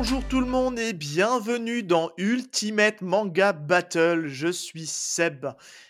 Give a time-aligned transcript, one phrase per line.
[0.00, 4.28] Bonjour tout le monde et bienvenue dans Ultimate Manga Battle.
[4.28, 5.44] Je suis Seb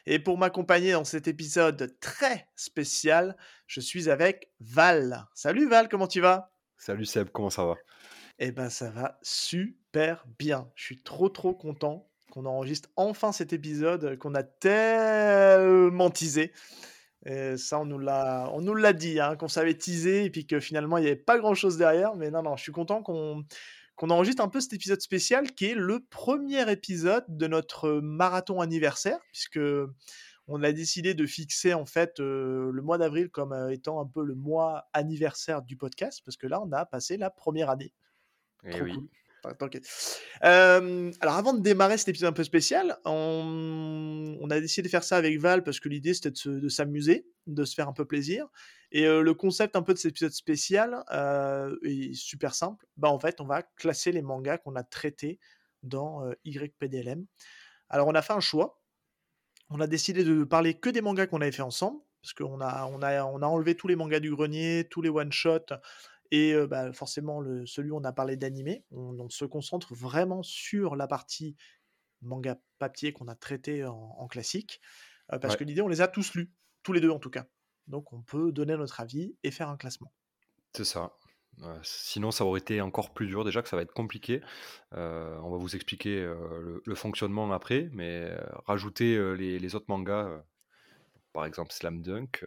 [0.07, 5.27] et pour m'accompagner dans cet épisode très spécial, je suis avec Val.
[5.35, 6.55] Salut Val, comment tu vas?
[6.79, 7.75] Salut Seb, comment ça va?
[8.39, 10.71] Eh ben ça va super bien.
[10.75, 16.53] Je suis trop trop content qu'on enregistre enfin cet épisode qu'on a tellement teasé.
[17.27, 20.47] Et ça, on nous l'a, on nous l'a dit, hein, qu'on savait teaser et puis
[20.47, 22.15] que finalement il n'y avait pas grand chose derrière.
[22.15, 23.45] Mais non, non, je suis content qu'on
[23.99, 28.61] qu'on enregistre un peu cet épisode spécial qui est le premier épisode de notre marathon
[28.61, 29.59] anniversaire, puisque
[30.47, 34.07] on a décidé de fixer en fait euh, le mois d'avril comme euh, étant un
[34.07, 37.93] peu le mois anniversaire du podcast, parce que là on a passé la première année.
[38.63, 38.95] Eh oui.
[40.43, 45.17] Alors avant de démarrer cet épisode un peu spécial, on, a décidé de faire ça
[45.17, 48.05] avec Val parce que l'idée c'était de se- de s'amuser, de se faire un peu
[48.05, 48.47] plaisir.
[48.91, 51.05] Et le concept un peu de cet épisode spécial
[51.85, 52.87] est super simple.
[52.97, 55.39] Bah en fait on va classer les mangas qu'on a traités
[55.83, 57.27] dans YPDLM.
[57.89, 58.81] Alors on a fait un choix.
[59.71, 62.87] On a décidé de parler que des mangas qu'on avait fait ensemble parce qu'on a,
[62.87, 65.73] on a, on a enlevé tous les mangas du grenier, tous les one-shots
[66.31, 68.85] et euh, bah, forcément le, celui où on a parlé d'animé.
[68.91, 71.57] On, on se concentre vraiment sur la partie
[72.23, 74.81] manga papier qu'on a traité en, en classique
[75.33, 75.57] euh, parce Ouais.
[75.57, 77.47] que l'idée on les a tous lus, tous les deux en tout cas.
[77.89, 80.13] Donc on peut donner notre avis et faire un classement.
[80.75, 81.17] C'est ça.
[81.63, 83.45] Euh, sinon, ça aurait été encore plus dur.
[83.45, 84.43] Déjà que ça va être compliqué.
[84.95, 88.31] Euh, on va vous expliquer euh, le, le fonctionnement après, mais
[88.67, 90.45] rajouter les, les autres mangas,
[91.33, 92.45] par exemple Slam Dunk,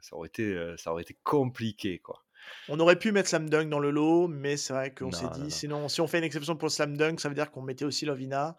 [0.00, 2.24] ça aurait été, ça aurait été compliqué, quoi.
[2.68, 5.40] On aurait pu mettre Slam Dunk dans le lot, mais c'est vrai qu'on s'est dit,
[5.40, 5.50] non.
[5.50, 8.06] sinon, si on fait une exception pour Slam Dunk, ça veut dire qu'on mettait aussi
[8.06, 8.56] Lovina,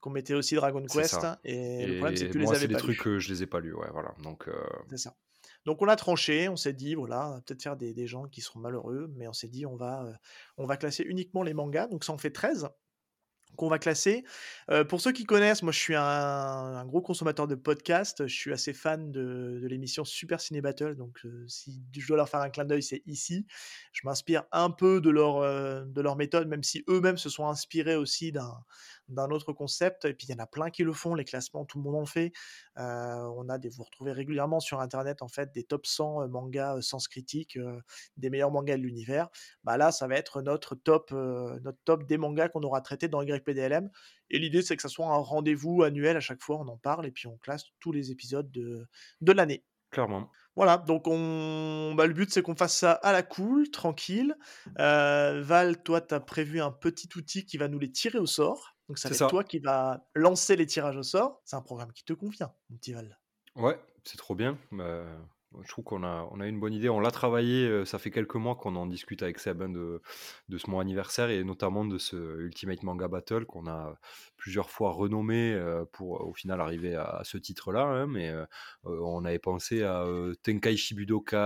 [0.00, 3.00] qu'on mettait aussi Dragon Quest, et le problème, c'est que tu les avais des trucs
[3.00, 3.74] que je les ai pas lus.
[3.74, 4.14] Ouais, voilà.
[4.22, 4.52] Donc, euh,
[4.90, 5.14] C'est ça.
[5.64, 8.58] Donc on a tranché, on s'est dit, voilà, peut-être faire des, des gens qui seront
[8.58, 10.12] malheureux, mais on s'est dit, on va, euh,
[10.56, 12.68] on va classer uniquement les mangas, donc ça en fait 13
[13.56, 14.24] qu'on va classer.
[14.70, 18.52] Euh, pour ceux qui connaissent, moi je suis un, gros consommateur de podcasts, je suis
[18.52, 22.40] assez fan de, de l'émission Super Ciné Battle, donc euh, si je dois leur faire
[22.40, 23.46] un clin d'œil, c'est ici.
[23.92, 27.46] Je m'inspire un peu de leur, euh, de leur méthode, même si eux-mêmes se sont
[27.46, 28.64] inspirés aussi d'un
[29.12, 30.04] d'un autre concept.
[30.04, 32.02] Et puis il y en a plein qui le font, les classements, tout le monde
[32.02, 32.32] en fait.
[32.78, 36.76] Euh, on a des, vous retrouvez régulièrement sur internet en fait des top 100 mangas
[36.76, 37.80] euh, sens critique, euh,
[38.16, 39.28] des meilleurs mangas de l'univers.
[39.64, 43.08] Bah là, ça va être notre top, euh, notre top des mangas qu'on aura traités
[43.08, 43.90] dans YPDLM.
[44.30, 47.06] Et l'idée, c'est que ça soit un rendez-vous annuel à chaque fois, on en parle
[47.06, 48.86] et puis on classe tous les épisodes de,
[49.20, 49.64] de l'année.
[49.90, 50.30] clairement.
[50.54, 51.94] Voilà, donc on...
[51.96, 54.36] bah, le but c'est qu'on fasse ça à la cool, tranquille.
[54.78, 58.26] Euh, Val, toi, tu as prévu un petit outil qui va nous les tirer au
[58.26, 58.71] sort.
[58.88, 59.30] Donc ça va C'est être ça.
[59.30, 61.40] toi qui va lancer les tirages au sort.
[61.44, 63.18] C'est un programme qui te convient, mon petit Val.
[63.56, 64.58] Ouais, c'est trop bien.
[64.70, 65.04] Bah,
[65.62, 66.88] je trouve qu'on a, on a une bonne idée.
[66.88, 70.00] On l'a travaillé, euh, ça fait quelques mois qu'on en discute avec Seb hein, de,
[70.48, 73.94] de ce mois anniversaire et notamment de ce Ultimate Manga Battle qu'on a
[74.38, 77.82] plusieurs fois renommé euh, pour au final arriver à, ce titre-là.
[77.82, 78.46] hein, mais euh,
[78.84, 81.36] on avait pensé à euh, Tenkaichi Budokai,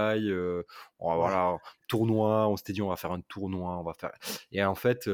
[1.00, 1.16] on va- Ouais.
[1.16, 1.58] voilà,
[1.88, 2.46] tournoi.
[2.48, 4.12] On s'était dit on va faire un tournoi, on va faire.
[4.52, 5.08] Et en fait.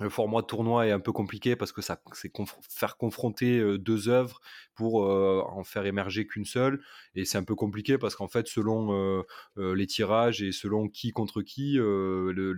[0.00, 4.08] Le format tournoi est un peu compliqué parce que ça c'est conf- faire confronter deux
[4.08, 4.40] œuvres
[4.74, 6.82] pour euh, en faire émerger qu'une seule
[7.14, 9.22] et c'est un peu compliqué parce qu'en fait selon euh,
[9.58, 12.56] euh, les tirages et selon qui contre qui le,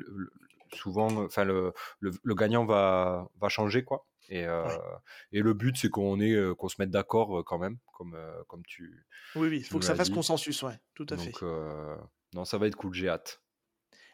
[0.75, 4.79] souvent enfin le, le, gagnant va va changer quoi et, Ouais.
[5.33, 8.17] et le but c'est qu'on est qu'on se mette d'accord quand même comme
[8.49, 9.07] comme tu
[9.37, 11.27] Oui, oui, il faut que ça fasse dit consensus, ouais, tout à fait.
[11.27, 11.95] donc euh,
[12.33, 13.43] non ça va être cool j'ai hâte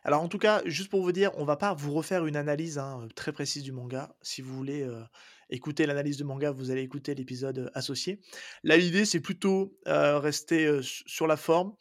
[0.02, 2.78] Alors en tout cas, juste pour vous dire, on va pas vous refaire une analyse
[2.78, 4.14] hein, très précise du manga.
[4.22, 5.02] Si vous voulez euh,
[5.50, 8.20] écouter l'analyse du manga, vous allez écouter l'épisode euh, associé.
[8.62, 11.74] Là, l'idée, c'est plutôt euh, rester su- sur la forme.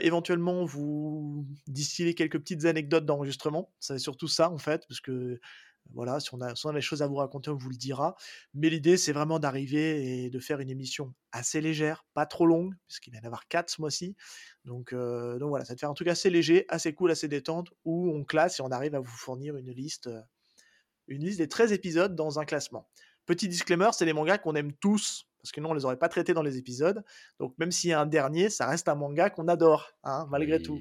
[0.00, 3.74] Éventuellement, vous distiller quelques petites anecdotes d'enregistrement.
[3.78, 5.38] C'est surtout ça, en fait, parce que
[5.94, 7.76] voilà, si on, a, si on a des choses à vous raconter, on vous le
[7.76, 8.16] dira.
[8.54, 12.74] Mais l'idée, c'est vraiment d'arriver et de faire une émission assez légère, pas trop longue,
[12.86, 14.16] puisqu'il va y en avoir quatre ce mois-ci.
[14.64, 17.28] Donc, euh, donc voilà, ça va te faire un truc assez léger, assez cool, assez
[17.28, 20.20] détente, où on classe et on arrive à vous fournir une liste, euh,
[21.08, 22.88] une liste des 13 épisodes dans un classement.
[23.24, 26.08] Petit disclaimer, c'est les mangas qu'on aime tous, parce que nous, on les aurait pas
[26.08, 27.04] traités dans les épisodes.
[27.38, 30.60] Donc même s'il y a un dernier, ça reste un manga qu'on adore, hein, malgré
[30.60, 30.80] tout.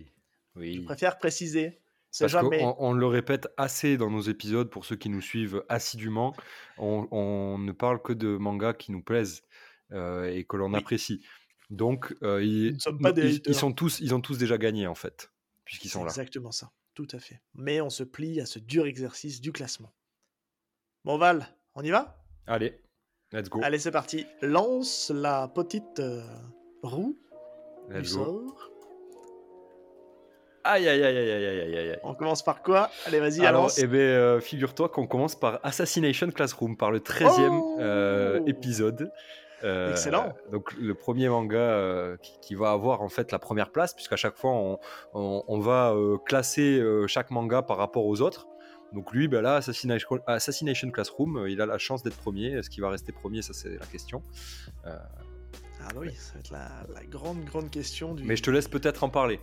[0.55, 1.79] oui Je préfère préciser.
[2.19, 2.61] Parce jamais.
[2.79, 6.33] on le répète assez dans nos épisodes pour ceux qui nous suivent assidûment,
[6.77, 9.43] on, on ne parle que de mangas qui nous plaisent
[9.91, 10.79] euh, et que l'on Oui.
[10.79, 11.25] apprécie.
[11.69, 15.31] Donc euh, ils, sont tous, ils ont tous déjà gagné en fait,
[15.65, 16.09] puisqu'ils sont là.
[16.11, 17.41] exactement ça, tout à fait.
[17.55, 19.93] Mais on se plie à ce dur exercice du classement.
[21.03, 22.23] Bon Val, on y va?
[22.47, 22.79] Allez,
[23.33, 24.25] let's go, Allez, c'est parti.
[24.41, 26.21] Lance la petite euh,
[26.83, 27.19] roue
[27.89, 28.23] du let's go.
[28.25, 28.71] sort.
[30.67, 31.99] Aïe, aïe, aïe, aïe, aïe, aïe, aïe.
[32.03, 32.89] On commence par quoi?
[33.05, 37.79] Allez, vas-y, Alors, eh ben, euh, figure-toi qu'on commence par Assassination Classroom, par le 13e
[37.79, 39.11] euh, épisode.
[39.63, 40.33] Euh, Excellent.
[40.51, 44.15] Donc, le premier manga euh, qui, qui va avoir en fait la première place, puisqu'à
[44.15, 44.79] chaque fois, on,
[45.13, 48.47] on- on va euh, classer euh, chaque manga par rapport aux autres.
[48.93, 52.53] Donc, lui, ben là, Assassination, Assassination Classroom, euh, il a la chance d'être premier.
[52.53, 53.41] Est-ce qu'il va rester premier?
[53.41, 54.21] Ça, c'est la question.
[54.85, 56.69] Ah bah oui, ça va être la,
[57.01, 58.23] la grande, grande question du...
[58.23, 59.39] Mais je te laisse peut-être en parler.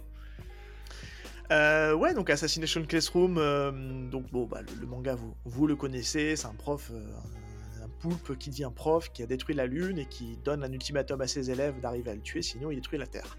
[1.52, 3.70] Euh, ouais, donc Assassination Classroom, euh,
[4.08, 8.38] donc bon, bah, le, manga, vous, vous le connaissez, c'est un prof, euh, un, poulpe
[8.38, 11.26] qui dit un prof qui a détruit la Lune et qui donne un ultimatum à
[11.26, 13.36] ses élèves d'arriver à le tuer, sinon il détruit la Terre.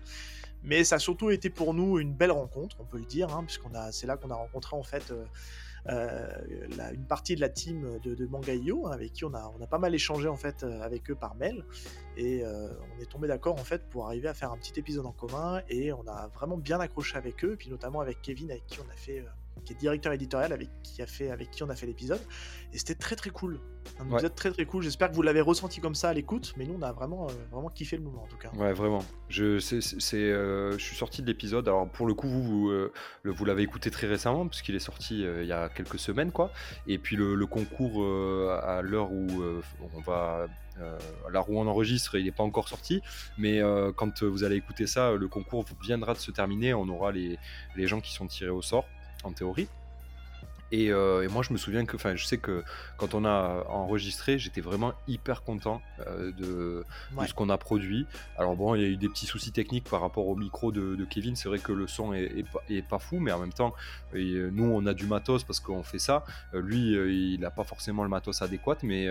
[0.61, 3.43] Mais ça a surtout été pour nous une belle rencontre, on peut le dire, hein,
[3.45, 5.11] puisqu'on a, c'est là qu'on a rencontré en fait
[5.85, 9.67] la- une partie de la team de, de hein, avec qui on a, on a
[9.67, 11.65] pas mal échangé en fait euh, avec eux par mail,
[12.17, 15.05] et euh, on est tombé d'accord en fait pour arriver à faire un petit épisode
[15.05, 18.65] en commun, et on a vraiment bien accroché avec eux, puis notamment avec Kevin avec
[18.67, 19.29] qui on a fait, euh,
[19.65, 22.19] qui est directeur éditorial avec qui a fait, avec qui on a fait l'épisode,
[22.73, 23.59] et c'était très très cool,
[23.99, 24.13] un Ouais.
[24.15, 24.83] épisode très très cool.
[24.83, 27.33] J'espère que vous l'avez ressenti comme ça à l'écoute, mais nous on a vraiment euh,
[27.51, 28.49] vraiment kiffé le moment en tout cas.
[28.57, 29.03] Ouais, vraiment.
[29.29, 31.67] Je, c'est, euh, je suis sorti de l'épisode.
[31.67, 32.91] Alors, pour le coup, vous, vous, euh,
[33.23, 36.51] le- vous l'avez écouté très récemment, puisqu'il est sorti il y a quelques semaines, quoi.
[36.87, 38.03] Et puis, le, le concours,
[38.51, 39.27] à l'heure où
[39.95, 40.47] on va.
[40.79, 40.97] euh,
[41.27, 43.01] à l'heure où on enregistre, il n'est pas encore sorti.
[43.37, 46.73] Mais euh, quand vous allez écouter ça, le concours viendra de se terminer.
[46.73, 47.37] On aura les,
[47.75, 48.85] les gens qui sont tirés au sort,
[49.23, 49.67] en théorie.
[50.71, 52.63] Et, euh, et moi, je me souviens que, enfin, je sais que
[52.97, 56.83] quand on a enregistré, j'étais vraiment hyper content euh, de,
[57.15, 57.25] Ouais.
[57.25, 58.07] de ce qu'on a produit.
[58.37, 60.95] Alors bon, il y a eu des petits soucis techniques par rapport au micro de,
[60.95, 61.35] de Kevin.
[61.35, 63.73] C'est vrai que le son est, est pas, est pas fou, mais en même temps,
[64.15, 66.23] euh, nous, on a du matos parce qu'on fait ça.
[66.55, 66.93] Euh, lui,
[67.33, 69.07] il n'a pas forcément le matos adéquat, mais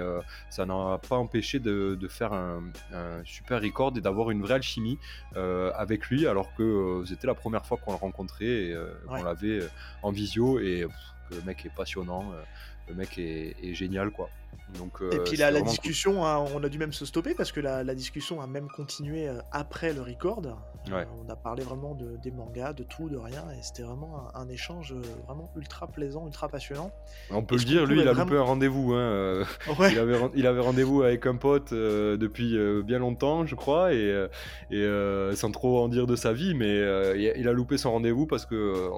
[0.51, 2.63] ça n'a pas empêché de, de faire un,
[2.93, 4.99] un super record et d'avoir une vraie alchimie
[5.37, 9.19] avec lui, alors que c'était la première fois qu'on le rencontrait et Ouais.
[9.19, 9.61] qu'on l'avait
[10.03, 10.95] en visio et pff,
[11.33, 12.25] que le mec est passionnant.
[12.33, 12.43] euh,
[12.89, 14.29] le mec est, est génial, quoi.
[14.77, 15.69] Donc, Et euh, puis la, la cool.
[15.69, 18.69] discussion, hein, on a dû même se stopper parce que la, la discussion a même
[18.69, 20.43] continué euh, après le record.
[20.45, 20.53] Euh,
[20.93, 21.07] Ouais.
[21.25, 24.41] on a parlé vraiment de, des mangas, de tout, de rien, et c'était vraiment un,
[24.41, 26.91] un échange euh, vraiment ultra plaisant, ultra passionnant.
[27.31, 28.93] On peut Et le dire, lui, il a vraiment- loupé un rendez-vous.
[28.95, 28.99] Hein.
[28.99, 29.45] euh,
[29.79, 33.47] Ouais, il avait, ren- il avait rendez-vous avec un pote euh, depuis euh, bien longtemps,
[33.47, 34.27] je crois, et, euh,
[34.73, 37.93] et euh, sans trop en dire de sa vie, mais euh, il a- loupé son
[37.93, 38.89] rendez-vous parce que euh,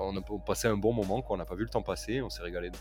[0.00, 2.42] on a passé un bon moment, qu'on n'a pas vu le temps passer, on s'est
[2.42, 2.70] régalé.
[2.70, 2.80] Donc,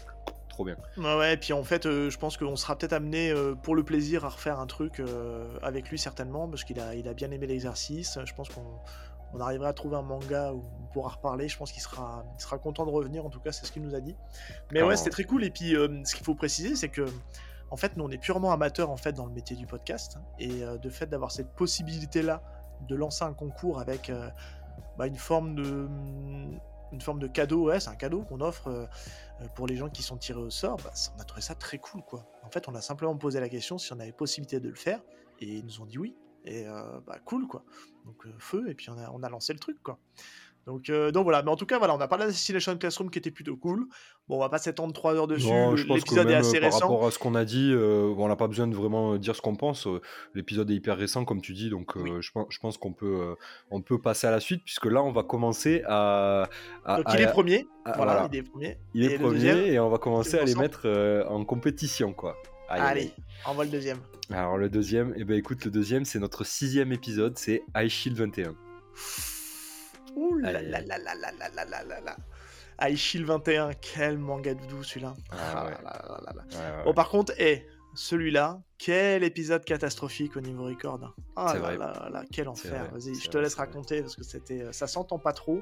[0.49, 0.75] trop bien.
[0.97, 3.75] ouais, ouais, et puis en fait, euh, je pense qu'on sera peut-être amené euh, pour
[3.75, 7.13] le plaisir à refaire un truc euh, avec lui certainement, parce qu'il a, il a
[7.13, 8.17] bien aimé l'exercice.
[8.25, 8.79] Je pense qu'on
[9.33, 11.47] on arrivera à trouver un manga où on pourra reparler.
[11.47, 13.83] Je pense qu'il sera, il sera content de revenir, en tout cas, c'est ce qu'il
[13.83, 14.15] nous a dit.
[14.71, 15.43] Mais ouais, c'était très cool.
[15.43, 15.71] Et puis,
[16.05, 17.05] ce qu'il faut préciser, c'est que,
[17.69, 20.61] en fait, nous, on est purement amateurs en fait dans le métier du podcast, et
[20.81, 22.41] de fait d'avoir cette possibilité-là
[22.87, 24.29] de lancer un concours avec euh,
[24.97, 25.87] bah, une forme de
[26.91, 28.85] une forme de cadeau, ouais, c'est un cadeau qu'on offre euh,
[29.41, 31.77] euh, pour les gens qui sont tirés au sort, bah, on a trouvé ça très
[31.77, 32.25] cool, quoi.
[32.43, 35.01] En fait, on a simplement posé la question si on avait possibilité de le faire,
[35.39, 36.15] et ils nous ont dit oui.
[36.45, 37.63] Et euh, bah cool, quoi.
[38.05, 39.99] Donc feu, et puis on a, on a lancé le truc, quoi.
[40.67, 43.17] Donc, euh, donc voilà, mais en tout cas, voilà, on a parlé d'Assassination Classroom qui
[43.19, 43.87] était plutôt cool.
[44.27, 46.31] Bon, on va pas s'étendre trois heures dessus, Non, le- je pense que l'épisode est
[46.33, 46.79] même assez euh, par récent.
[46.87, 49.41] rapport à ce qu'on a dit, euh, on n'a pas besoin de vraiment dire ce
[49.41, 49.87] qu'on pense.
[49.87, 50.01] euh,
[50.35, 53.05] L'épisode est hyper récent, comme tu dis, donc euh, je, pense, je pense qu'on peut,
[53.21, 53.35] euh,
[53.71, 56.49] on peut passer à la suite, puisque là, on va commencer à.
[56.83, 58.29] à- Donc à- il est premier, ah, voilà, voilà.
[58.33, 58.77] il est premier.
[58.93, 62.11] Il est Et premier deuxième, et on va commencer à les mettre euh, en compétition,
[62.11, 62.35] quoi.
[62.67, 63.11] Aïe, Allez,
[63.45, 63.99] envoie le deuxième.
[64.31, 68.17] Alors le deuxième, eh ben écoute, le deuxième, c'est notre sixième épisode, c'est High Shield
[68.17, 68.53] 21.
[70.17, 72.15] Ouh là là là là là là là là là là.
[72.79, 75.13] Ah, Shield 21, quel manga doudou celui-là.
[75.31, 75.71] Ah ouais.
[75.71, 76.83] là là là là là.
[76.83, 81.13] Bon, par contre, eh, celui-là, quel épisode catastrophique au niveau record.
[81.35, 81.77] Ah là vrai.
[81.77, 82.87] là là là, quel enfer.
[82.93, 83.65] Vas-y, je te laisse vrai.
[83.65, 85.61] raconter parce que c'était, euh, ça s'entend pas trop,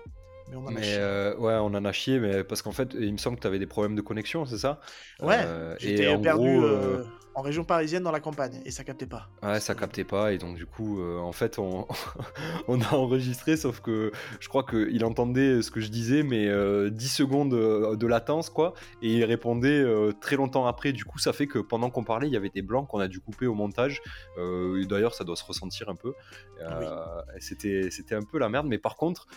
[0.50, 0.96] mais on en a Mais chié.
[1.00, 3.48] euh, ouais, on en a chié, mais parce qu'en fait, il me semble que tu
[3.48, 4.80] avais des problèmes de connexion, c'est ça?
[5.22, 9.06] Ouais, Euh, j'étais perdu gros, euh, en région parisienne dans la campagne et ça captait
[9.06, 9.30] pas.
[9.44, 11.88] Ouais, ça captait pas et donc du coup, euh, en fait, on,
[12.68, 16.90] on a enregistré, sauf que je crois qu'il entendait ce que je disais, mais euh,
[16.90, 20.94] 10 secondes euh, de latence, quoi, et il répondait euh, très longtemps après.
[20.94, 23.08] Du coup, ça fait que pendant qu'on parlait, il y avait des blancs qu'on a
[23.08, 24.02] dû couper au montage.
[24.38, 26.14] D'ailleurs, ça doit se ressentir un peu.
[27.40, 29.28] C'était c'était un peu la merde, mais par contre,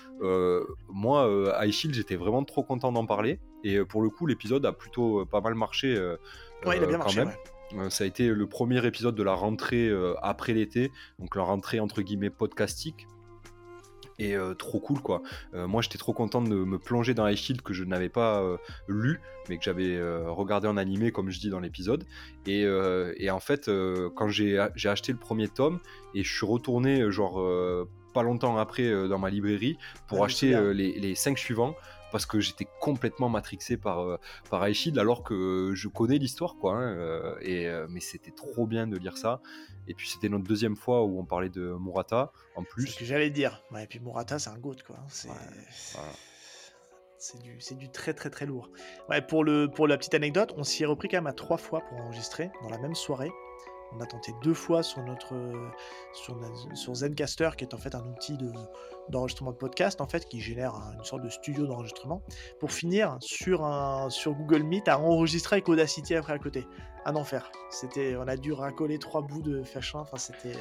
[0.88, 1.28] moi,
[1.60, 3.40] High Shield, j'étais vraiment trop content d'en parler.
[3.64, 5.98] Et pour le coup, l'épisode a plutôt pas mal marché.
[6.66, 7.20] Ouais, il a bien marché.
[7.20, 7.28] même.
[7.28, 7.57] ouais.
[7.74, 11.42] Euh, ça a été le premier épisode de la rentrée euh, après l'été, donc la
[11.42, 13.06] rentrée entre guillemets podcastique.
[14.18, 15.22] Et euh, trop cool quoi.
[15.54, 18.42] Euh, moi j'étais trop content de me plonger dans High Shield que je n'avais pas
[18.42, 18.56] euh,
[18.88, 22.04] lu, mais que j'avais regardé en animé comme je dis dans l'épisode.
[22.46, 22.66] Et,
[23.16, 23.70] et en fait,
[24.14, 25.80] quand j'ai acheté le premier tome
[26.14, 27.42] et je suis retourné genre
[28.12, 31.74] pas longtemps après dans ma librairie pour acheter les, les 5 suivants
[32.12, 34.18] parce que j'étais complètement matrixé par, euh,
[34.50, 36.76] par Aishid alors que je connais l'histoire quoi.
[36.76, 39.40] Hein, euh, et, euh, mais c'était trop bien de lire ça.
[39.86, 42.86] Et puis c'était notre deuxième fois où on parlait de Murata en plus.
[42.86, 43.62] C'est ce que j'allais dire.
[43.78, 44.96] et puis Murata c'est un goût quoi.
[45.08, 45.28] C'est
[47.20, 48.70] c'est du, du, très très très lourd.
[49.08, 51.58] Ouais, pour, le, pour la petite anecdote, on s'y est repris quand même à trois
[51.58, 53.32] fois pour enregistrer dans la même soirée.
[53.96, 55.34] On a tenté deux fois sur notre
[56.12, 56.36] sur,
[56.74, 58.36] sur Zencaster, qui est en fait un outil
[59.08, 62.22] d'enregistrement de, podcast, en fait, qui génère une sorte de studio d'enregistrement,
[62.60, 66.66] pour finir sur, un, sur Google Meet à enregistrer avec Audacity après à côté.
[67.04, 67.50] Un enfer.
[67.70, 70.00] C'était, on a dû racoler trois bouts de fachin.
[70.00, 70.56] Enfin, c'était,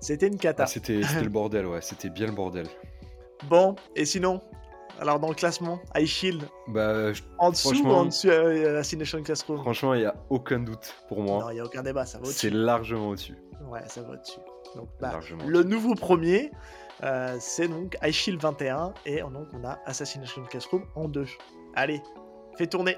[0.00, 0.64] c'était une cata.
[0.64, 1.80] Ah, c'était, le bordel, ouais.
[1.80, 2.66] C'était bien le bordel.
[3.48, 4.40] Bon, et sinon,
[5.00, 9.94] alors dans le classement, iShield bah, En dessous ou en dessus euh, Assassination Classroom Franchement,
[9.94, 11.40] il n'y a aucun doute pour moi.
[11.40, 12.38] Non, il n'y a aucun débat, ça va au-dessus.
[12.38, 13.36] C'est largement au-dessus.
[13.68, 14.40] Ouais, ça va au-dessus.
[14.76, 16.50] Donc, bah, le nouveau premier,
[17.02, 21.26] euh, c'est donc iShield 21 et donc on a Assassination Classroom en deux.
[21.74, 22.00] Allez,
[22.56, 22.96] fais tourner.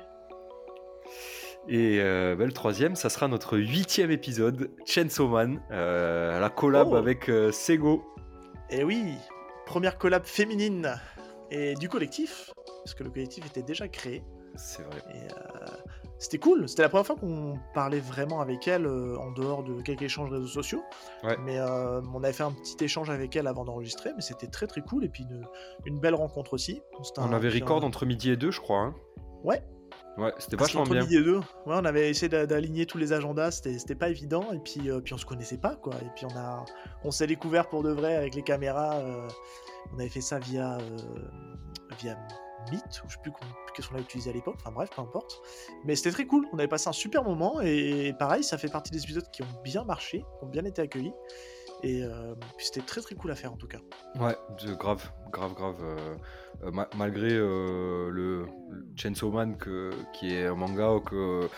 [1.68, 6.88] Et euh, bah, le troisième, ça sera notre huitième épisode, Chainsaw Man, euh, la collab
[6.90, 6.96] oh.
[6.96, 8.04] avec Sego.
[8.70, 9.14] Et eh oui,
[9.66, 10.96] première collab féminine
[11.54, 12.50] et du collectif,
[12.84, 14.24] parce que le collectif était déjà créé.
[14.56, 15.02] C'est vrai.
[15.14, 15.66] Euh,
[16.18, 16.68] c'était cool.
[16.68, 20.30] C'était la première fois qu'on parlait vraiment avec elle euh, en dehors de quelques échanges
[20.30, 20.82] réseaux sociaux.
[21.22, 21.36] Ouais.
[21.44, 24.66] Mais euh, on avait fait un petit échange avec elle avant d'enregistrer, mais c'était très
[24.66, 25.04] très cool.
[25.04, 25.26] Et puis
[25.86, 26.82] une, belle rencontre aussi.
[27.18, 28.78] On avait record entre midi et deux, je crois.
[28.78, 28.94] Hein.
[29.42, 29.62] Ouais.
[30.16, 31.02] Ouais, c'était vachement bien.
[31.02, 31.38] Midi et deux.
[31.38, 34.52] Ouais, on avait essayé d'aligner tous les agendas, c'était pas évident.
[34.52, 35.94] Et puis, puis on se connaissait pas, quoi.
[35.94, 36.64] Et puis on, a,
[37.02, 39.02] on s'est découvert pour de vrai avec les caméras
[39.92, 40.98] on avait fait ça via, euh,
[42.00, 42.16] via
[42.70, 43.32] Meet, ou je sais plus
[43.74, 45.40] qu'est-ce qu'on a utilisé à l'époque, enfin bref, peu importe.
[45.84, 48.90] Mais c'était très cool, on avait passé un super moment, et pareil, ça fait partie
[48.90, 51.12] des épisodes qui ont bien marché, qui ont bien été accueillis.
[51.82, 53.78] Et euh, c'était très très cool à faire en tout cas.
[54.18, 54.36] Ouais,
[54.78, 55.76] grave, grave, grave.
[55.82, 58.46] Euh, malgré le,
[58.96, 61.48] Chainsaw Man que, qui est un manga que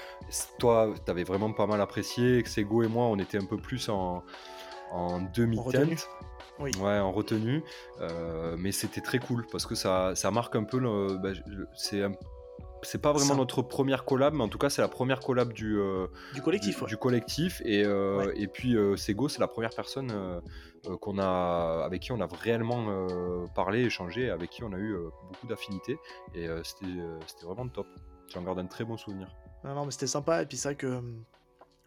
[0.58, 3.88] toi t'avais vraiment pas mal apprécié, que Sego et moi on était un peu plus
[3.88, 4.24] en,
[4.90, 6.08] en demi-teinte.
[6.58, 6.70] Oui.
[6.80, 7.62] Ouais, en retenue.
[8.00, 10.78] Euh, mais c'était très cool parce que ça, ça marque un peu.
[10.78, 11.30] Le, bah,
[11.74, 12.02] c'est
[12.82, 15.78] c'est pas vraiment notre première collab, mais en tout cas, c'est la première collab du,
[15.78, 16.84] euh, du collectif.
[16.84, 17.62] Du, collectif.
[17.64, 20.12] Et, euh, et puis, Sego, c'est la première personne
[21.00, 23.06] qu'on a, avec qui on a réellement
[23.54, 24.96] parlé, échangé, avec qui on a eu
[25.28, 25.98] beaucoup d'affinités.
[26.34, 27.86] Et c'était vraiment top.
[28.32, 29.28] J'en garde un très bon souvenir.
[29.64, 30.42] Non, non, mais c'était sympa.
[30.42, 31.00] Et puis, c'est vrai que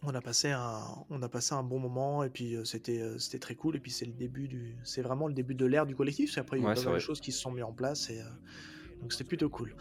[0.02, 3.56] on a passé un, on a passé un bon moment et puis c'était, c'était très
[3.56, 6.38] cool et puis c'est le début du, c'est vraiment le début de l'ère du collectif.
[6.38, 8.22] Après il y a ouais, des choses qui se sont mises en place et
[9.02, 9.76] donc c'était plutôt cool.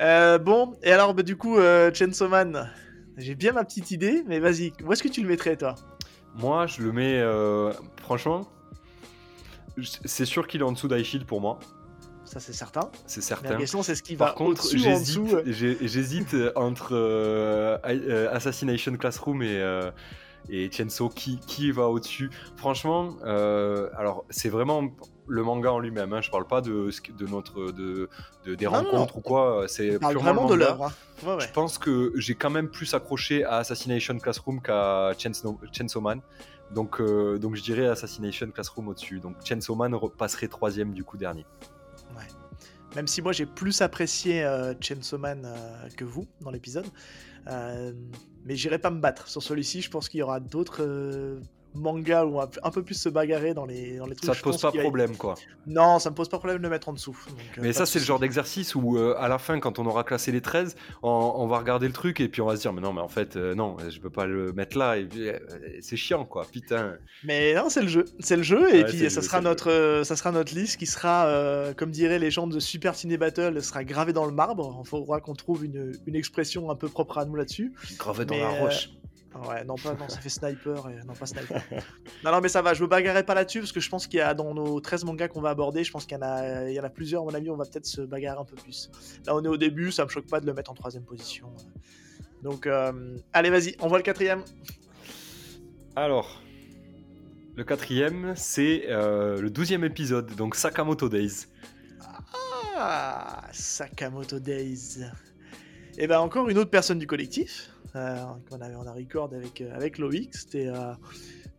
[0.00, 1.58] Bon et alors bah, du coup
[1.92, 2.70] Chainsaw Man,
[3.16, 5.74] j'ai bien ma petite idée mais vas-y, où est-ce que tu le mettrais toi?
[6.34, 7.22] Moi je le mets
[8.00, 8.48] franchement,
[10.04, 11.58] c'est sûr qu'il est en dessous d'Aishield pour moi
[12.24, 12.90] ça c'est certain.
[13.06, 13.50] C'est certain.
[13.50, 19.58] la question c'est ce qui va Par contre, j'hésite entre euh, euh, Assassination Classroom et,
[19.60, 19.90] euh,
[20.48, 22.30] et Chainsaw qui, qui va au-dessus.
[22.56, 24.90] Franchement, alors c'est vraiment
[25.26, 26.12] le manga en lui-même.
[26.12, 26.20] Hein.
[26.20, 28.08] Je parle pas de, de notre de,
[28.54, 29.64] des rencontres ou quoi.
[29.68, 30.84] C'est purement vraiment de l'œuvre.
[30.84, 31.38] Hein.
[31.40, 36.20] Je pense que j'ai quand même plus accroché à Assassination Classroom qu'à Chainsaw, Man.
[36.74, 39.20] Donc, donc je dirais Assassination Classroom au-dessus.
[39.20, 41.46] Donc Chainsaw Man passerait troisième du coup dernier.
[42.94, 46.86] Même si moi j'ai plus apprécié euh, Chainsaw Man euh, que vous dans l'épisode.
[48.44, 49.80] Mais j'irai pas me battre sur celui-ci.
[49.82, 51.40] Je pense qu'il y aura d'autres euh,
[51.74, 54.32] manga où on va un peu plus se bagarrer dans les, dans les trucs.
[54.32, 55.34] Ça te pose pas problème, quoi.
[55.66, 57.18] Non, ça me pose pas problème de le mettre en dessous.
[57.28, 60.04] Euh, mais ça, c'est le genre d'exercice où, euh, à la fin, quand on aura
[60.04, 62.80] classé les 13, on, va regarder le truc et puis on va se dire, mais
[62.80, 64.96] non, mais en fait, euh, non, je peux pas le mettre là.
[64.96, 65.08] Et
[65.80, 66.46] c'est chiant, quoi.
[66.50, 66.94] Putain.
[67.24, 68.04] Mais non, c'est le jeu.
[68.20, 68.74] C'est le jeu.
[68.74, 72.46] Et puis, ça, sera notre, ça sera notre liste qui sera, comme diraient les gens
[72.46, 74.82] de Super Ciné Battle, sera gravée dans le marbre.
[74.84, 77.72] Il faudra qu'on trouve une, une, expression un peu propre à nous là-dessus.
[77.98, 78.90] Gravée dans la roche.
[79.34, 81.04] Ouais, non, pas, non, ça fait sniper, et...
[81.04, 81.60] non, pas sniper.
[82.24, 84.18] non, non, mais ça va, je me bagarrerai pas là-dessus, parce que je pense qu'il
[84.18, 86.68] y a dans nos 13 mangas qu'on va aborder, je pense qu'il y, en a...
[86.68, 88.56] Il y en a plusieurs, à mon avis, on va peut-être se bagarrer un peu
[88.56, 88.90] plus.
[89.26, 91.52] Là, on est au début, ça me choque pas de le mettre en troisième position.
[92.42, 93.16] Donc, euh...
[93.32, 94.44] allez, vas-y, on voit le quatrième.
[95.96, 96.40] Alors,
[97.56, 101.46] le quatrième, c'est euh, le douzième épisode, donc Sakamoto Days.
[102.76, 105.02] Ah, Sakamoto Days.
[105.96, 107.70] Et eh ben encore une autre personne du collectif.
[107.96, 108.16] Euh,
[108.50, 110.34] qu'on avait, on a record avec, euh, avec Loïc.
[110.34, 110.94] C'était euh,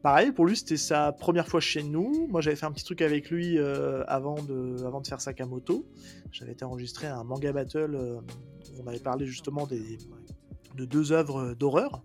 [0.02, 2.28] pareil, pour lui, c'était sa première fois chez nous.
[2.28, 3.58] Moi, j'avais fait un petit truc avec lui
[4.08, 5.86] avant, de, avant de faire Sakamoto.
[6.32, 8.20] J'avais été enregistré un manga battle.
[8.84, 9.98] on avait parlé justement des,
[10.76, 12.04] de deux œuvres d'horreur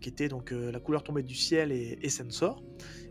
[0.00, 2.62] qui étaient donc La couleur tombée du ciel et, et Sensor.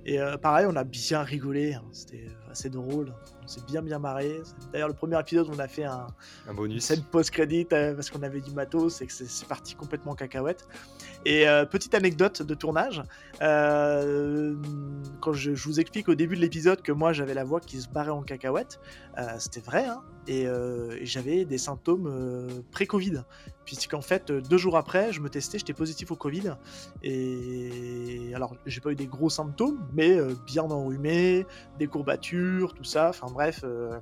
[0.06, 1.74] Et pareil, on a bien rigolé.
[1.74, 1.84] Hein.
[1.92, 3.14] C'était c'est drôle.
[3.44, 4.42] On s'est bien bien marré.
[4.72, 6.08] D'ailleurs, le premier épisode, on a fait un,
[6.48, 6.84] Un une bonus.
[6.84, 10.68] scène post-crédit euh, parce qu'on avait du matos et que c'est parti complètement en cacahuète.
[11.26, 13.04] Et euh, petite anecdote de tournage,
[13.42, 14.56] euh,
[15.22, 17.82] quand je, je vous explique au début de l'épisode que moi j'avais la voix qui
[17.82, 18.80] se barrait en cacahuète,
[19.38, 23.24] c'était vrai, hein, et, et j'avais des symptômes pré-Covid.
[23.66, 26.56] Puisqu'en fait, deux jours après, je me testais, j'étais positif au Covid.
[27.02, 31.46] Et alors, j'ai pas eu des gros symptômes, mais bien enrhumé,
[31.80, 33.62] des courbatures, tout ça, enfin bref.
[33.64, 34.00] euh,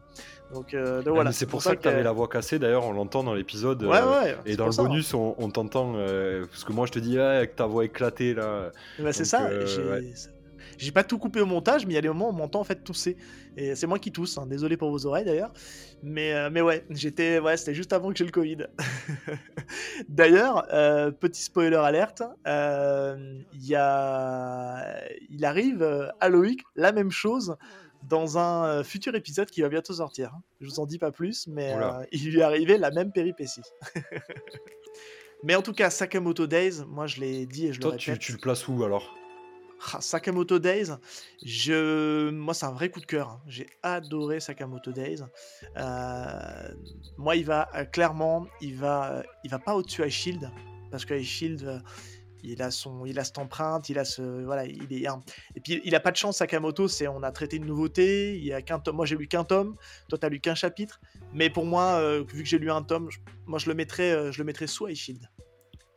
[0.54, 1.32] donc, euh, donc Ah, voilà.
[1.32, 3.82] c'est pour ça que tu avais la voix cassée, d'ailleurs, on l'entend dans l'épisode.
[3.84, 4.36] Ouais, euh, ouais.
[4.46, 4.86] Et dans le ça, hein.
[4.86, 5.94] bonus, on, on t'entend.
[6.50, 8.72] parce que moi, je te dis, ah, avec ta voix éclatée, là.
[9.00, 9.50] Bah, c'est ça.
[10.78, 12.60] j'ai pas tout coupé au montage, mais il y a des moments où on m'entend
[12.60, 13.18] en fait tousser.
[13.58, 14.38] Et c'est moi qui tousse.
[14.38, 14.46] hein.
[14.48, 15.52] Désolé pour vos oreilles d'ailleurs.
[16.04, 18.66] Mais, euh, mais ouais, j'étais, ouais, c'était juste avant que j'ai le Covid.
[20.10, 24.96] d'ailleurs, euh, petit spoiler alerte, euh, il y a,
[25.30, 25.84] il arrive
[26.20, 27.56] à Loïc la même chose
[28.04, 30.32] dans un euh, futur épisode qui va bientôt sortir.
[30.36, 30.42] hein.
[30.60, 33.62] Je vous en dis pas plus, mais euh, il lui est arrivé la même péripétie.
[35.44, 38.12] mais en tout cas, Sakamoto Days, moi je l'ai dit et je Toi, le tu,
[38.12, 38.24] répète.
[38.24, 39.16] tu le places où alors?
[39.94, 40.90] Ah, Sakamoto Days,
[41.44, 42.30] je...
[42.30, 43.30] moi c'est un vrai coup de cœur.
[43.30, 43.42] hein.
[43.48, 45.22] J'ai adoré Sakamoto Days.
[45.78, 46.74] Euh,
[47.18, 50.52] Moi, il va euh, clairement, il va, il va pas au-dessus Ice Shield
[50.92, 51.82] parce que Shield,
[52.44, 55.22] il a son, il a cette empreinte, il a ce, voilà, il est un...
[55.56, 58.38] Et puis il a pas de chance Sakamoto, c'est on a traité une nouveauté.
[58.38, 58.96] Il y a qu'un tome.
[58.96, 59.76] Moi j'ai lu qu'un tome.
[60.10, 61.00] Toi t'as lu qu'un chapitre.
[61.34, 64.12] Mais pour moi, euh, vu que j'ai lu un tome, je- moi je le mettrais,
[64.12, 64.88] euh, je le mettrais sous.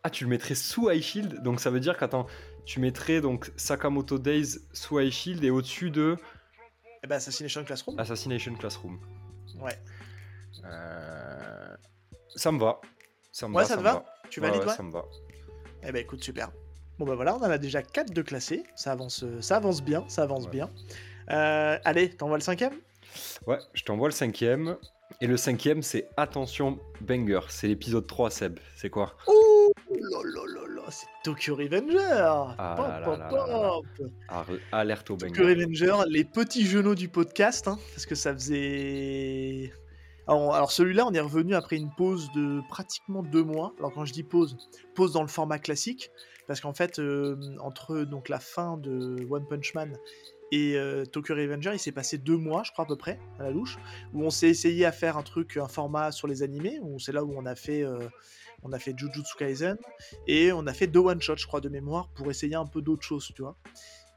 [0.03, 1.43] Ah, tu le mettrais sous High Shield?
[1.43, 2.27] Donc ça veut dire qu'attends,
[2.67, 6.17] tu mettrais donc Sakamoto Days sous High Shield et au-dessus de
[7.03, 7.99] Eh ben Assassination Classroom.
[7.99, 9.01] Assassination Classroom.
[9.61, 9.79] Ouais.
[10.65, 11.77] Euh,
[12.37, 12.81] Ça me va.
[13.33, 13.69] Ça me Ouais, va.
[13.69, 14.05] ça te me va?
[14.31, 15.05] Tu valides ouais, ouais Ça me va.
[15.87, 16.51] Eh ben écoute, super.
[16.99, 18.65] Bon ben voilà, on en a déjà 4 de classés.
[18.77, 20.51] Ça avance, euh, ça avance bien, ça avance Ouais.
[20.51, 20.71] bien.
[21.31, 22.73] Euh, allez, t'envoies le cinquième?
[23.47, 24.77] Ouais, je t'envoie le cinquième.
[25.21, 27.41] Et le cinquième, c'est Attention Banger.
[27.49, 28.59] C'est l'épisode 3, Seb.
[28.75, 29.15] C'est quoi?
[29.27, 31.99] Oh là là là là, c'est Tokyo Revenger
[32.59, 33.19] Ah Pop, là pop,
[33.49, 33.81] là
[34.47, 34.61] pop.
[34.73, 35.55] Alerte au Tokyo banger.
[35.65, 39.73] Revenger, les petits genoux du podcast, hein, parce que ça faisait...
[40.27, 43.75] Alors, celui-là, on est revenu après une pause de pratiquement deux mois.
[43.79, 44.57] Alors quand je dis pause,
[44.95, 46.11] pause dans le format classique,
[46.47, 49.97] parce qu'en fait, euh, entre donc la fin de One Punch Man
[50.51, 53.45] et euh, Tokyo Revenger, il s'est passé deux mois, je crois à peu près, à
[53.45, 53.77] la louche,
[54.13, 57.13] où on s'est essayé à faire un truc, un format sur les animés, où c'est
[57.13, 57.99] là où on a fait, euh,
[58.63, 59.77] on a fait Jujutsu Kaisen,
[60.27, 62.83] et on a fait deux one shots, je crois, de mémoire, pour essayer un peu
[62.83, 63.57] d'autres choses, tu vois.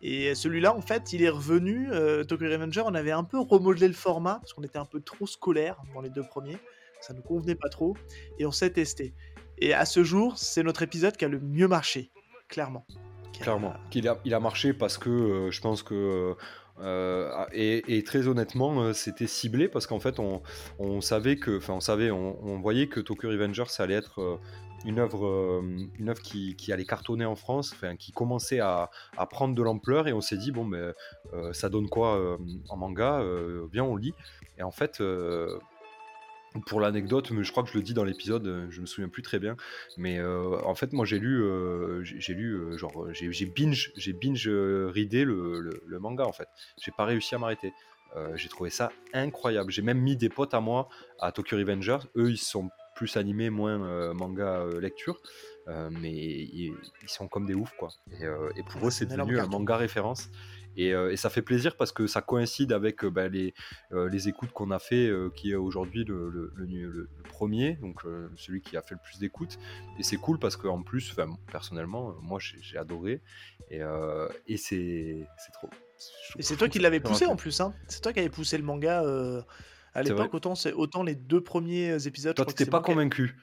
[0.01, 1.89] Et celui-là, en fait, il est revenu.
[1.91, 5.01] euh, Tokyo Revenger, on avait un peu remodelé le format parce qu'on était un peu
[5.01, 6.57] trop scolaire dans les deux premiers.
[7.01, 7.95] Ça ne convenait pas trop.
[8.39, 9.13] Et on s'est testé.
[9.59, 12.11] Et à ce jour, c'est notre épisode qui a le mieux marché,
[12.47, 12.85] clairement.
[13.33, 13.73] Qui a- Clairement.
[13.89, 16.35] Qu'il a, il a marché parce que euh, je pense que.
[16.79, 20.41] euh, et, et très honnêtement, euh, c'était ciblé parce qu'en fait, on,
[20.77, 21.57] on savait que.
[21.57, 24.39] Enfin, on savait, on, on voyait que Tokyo Revenger, ça allait être.
[24.87, 25.61] Une œuvre, euh,
[25.99, 28.89] une œuvre qui, allait cartonner en France, qui commençait à,
[29.29, 30.79] prendre de l'ampleur, et on s'est dit, bon, mais
[31.33, 32.37] euh, ça donne quoi euh,
[32.69, 33.21] en manga
[33.71, 34.13] Viens, on lit.
[34.57, 35.03] Et en fait,
[36.65, 39.21] pour l'anecdote, mais je crois que je le dis dans l'épisode, je me souviens plus
[39.21, 39.57] très bien,
[39.97, 41.43] mais en fait, moi j'ai lu,
[42.03, 46.47] j'ai lu, genre, j'ai binge, j'ai binge readé le, le- manga en fait.
[46.81, 47.73] J'ai pas réussi à m'arrêter.
[48.35, 49.71] J'ai trouvé ça incroyable.
[49.71, 50.87] J'ai même mis des potes à moi
[51.19, 51.99] à Tokyo Revengers.
[52.15, 55.17] Eux, ils sont plus animés, moins euh, manga euh, lecture,
[55.69, 57.89] Euh, mais ils, ils sont comme des oufs quoi.
[58.21, 58.23] Et,
[58.59, 60.29] et pour Ouais, eux, c'est devenu un manga référence.
[60.77, 63.53] Et, euh, et ça fait plaisir parce que ça coïncide avec euh, bah, les,
[63.91, 67.73] euh, les écoutes qu'on a fait, qui est aujourd'hui le, le- le- le- le premier,
[67.81, 67.97] donc
[68.35, 69.57] celui qui a fait le plus d'écoutes.
[69.99, 71.13] Et c'est cool parce qu'en plus,
[71.51, 73.21] personnellement, moi j'ai adoré.
[73.69, 73.81] Et,
[74.47, 75.69] et c'est trop.
[76.39, 77.59] Et c'est toi qui l'avais poussé en plus.
[77.59, 77.73] Hein.
[77.89, 79.03] C'est toi qui avais poussé le manga
[79.97, 80.33] à l'époque.
[80.33, 82.35] Autant, c'est- autant les deux premiers épisodes.
[82.37, 83.35] je Toi, t'étais pas convaincu.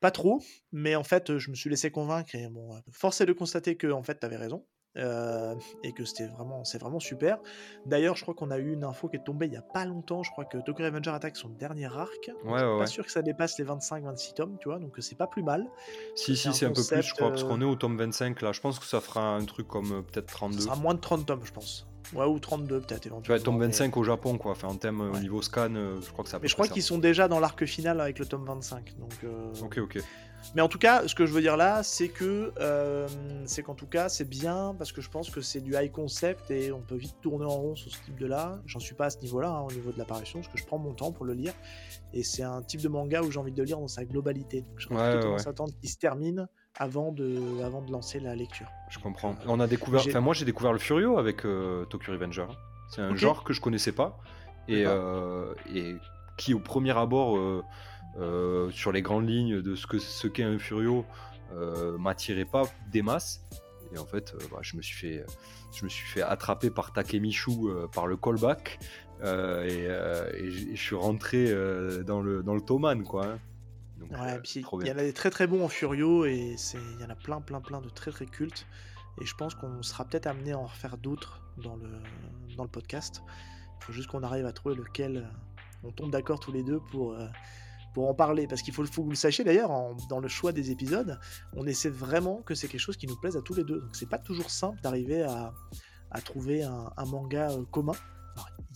[0.00, 3.20] Pas trop, mais en fait, euh, je me suis laissé convaincre et bon, euh, force
[3.22, 4.66] est de constater que en fait, t'avais raison
[4.98, 7.38] euh, et que c'était vraiment, c'est vraiment super.
[7.86, 9.84] D'ailleurs, je crois qu'on a eu une info qui est tombée il y a pas
[9.86, 10.22] longtemps.
[10.22, 12.12] Je crois que Tokyo Revenger attaque son dernier arc.
[12.28, 12.86] Ouais, je suis ouais, pas ouais.
[12.86, 15.66] sûr que ça dépasse les 25-26 tomes, tu vois, donc euh, c'est pas plus mal.
[16.14, 18.42] Si, si, c'est un peu plus, je crois, parce euh, qu'on est au tome 25
[18.42, 18.52] là.
[18.52, 20.60] Je pense que ça fera un truc comme euh, peut-être Ça 32.
[20.60, 21.86] sera moins de 30 tomes, je pense.
[22.14, 23.44] Ouais, ou 32 peut-être Tu éventuellement.
[23.44, 24.52] tome mais- 25 au Japon, quoi.
[24.52, 26.38] Enfin, en thème euh, au niveau scan, euh, je crois que ça.
[26.40, 28.94] Mais je crois qu'ils sont déjà dans l'arc final avec le tome 25.
[28.98, 29.98] Donc, euh, Ok, ok.
[30.54, 33.08] Mais en tout cas, ce que je veux dire là, c'est que euh,
[33.46, 36.52] c'est qu'en tout cas, c'est bien parce que je pense que c'est du high concept
[36.52, 38.60] et on peut vite tourner en rond sur ce type de là.
[38.66, 40.78] J'en suis pas à ce niveau-là, hein, au niveau de l'apparition, parce que je prends
[40.78, 41.52] mon temps pour le lire.
[42.12, 44.60] Et c'est un type de manga où j'ai envie de le lire dans sa globalité.
[44.60, 45.46] Donc, J'aurais Ouais, plutôt ouais, tendance ouais.
[45.48, 46.46] à attendre qu'il se termine
[46.78, 48.66] avant de, avant de lancer la lecture.
[48.90, 49.32] Je comprends.
[49.32, 50.02] Euh, On a découvert.
[50.06, 52.46] Enfin, moi, j'ai découvert le Furio avec euh, Tokyo Revenger.
[52.88, 54.18] C'est un genre que je connaissais pas
[54.68, 55.96] et, euh, et
[56.36, 57.36] qui au premier abord
[58.70, 61.04] sur les grandes lignes de ce que ce qu'est un Furio
[61.98, 62.62] m'attirait pas
[62.92, 63.42] des masses
[63.92, 65.24] et en fait euh, bah, je me suis fait
[65.74, 68.78] je me suis fait attraper par Takemichu euh, par le callback
[69.22, 69.88] et,
[70.38, 71.50] je suis rentré
[72.04, 73.38] dans le dans le Toman quoi hein.
[73.98, 76.54] Donc, Ouais, euh, puis il y en a des très très bons en Furio et
[76.58, 78.66] c'est il y en a plein plein plein de très très cultes
[79.20, 81.88] et je pense qu'on sera peut-être amené à en refaire d'autres dans le
[82.56, 83.22] dans le podcast.
[83.80, 85.22] Il faut juste qu'on arrive à trouver lequel euh,
[85.82, 87.26] on tombe d'accord tous les deux pour euh,
[87.94, 89.70] pour en parler parce qu'il faut, faut que vous le sachiez d'ailleurs
[90.10, 91.18] dans le choix des épisodes,
[91.54, 93.80] on essaie vraiment que c'est quelque chose qui nous plaise à tous les deux.
[93.80, 95.54] Donc c'est pas toujours simple d'arriver à,
[96.10, 97.94] à trouver un, un manga commun.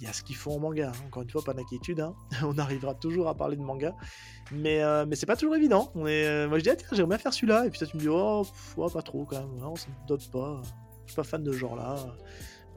[0.01, 1.05] Il y a ce qu'il faut en manga, hein.
[1.07, 2.15] encore une fois, pas d'inquiétude, hein.
[2.43, 3.95] on arrivera toujours à parler de manga,
[4.51, 5.93] mais, euh, mais c'est pas toujours évident.
[5.95, 7.87] On est, euh, moi je dis, ah, tiens, j'aimerais bien faire celui-là, et puis toi
[7.89, 10.63] tu me dis, oh, pff, ouais, pas trop quand même, non, ça me dote pas,
[11.07, 11.97] je suis pas fan de ce genre-là.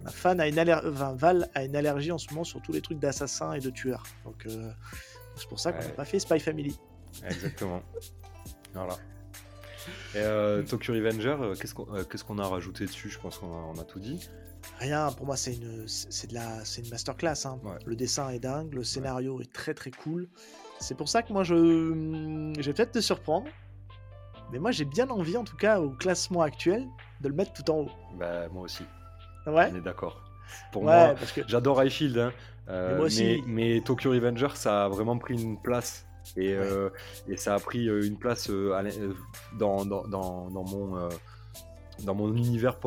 [0.04, 2.74] Ma fan a une aller- enfin, Val a une allergie en ce moment sur tous
[2.74, 4.70] les trucs d'assassins et de tueurs, donc euh,
[5.38, 5.94] c'est pour ça qu'on n'a Ouais.
[5.94, 6.78] pas fait Spy Family.
[7.26, 7.82] Exactement.
[8.74, 8.98] voilà.
[10.16, 13.10] Et euh, Tokyo Revenger, euh, qu'est-ce qu'on euh, qu'est-ce qu'on a rajouté dessus?
[13.10, 14.30] Je pense qu'on a, on a tout dit.
[14.80, 17.46] Rien, pour moi c'est une, c'est de la, c'est une masterclass.
[17.46, 17.60] hein.
[17.64, 17.72] Ouais.
[17.86, 20.28] Le dessin est dingue, le scénario est très très cool.
[20.80, 21.56] C'est pour ça que moi je,
[22.58, 23.48] je vais peut-être te surprendre,
[24.52, 26.86] mais moi j'ai bien envie en tout cas au classement actuel
[27.22, 27.92] de le mettre tout en haut.
[28.18, 28.84] Bah, moi aussi,
[29.48, 29.70] Ouais.
[29.74, 30.24] on est d'accord.
[30.72, 32.32] Pour Ouais, moi, que j'adore High Shield, hein,
[32.68, 33.42] Mais moi aussi.
[33.48, 36.06] mais, mais Tokyo Revenger, ça a vraiment pris une place.
[36.38, 36.90] Et, euh,
[37.28, 38.74] et ça a pris euh, une place euh,
[39.60, 41.10] dans, dans, dans, dans mon,
[42.04, 42.78] dans mon univers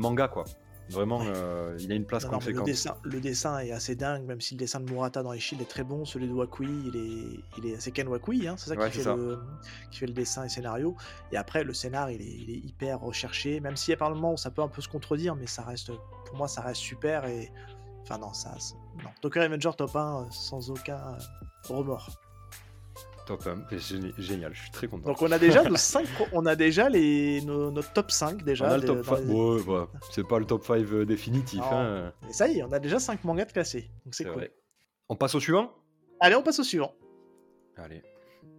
[0.00, 0.44] manga, quoi.
[0.90, 1.32] Vraiment, Ouais.
[1.34, 2.66] euh, il a une place non, non, le, conséquente.
[2.66, 5.68] dessin, le dessin est assez dingue, même si le dessin de Murata dans Ishield est
[5.68, 8.76] très bon, celui de Wakui, il est, il est, c'est Ken Wakui, hein, c'est ça,
[8.76, 9.16] Ouais, qui, fait ça.
[9.16, 9.38] Le,
[9.90, 10.94] qui fait le dessin et scénario.
[11.32, 14.10] Et après, le scénar, il est, il est hyper recherché, même s'il y a par
[14.10, 15.90] moments où ça peut un peu se contredire, mais ça reste,
[16.26, 17.24] pour moi, ça reste super.
[17.24, 17.50] Et
[18.02, 18.54] enfin, non, ça,
[19.02, 19.08] non.
[19.22, 21.16] Tokyo Revenger top 1 euh, sans aucun
[21.66, 22.10] remords.
[23.26, 25.06] Top, mais géni- génial, je suis très content.
[25.08, 28.66] Donc, on a déjà nos 5, on a déjà les, nos, notre top 5 déjà.
[28.66, 29.24] on a le top dans 5.
[29.24, 31.62] les- Ouais, ouais, c'est pas le top 5 euh, définitif.
[31.72, 32.12] Hein.
[32.28, 33.90] Et ça y est, on a déjà 5 mangas de classés.
[34.04, 34.38] Donc, c'est C'est cool.
[34.40, 34.52] vrai.
[35.08, 35.70] On passe au suivant?
[36.20, 36.92] Allez, on passe au suivant.
[37.76, 38.02] Allez.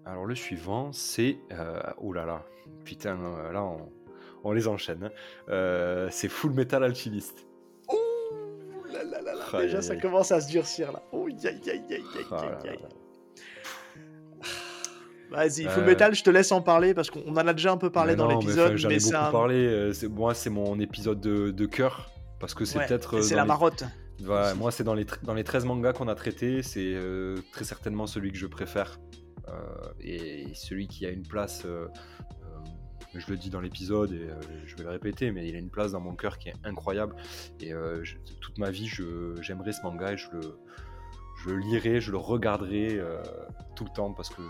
[0.06, 1.38] Alors le suivant, c'est...
[1.52, 1.80] Euh...
[2.00, 2.44] Oh là là.
[2.84, 3.90] Putain, euh, là, on,
[4.44, 5.04] on les enchaîne.
[5.06, 5.12] hein.
[5.50, 7.48] Euh, c'est Full Metal Alchemist.
[7.92, 11.02] Ouh là là là là, Déjà, ça commence à se durcir là.
[11.12, 12.80] Oh, aïe, aïe, aïe, aïe, aïe, Ah aïe.
[15.36, 17.78] Vas-y, Full Euh, Metal, je te laisse en parler parce qu'on en a déjà un
[17.78, 19.32] peu parlé Mais dans mais, l'épisode, mais, J'en ai c'est beaucoup un...
[19.32, 19.56] parlé.
[19.68, 22.10] euh, moi, c'est mon épisode de, de cœur.
[22.40, 23.18] Parce que c'est ouais, peut-être...
[23.18, 23.84] euh, c'est la les- marotte.
[24.22, 27.66] Voilà, moi, c'est dans les, dans les 13 mangas qu'on a traités, c'est euh, très
[27.66, 28.98] certainement celui que je préfère.
[29.50, 29.52] Euh,
[30.00, 31.66] et celui qui a une place,
[33.14, 34.28] je le dis dans l'épisode et
[34.66, 37.16] je vais le répéter, mais il a une place dans mon cœur qui est incroyable.
[37.60, 40.40] Et je- toute ma vie, je- j'aimerais ce manga et je le,
[41.44, 43.00] je le lirai, je le regarderai
[43.76, 44.42] tout le temps parce que.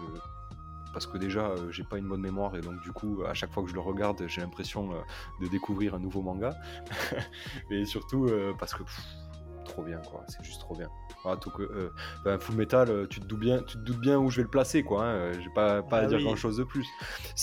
[0.96, 3.52] Parce que déjà, euh, j'ai pas une bonne mémoire et donc du coup, à chaque
[3.52, 4.96] fois que je le regarde, j'ai l'impression euh,
[5.44, 6.56] de découvrir un nouveau manga.
[7.70, 9.02] et surtout euh, parce que pff,
[9.66, 10.88] trop bien quoi, c'est juste trop bien.
[11.26, 11.90] Ah, tout que, euh,
[12.24, 14.50] ben, Full Metal, tu te doutes bien, tu te doutes bien où je vais le
[14.50, 15.04] placer quoi.
[15.06, 16.24] hein, J'ai pas, pas Ah à dire oui.
[16.24, 16.88] grand chose de plus.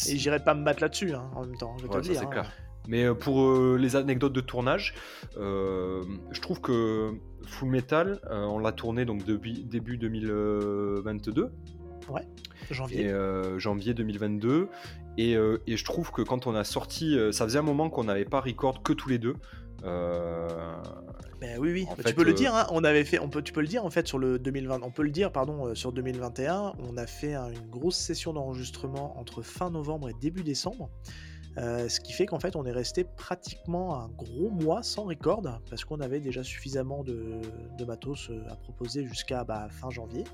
[0.08, 2.14] Et j'irai pas me battre là-dessus hein, en même temps, je vais Ouais, te le
[2.14, 2.22] dire.
[2.22, 2.26] hein.
[2.30, 2.50] clair.
[2.88, 4.94] Mais pour euh, les anecdotes de tournage,
[5.36, 7.12] euh, je trouve que
[7.46, 11.52] Full Metal, euh, on l'a tourné donc depuis début 2022
[12.70, 13.02] Janvier.
[13.02, 14.68] et euh, janvier 2022
[15.18, 17.90] et, euh, et je trouve que quand on a sorti, euh, ça faisait un moment
[17.90, 19.34] qu'on n'avait pas record que tous les deux.
[19.84, 20.48] Euh,
[21.40, 21.86] Ben oui, oui.
[21.96, 22.54] fait, tu peux le dire.
[22.54, 23.18] hein, On avait fait.
[23.18, 23.42] On peut.
[23.42, 24.80] Tu peux le dire en fait sur le 2020.
[24.82, 26.72] On peut le dire, pardon, euh, sur 2021.
[26.88, 30.88] On a fait un- une grosse session d'enregistrement entre fin novembre et début décembre.
[31.58, 35.84] Ce qui fait qu'en fait, on est resté pratiquement un gros mois sans record parce
[35.84, 37.42] qu'on avait déjà suffisamment de,
[37.76, 40.24] de matos à proposer jusqu'à bah, fin janvier.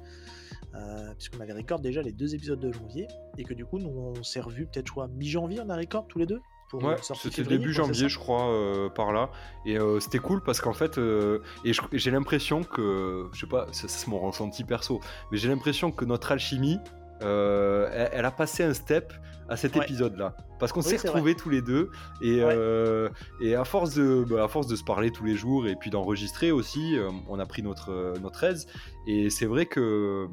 [0.74, 3.88] Euh, puisqu'on avait record déjà les deux épisodes de janvier et que du coup, nous
[3.88, 6.96] on s'est revus peut-être, je crois, mi-janvier, on a record tous les deux pour Ouais,
[7.02, 9.30] sortie c'était début janvier, je crois, euh, par là.
[9.64, 13.66] Et euh, c'était cool parce qu'en fait, euh, et j'ai l'impression que, je sais pas,
[13.72, 15.00] c'est mon ressenti perso,
[15.30, 16.78] mais j'ai l'impression que notre alchimie,
[17.22, 19.12] euh, elle, elle a passé un step
[19.48, 19.84] à cet Ouais.
[19.84, 20.36] épisode-là.
[20.58, 22.52] Parce qu'on Oui, s'est retrouvés tous les deux et, Ouais.
[22.54, 23.08] euh,
[23.40, 25.88] et à, force de, bah, à force de se parler tous les jours et puis
[25.90, 28.66] d'enregistrer aussi, euh, on a pris notre, notre aise.
[29.06, 30.26] Et c'est vrai que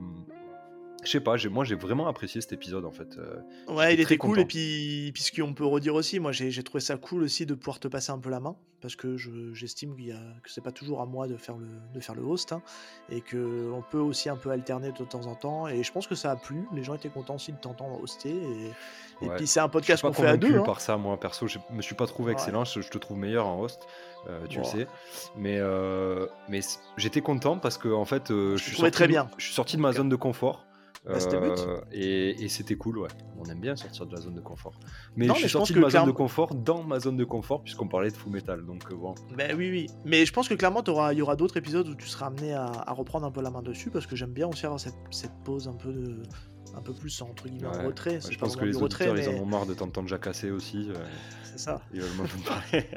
[1.06, 3.18] je sais pas, moi j'ai vraiment apprécié cet épisode en fait.
[3.18, 6.64] Euh, ouais, il était cool et puis, puis ce qu'on peut redire aussi, moi j'ai
[6.64, 9.18] trouvé ça cool aussi de pouvoir te passer un peu la main parce que
[9.54, 12.52] j'estime qu'il que c'est pas toujours à moi de faire le, de faire le host
[12.52, 12.62] hein,
[13.10, 16.06] et que on peut aussi un peu alterner de temps en temps et je pense
[16.06, 19.48] que ça a plu, les gens étaient contents aussi de t'entendre hoster et, et puis
[19.48, 20.60] c'est un podcast qu'on fait à deux.
[20.60, 20.64] Hein.
[20.64, 23.60] par ça moi perso, je me suis pas trouvé excellent, je, te trouve meilleur en
[23.62, 23.88] host.
[24.28, 24.88] Euh, tu le sais.
[25.36, 26.62] Mais, euh, mais
[26.98, 29.30] j'étais content parce que en fait, je, suis sorti, très bien.
[29.38, 30.65] je suis sorti de ma zone de confort.
[31.06, 33.10] Bah, euh, et, c'était cool, ouais.
[33.38, 34.74] On aime bien sortir de la zone de confort.
[35.16, 37.88] Mais je suis sorti de ma zone de confort dans ma zone de confort, puisqu'on
[37.88, 38.66] parlait de full metal.
[38.66, 39.14] Donc euh, bon.
[39.36, 39.88] Ben oui, oui.
[40.04, 42.86] Mais je pense que clairement, il y aura d'autres épisodes où tu seras amené à,
[42.88, 44.96] reprendre un peu la main dessus, parce que j'aime bien aussi avoir cette,
[45.44, 46.24] pause un peu de
[46.76, 48.20] un peu plus entre guillemets en retrait.
[48.30, 50.90] je pense que les auditeurs, ils en ont marre de t'entendre jacasser aussi.
[50.90, 50.96] Euh.
[51.44, 51.82] C'est ça.
[51.94, 52.86] Ils veulent m'en parler.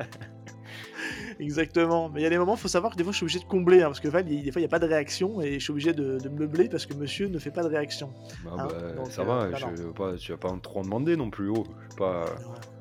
[1.38, 2.08] Exactement.
[2.08, 3.38] Mais il y a des moments, il faut savoir que des fois, je suis obligé
[3.38, 5.54] de combler, hein, parce que Val, des fois, il n'y a pas de réaction, et
[5.54, 8.12] je suis obligé de, de meubler parce que monsieur ne fait pas de réaction.
[8.44, 8.68] Bah, hein.
[8.96, 11.66] bah, ça va, euh, je, pas, tu vas pas trop en demander non plus haut.
[11.90, 12.24] Je, pas...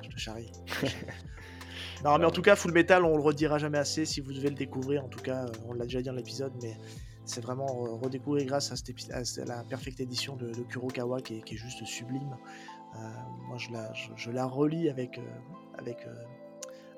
[0.02, 0.50] je te charrie.
[2.04, 4.48] non, mais en tout cas, Full Metal, on le redira jamais assez si vous devez
[4.48, 5.04] le découvrir.
[5.04, 6.76] En tout cas, on l'a déjà dit dans l'épisode, mais
[7.24, 7.66] c'est vraiment
[8.02, 12.36] redécouvrir grâce à, cette la perfecte édition de, Kurokawa qui est, juste sublime.
[12.96, 12.98] Euh,
[13.46, 15.22] moi, je la, je, la relis avec, euh,
[15.76, 15.98] avec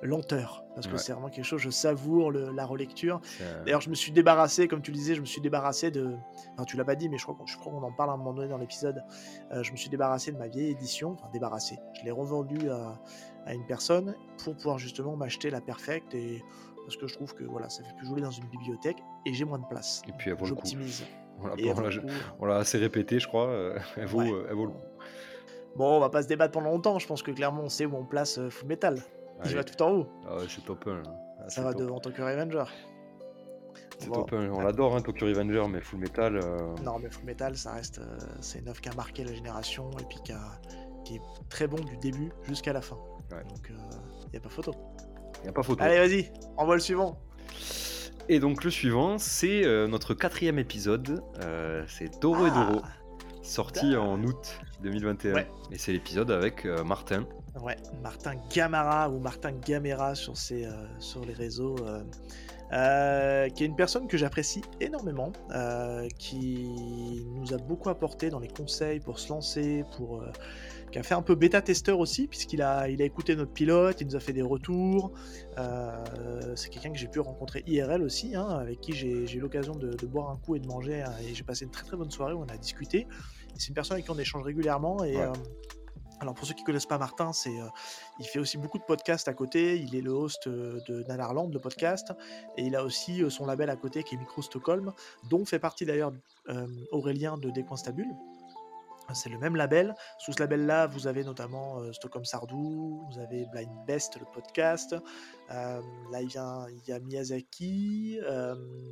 [0.02, 3.20] lenteur parce que c'est vraiment quelque chose je savoure la relecture.
[3.64, 6.14] D'ailleurs je me suis débarrassé comme tu le disais je me suis débarrassé de
[6.54, 8.48] enfin tu l'as pas dit mais je crois qu'on en parle à un moment donné
[8.48, 9.02] dans l'épisode
[9.52, 11.78] euh, je me suis débarrassé de ma vieille édition enfin débarrassé.
[11.98, 13.00] Je l'ai revendue à,
[13.52, 16.42] une personne pour pouvoir justement m'acheter la perfecte et
[16.84, 19.44] parce que je trouve que voilà ça fait plus jouer dans une bibliothèque et j'ai
[19.44, 20.02] moins de place.
[20.08, 21.90] Et puis le euh,
[22.38, 24.82] on l'a assez répété je crois euh, elle, vaut, elle vaut le coup.
[25.76, 26.98] Bon, on va pas se débattre pendant longtemps.
[26.98, 29.00] Je pense que clairement, on sait où on place Full Metal.
[29.44, 30.06] Il va tout en haut.
[30.28, 31.02] Ah ouais, c'est top 1.
[31.40, 32.64] Ah, ça va devant Tokyo Revenger.
[33.98, 34.50] C'est top 1.
[34.50, 36.36] On l'adore, hein, Tokyo Revenger, mais Full Metal.
[36.36, 37.98] Euh, non, mais Full Metal, ça reste.
[37.98, 40.32] Euh, c'est une œuvre qui a marqué la génération et puis qui,
[41.04, 42.96] qui est très bon du début jusqu'à la fin.
[43.30, 44.74] Donc, il euh, n'y a pas photo.
[45.42, 45.82] Il a pas photo.
[45.82, 47.18] Allez, vas-y, envoie le suivant.
[48.28, 51.22] Et donc, le suivant, c'est notre quatrième épisode.
[51.88, 52.88] c'est Doro et Doro, ah.
[53.42, 55.44] sorti en août 2021.
[55.72, 57.24] Et c'est l'épisode avec Martin.
[57.58, 62.02] Ouais, Martin Gamara ou Martin Gamera sur, ses, euh, sur les réseaux, euh,
[62.72, 65.32] euh, qui est une personne que j'apprécie énormément,
[66.18, 70.22] qui nous a beaucoup apporté dans les conseils pour se lancer, pour,
[70.92, 74.06] qui a fait un peu bêta-testeur aussi, puisqu'il a, il a écouté notre pilote, il
[74.06, 75.12] nous a fait des retours.
[76.54, 80.06] c'est quelqu'un que j'ai pu rencontrer IRL aussi, hein, avec qui j'ai, eu l'occasion de,
[80.06, 82.34] boire un coup et de manger, hein, et j'ai passé une très très bonne soirée
[82.34, 83.08] où on a discuté.
[83.58, 85.16] C'est une personne avec qui on échange régulièrement et.
[86.20, 87.68] Alors pour ceux qui connaissent pas Martin, c'est euh,
[88.18, 89.78] il fait aussi beaucoup de podcasts à côté.
[89.78, 92.12] Il est le host euh, de Nanarland, le podcast,
[92.58, 94.92] et il a aussi euh, son label à côté qui est Micro Stockholm,
[95.30, 96.12] dont fait partie d'ailleurs
[96.90, 98.10] Aurélien de Décoinstabule.
[99.12, 99.94] C'est le même label.
[100.18, 104.94] Sous ce label-là, vous avez notamment Stockholm Sardou, vous avez Blind Best, le podcast.
[105.48, 105.80] là,
[106.20, 106.30] il
[106.86, 108.20] y a Miyazaki,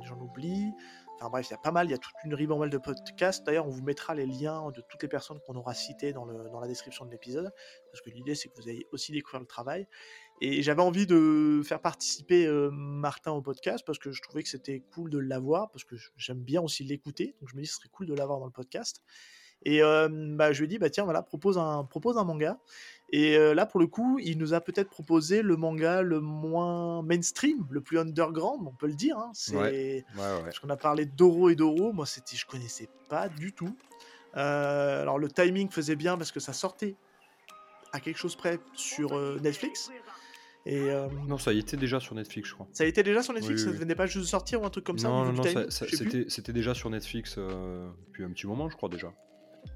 [0.03, 0.73] j'en oublie.
[1.19, 3.45] Enfin bref, il y a pas mal, il y a toute une ribambelle de podcasts.
[3.45, 6.49] D'ailleurs, on vous mettra les liens de toutes les personnes qu'on aura citées dans, le,
[6.49, 7.51] dans la description de l'épisode,
[7.91, 9.85] parce que l'idée c'est que vous ayez aussi découvert le travail.
[10.39, 14.49] Et j'avais envie de faire participer euh, Martin au podcast, parce que je trouvais que
[14.49, 17.73] c'était cool de l'avoir, parce que j'aime bien aussi l'écouter, donc je me dis que
[17.73, 19.03] ce serait cool de l'avoir dans le podcast.
[19.63, 22.59] Et euh, bah, je lui ai dit, bah tiens, voilà, propose un, propose un manga.
[23.11, 27.01] Et euh, là, pour le coup, il nous a peut-être proposé le manga le moins
[27.01, 29.17] mainstream, le plus underground, on peut le dire.
[29.17, 29.31] Hein.
[29.33, 31.91] C'est parce qu'on a parlé d'Oro et d'Oro.
[31.91, 33.75] Moi, c'était, je connaissais pas du tout.
[34.37, 36.95] Euh, alors le timing faisait bien parce que ça sortait
[37.93, 39.89] à quelque chose près sur Netflix.
[40.67, 40.91] Et
[41.27, 42.67] Non, ça y était déjà sur Netflix, je crois.
[42.73, 43.63] Ça y était déjà sur Netflix?
[43.63, 46.53] Ça ne venait pas juste de sortir ou un truc comme ça Non, non, c'était
[46.53, 49.11] déjà sur Netflix depuis un petit moment, je crois déjà.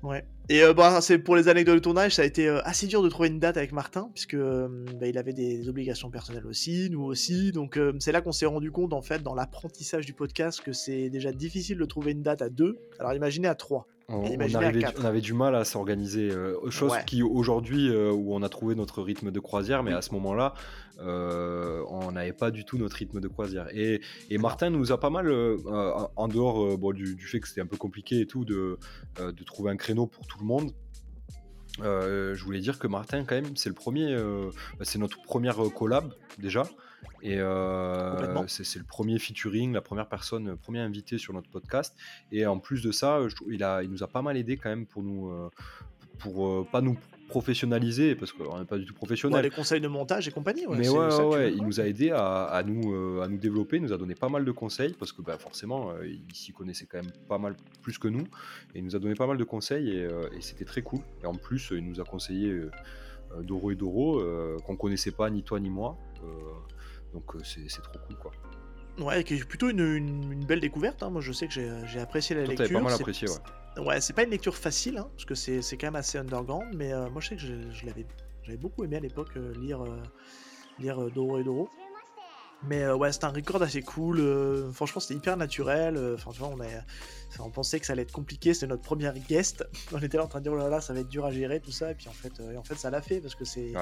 [0.02, 0.26] Ouais.
[0.50, 3.02] Et euh, bah, c'est pour les anecdotes de tournage, ça a été euh, assez dur
[3.02, 4.68] de trouver une date avec Martin, puisque euh,
[5.00, 7.52] bah, il avait des obligations personnelles aussi, nous aussi.
[7.52, 11.10] Donc c'est là qu'on s'est rendu compte, en fait, dans l'apprentissage du podcast, que c'est
[11.10, 12.78] déjà difficile de trouver une date à deux.
[13.00, 13.88] Alors imaginez à trois.
[14.14, 16.32] On, avait du mal à s'organiser.
[16.70, 20.54] chose qui aujourd'hui, où on a trouvé notre rythme de croisière, mais à ce moment-là,
[21.00, 23.68] on n'avait pas du tout notre rythme de croisière.
[23.74, 24.02] Et,
[24.38, 25.32] Martin nous a pas mal,
[26.16, 28.78] en dehors du, du, fait que c'était un peu compliqué et tout, de,
[29.20, 30.72] de trouver un créneau pour tout le monde.
[31.82, 35.22] Euh, je voulais dire que Martin, quand même, c'est le premier, euh, bah, c'est notre
[35.22, 36.64] première euh, collab déjà,
[37.24, 37.38] et
[38.48, 41.96] c'est le premier featuring, la première personne, le premier invité sur notre podcast.
[42.32, 44.86] Et en plus de ça, il, a, il nous a pas mal aidé quand même
[44.86, 45.32] pour nous,
[46.20, 46.98] pour pas nous
[47.30, 49.42] professionnaliser parce qu'on n'est pas du tout professionnel.
[49.42, 50.66] les conseils de montage et compagnie.
[50.70, 53.98] Mais ouais, ouais, il nous a aidé à, nous, à nous développer, il nous a
[53.98, 57.38] donné pas mal de conseils parce que bah, forcément, il s'y connaissait quand même pas
[57.38, 58.26] mal plus que nous
[58.76, 61.00] et il nous a donné pas mal de conseils et, et c'était très cool.
[61.24, 62.54] Et en plus, il nous a conseillé
[63.42, 64.22] Doro et Doro
[64.66, 65.98] qu'on connaissait pas ni toi ni moi.
[67.14, 68.32] Donc c'est trop cool quoi.
[69.00, 71.02] Ouais, qui est plutôt une, belle découverte.
[71.02, 71.10] Hein.
[71.10, 72.72] Moi, je sais que j'ai apprécié la lecture.
[72.72, 73.84] pas mal apprécié, ouais.
[73.84, 76.94] Ouais, c'est pas une lecture facile, hein, parce que c'est quand même assez underground, mais
[76.94, 78.06] euh, moi, je sais que je, l'avais
[78.44, 79.98] j'avais beaucoup aimé à l'époque euh, lire, euh,
[80.78, 81.70] lire Doro et Doro.
[82.66, 84.24] Mais ouais, c'était un record assez cool.
[84.72, 85.98] franchement, c'était hyper naturel.
[86.14, 88.54] Enfin, tu vois, on, on pensait que ça allait être compliqué.
[88.54, 89.68] C'était notre première guest.
[89.92, 91.32] On était là en train de dire, oh là là, ça va être dur à
[91.32, 91.92] gérer, tout ça.
[91.92, 93.74] Et puis en fait, en fait ça l'a fait, parce que c'est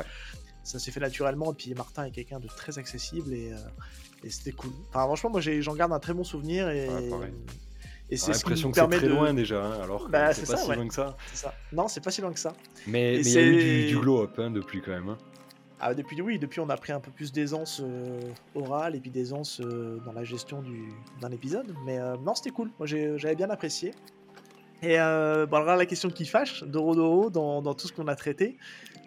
[0.63, 1.51] ça s'est fait naturellement.
[1.51, 3.51] Et puis Martin est quelqu'un de très accessible et,
[4.23, 4.71] et c'était cool.
[4.89, 6.87] Enfin, franchement, moi j'en garde un très bon souvenir et.
[8.09, 10.33] et c'est ce qui nous permet que c'est très loin déjà, hein, alors que bah,
[10.33, 11.17] c'est pas si loin que ça.
[11.33, 11.53] ça.
[11.71, 12.53] Non, c'est pas si loin que ça.
[12.87, 15.09] Mais il y a eu du, glow-up hein, depuis quand même.
[15.09, 15.17] Hein.
[15.83, 18.19] Ah, depuis, oui, depuis on a pris un peu plus d'aisance euh,
[18.53, 20.63] orale et puis d'aisance euh, dans la gestion
[21.19, 21.73] d'un épisode.
[21.85, 22.69] Mais euh, non, c'était cool.
[22.77, 23.93] Moi j'avais bien apprécié.
[24.83, 28.15] Et bon, alors la question qui fâche, Doro Doro, dans, dans tout ce qu'on a
[28.15, 28.57] traité,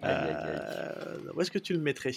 [0.02, 2.12] où est-ce que tu le mettrais?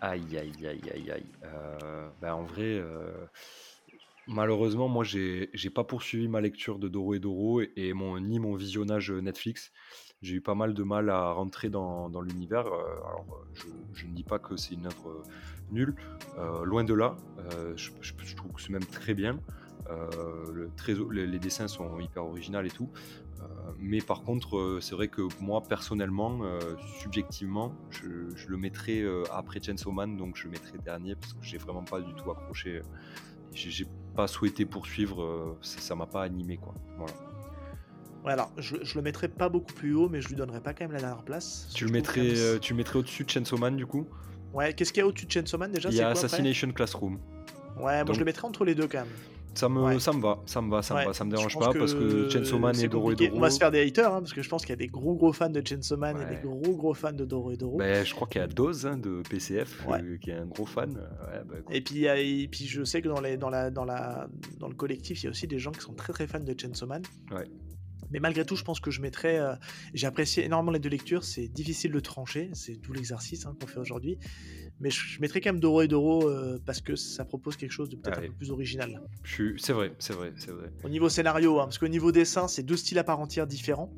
[0.00, 1.32] Aïe, aïe, aïe, aïe, aïe.
[1.44, 3.26] Euh, ben, en vrai, euh,
[4.26, 8.38] malheureusement, moi, j'ai j'ai pas poursuivi ma lecture de Doro et Doro et, mon, ni
[8.38, 9.72] mon visionnage Netflix.
[10.22, 12.66] J'ai eu pas mal de mal à rentrer dans, dans l'univers.
[12.66, 15.22] Euh, alors, je, je ne dis pas que c'est une œuvre
[15.70, 15.94] nulle,
[16.64, 17.16] loin de là.
[17.76, 19.38] Je, je- trouve que c'est même très bien.
[19.88, 22.90] le, très, les, les dessins sont hyper originaux et tout.
[23.42, 26.58] Euh, mais par contre, euh, c'est vrai que moi, personnellement, euh,
[27.00, 28.06] subjectivement, je,
[28.48, 32.00] le mettrais après Chainsaw Man, donc je le mettrais dernier parce que j'ai vraiment pas
[32.00, 32.82] du tout accroché.
[33.52, 36.74] J'ai pas souhaité poursuivre, ça m'a pas animé quoi.
[36.96, 37.12] Voilà.
[38.24, 40.84] Ouais, alors je, le mettrais pas beaucoup plus haut, mais je lui donnerais pas quand
[40.84, 41.68] même la dernière place.
[41.74, 44.06] Tu le mettrais, tu mettrais au-dessus de Chainsaw Man du coup?
[44.52, 47.18] Ouais, qu'est-ce qu'il y a au-dessus de Chainsaw Man déjà Il y a Assassination Classroom.
[47.76, 49.08] Ouais, moi je le mettrais entre les deux quand même.
[49.54, 51.72] Ça me, ça me va, ça me va, ça me va, ça me dérange pas
[51.72, 53.36] parce que Chainsaw Man et Doro et Doro.
[53.36, 54.86] On va se faire des haters hein, parce que je pense qu'il y a des
[54.86, 57.76] gros gros fans de Chainsaw Man et des gros gros fans de Doro et Doro.
[57.78, 60.66] Ben, je crois qu'il y a Doz hein, de PCF euh, qui est un gros
[60.66, 60.94] fan.
[60.94, 64.68] Bah, et, puis, et puis je sais que dans, les, dans, la, dans, la, dans
[64.68, 66.86] le collectif, il y a aussi des gens qui sont très très fans de Chainsaw
[66.86, 67.02] Man.
[67.30, 67.44] Ouais.
[68.10, 69.38] Mais malgré tout, je pense que je mettrais.
[69.38, 69.54] Euh,
[69.94, 71.24] j'ai apprécié énormément les deux lectures.
[71.24, 72.50] C'est difficile de trancher.
[72.54, 74.18] C'est tout l'exercice hein, qu'on fait aujourd'hui.
[74.80, 77.90] Mais je, mettrais quand même Doro et Doro euh, parce que ça propose quelque chose
[77.90, 79.02] de peut-être un peu plus original.
[79.58, 80.72] C'est vrai, c'est vrai, c'est vrai.
[80.82, 83.92] Au niveau scénario, hein, parce qu'au niveau dessin, c'est deux styles à part entière différents.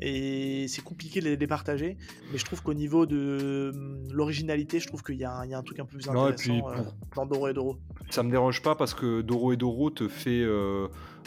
[0.00, 1.96] Et c'est compliqué de les partager.
[2.30, 5.80] Mais je trouve qu'au niveau de hum, l'originalité, je trouve qu'il y, a un truc
[5.80, 6.82] un peu plus intéressant euh,
[7.16, 7.78] dans Doro et Doro.
[8.10, 10.44] Ça me dérange pas parce que Doro et Doro te fait,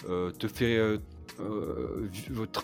[0.05, 0.99] te fait
[1.39, 2.08] euh,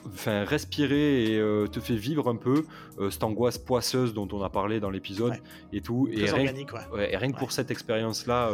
[0.05, 2.65] enfin, respirer et euh, te fait vivre un peu
[2.99, 5.35] euh, cette angoisse poisseuse dont on a parlé dans l'épisode
[5.71, 6.07] et tout.
[6.11, 6.53] et rien,
[6.91, 7.13] ouais.
[7.13, 8.51] et rien, que pour cette expérience-là,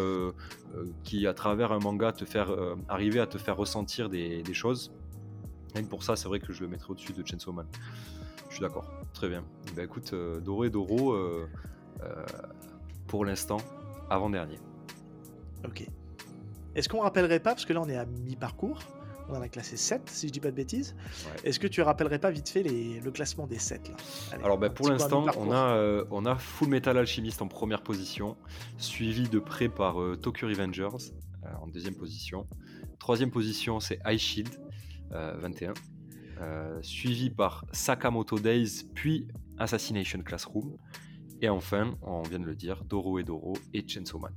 [1.04, 2.56] qui à travers un manga te faire
[2.88, 4.92] arriver à te faire ressentir des, choses,
[5.74, 7.68] rien que pour ça, c'est vrai que je le mettrais au-dessus de Chainsaw Man.
[8.50, 9.44] Je suis d'accord, très bien.
[9.76, 11.18] Bah écoute, Doro et Doro,
[13.08, 13.58] pour l'instant,
[14.10, 14.60] avant-dernier.
[15.66, 15.88] Ok.
[16.76, 18.80] Est-ce qu'on rappellerait pas, parce que là on est à mi-parcours,
[19.30, 20.96] on en a classé 7, si je dis pas de bêtises.
[21.44, 23.96] Est-ce que tu rappellerais pas vite fait le classement des 7 là?
[24.44, 28.38] Alors bah, pour l'instant, on, a, euh, on a Full Metal Alchemist en première position,
[28.78, 31.12] suivi de près par euh, Tokyo Revengers
[31.44, 32.48] euh, en deuxième position.
[33.00, 34.50] Troisième position, c'est High Shield
[35.12, 35.74] 21,
[36.82, 39.28] suivi par Sakamoto Days, puis
[39.60, 40.78] Assassination Classroom.
[41.42, 44.34] Et enfin, on vient de le dire, Doro et Doro et Chainsaw Man.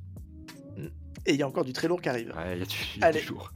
[1.24, 2.32] Et il y a encore du très lourd qui arrive.
[2.36, 3.22] Ouais, il y a du, Allez.
[3.28, 3.52] lourd.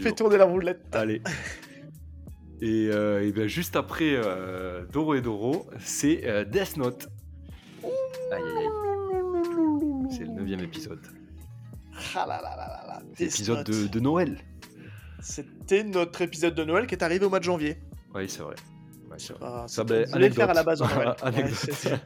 [0.00, 0.82] Fais tourner la roulette.
[0.92, 1.20] Allez.
[2.60, 7.08] Et, euh, et bien juste après euh, Doro et Doro, c'est euh, Death Note.
[8.32, 8.68] Aïe aïe aïe.
[10.10, 11.00] C'est le neuvième épisode.
[12.14, 13.02] Ah là là là là.
[13.18, 14.38] L'épisode de, de, Noël.
[15.20, 17.76] C'était notre épisode de Noël qui est arrivé au mois de janvier.
[18.14, 18.54] Oui, c'est vrai.
[19.18, 21.14] Ça, ça ben, le faire à la base en Noël.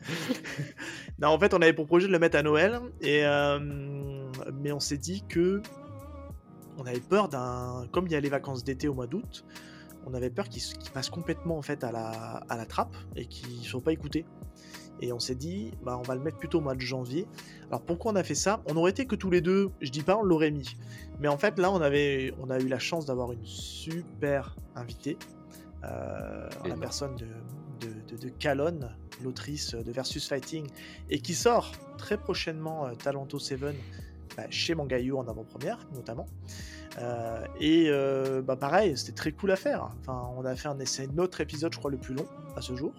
[1.20, 3.24] non, en fait, on avait pour projet de le mettre à Noël et
[4.54, 5.62] mais on s'est dit que
[6.78, 7.86] on avait peur d'un.
[7.92, 9.44] Comme il y a les vacances d'été au mois d'août,
[10.06, 12.10] on avait peur qu'ils passent complètement en fait à la,
[12.48, 14.24] à la trappe et qu'ils ne soient pas écoutés.
[15.00, 17.26] Et on s'est dit, bah, on va le mettre plutôt au mois de janvier.
[17.68, 18.62] Alors pourquoi on a fait ça?
[18.66, 20.76] On aurait été que tous les deux, je dis pas on l'aurait mis.
[21.20, 25.16] Mais en fait là, on, avait, on a eu la chance d'avoir une super invitée.
[25.90, 27.26] Euh, la personne de,
[27.86, 28.90] de, de, Calonne,
[29.22, 30.66] l'autrice de Versus Fighting,
[31.10, 33.60] et qui sort très prochainement euh, Talento 7
[34.36, 36.26] bah, chez Mangayo en avant-première notamment.
[37.60, 37.90] et
[38.44, 39.90] bah, pareil, c'était très cool à faire.
[40.00, 42.26] Enfin, on a fait un essai, notre épisode, je crois, le plus long
[42.56, 42.92] à ce jour.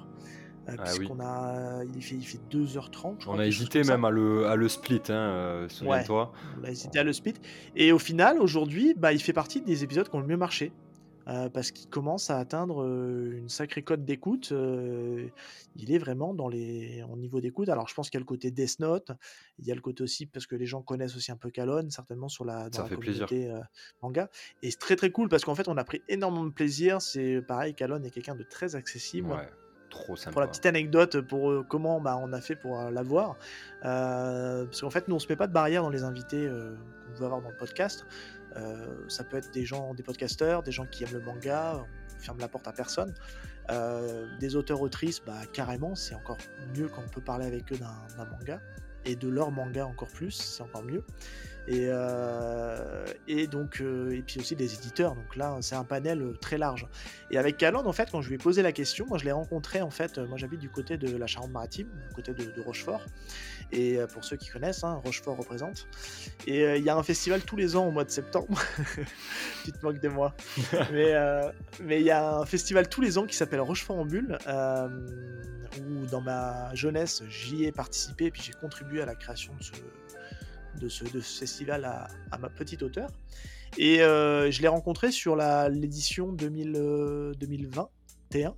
[0.70, 3.24] Euh, ah puisqu'on a, il fait, il fait 2h30.
[3.28, 6.32] On a hésité même à le, à le split, hein, euh, souviens-toi.
[6.60, 7.36] on a hésité à le split.
[7.76, 10.72] Et au final, aujourd'hui, bah, il fait partie des épisodes qui ont le mieux marché.
[11.30, 14.52] Euh, parce qu'il commence à atteindre une sacrée cote d'écoute.
[14.52, 17.70] il est vraiment dans les, au niveau d'écoute.
[17.70, 19.12] Alors, je pense qu'il y a le côté Death Note,
[19.60, 21.92] il y a le côté aussi parce que les gens connaissent aussi un peu Calonne,
[21.92, 23.54] certainement sur la, dans la communauté
[24.02, 24.30] manga.
[24.64, 27.02] Et c'est très très cool parce qu'en fait, on a pris énormément de plaisir.
[27.02, 29.32] C'est pareil, Calonne est quelqu'un de très accessible.
[29.32, 29.48] Ouais.
[30.32, 33.38] Pour la petite anecdote, pour euh, comment bah, on a fait pour euh, l'avoir.
[33.86, 37.20] Euh, parce qu'en fait, nous, on se met pas de barrière dans les invités qu'on
[37.20, 38.06] veut avoir dans le podcast.
[39.08, 41.84] ça peut être des gens, des podcasteurs, des gens qui aiment le manga,
[42.16, 43.14] on ferme la porte à personne.
[44.40, 46.38] des auteurs-autrices, bah, carrément, c'est encore
[46.76, 48.62] mieux quand on peut parler avec eux d'un manga.
[49.06, 51.04] Et de leur manga encore plus, c'est encore mieux.
[51.68, 55.16] Et, euh, et donc, euh, et puis aussi des éditeurs.
[55.16, 56.88] Donc là, c'est un panel euh, très large.
[57.30, 59.32] Et avec Caland, en fait, quand je lui ai posé la question, moi je l'ai
[59.32, 63.06] rencontré, en fait, moi j'habite du côté de la Charente-Maritime, du côté de, Rochefort.
[63.72, 65.88] Et pour ceux qui connaissent, hein, Rochefort représente.
[66.48, 68.60] Et il y a un festival tous les ans au mois de septembre.
[69.64, 70.36] Petite moque de moi.
[70.92, 71.14] mais
[71.82, 74.38] mais il y a un festival tous les ans qui s'appelle Rochefort en bulle.
[74.48, 79.64] où dans ma jeunesse, j'y ai participé et puis j'ai contribué à la création de
[79.64, 79.72] ce,
[80.80, 83.10] de ce, festival à, ma petite hauteur.
[83.78, 88.50] Et euh, je l'ai rencontré sur l'édition 2021.
[88.50, 88.54] Euh,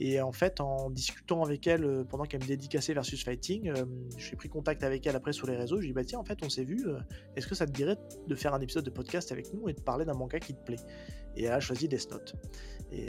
[0.00, 3.72] et en fait, en discutant avec elle euh, pendant qu'elle me dédicaçait versus fighting,
[4.16, 5.80] j'ai pris contact avec elle après sur les réseaux.
[5.80, 6.86] Je lui ai dit, bah tiens, en fait, on s'est vu.
[7.34, 9.80] Est-ce que ça te dirait de faire un épisode de podcast avec nous et de
[9.80, 10.76] parler d'un manga qui te plaît?
[11.36, 12.34] Et elle a choisi Death Note.
[12.90, 13.06] Et,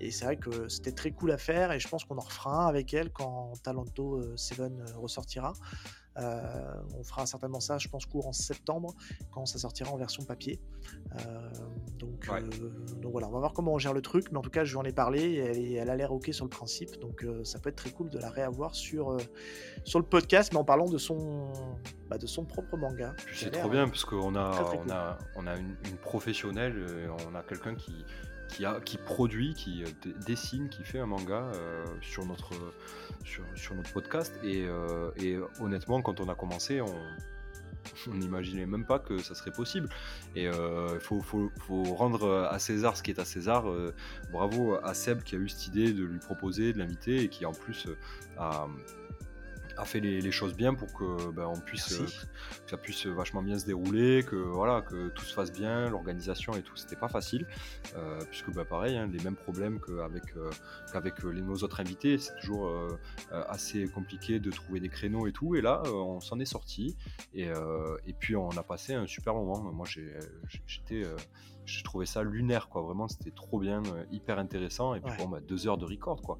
[0.00, 1.72] et c'est vrai que c'était très cool à faire.
[1.72, 4.60] Et je pense qu'on en refera un avec elle quand Talento 7
[4.96, 5.52] ressortira.
[6.18, 8.94] Euh, on fera certainement ça, je pense, courant septembre,
[9.30, 10.60] quand ça sortira en version papier.
[11.14, 11.50] Euh,
[11.98, 12.40] donc, euh,
[13.00, 14.72] donc voilà, on va voir comment on gère le truc, mais en tout cas, je
[14.72, 17.70] lui en ai parlé et elle, a l'air ok sur le principe, donc ça peut
[17.70, 19.16] être très cool de la réavoir sur,
[19.84, 21.52] sur le podcast, mais en parlant de son,
[22.08, 23.14] bah, de son propre manga.
[23.32, 24.50] C'est trop bien, parce qu'on a,
[24.84, 28.04] on a, on a une, une professionnelle, on a quelqu'un qui
[28.84, 32.54] qui, produit, qui euh, dessine, qui fait un manga euh, sur, notre,
[33.24, 34.38] sur, notre podcast.
[34.42, 36.94] Et, euh, et, honnêtement, quand on a commencé, on
[38.14, 39.88] n'imaginait même pas que ça serait possible.
[40.34, 43.64] Et il faut, faut, rendre à César ce qui est à César.
[44.30, 47.46] bravo à Seb qui a eu cette idée de lui proposer, de l'inviter et qui
[47.46, 47.86] en plus
[48.36, 48.66] a
[49.78, 52.06] a fait les, choses bien pour que ben, on puisse, euh,
[52.66, 56.62] ça puisse vachement bien se dérouler, que voilà, que tout se fasse bien, l'organisation et
[56.62, 57.46] tout, c'était pas facile,
[57.96, 60.50] euh, puisque ben, pareil, hein, les mêmes problèmes qu'avec euh,
[60.92, 62.70] qu'avec les, nos autres invités, c'est toujours
[63.30, 66.96] assez compliqué de trouver des créneaux et tout, et là, on s'en est sorti,
[67.34, 67.48] et,
[68.06, 69.60] et puis on a passé un super moment.
[69.72, 69.86] Moi,
[70.66, 71.04] j'étais
[71.68, 72.82] j'ai trouvé ça lunaire, quoi.
[72.82, 74.94] Vraiment, c'était trop bien, euh, hyper intéressant.
[74.94, 76.38] Et puis, bon, bah, deux heures de record, quoi.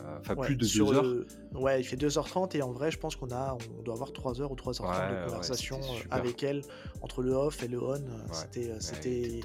[0.00, 1.24] Euh, enfin, plus de deux heures.
[1.54, 4.42] Ouais, il fait 2h30 et en vrai, je pense qu'on a, on doit avoir 3
[4.42, 6.62] heures ou 3h30 de conversation euh, avec elle
[7.00, 8.02] entre le off et le on.
[8.32, 9.40] c'était, c'était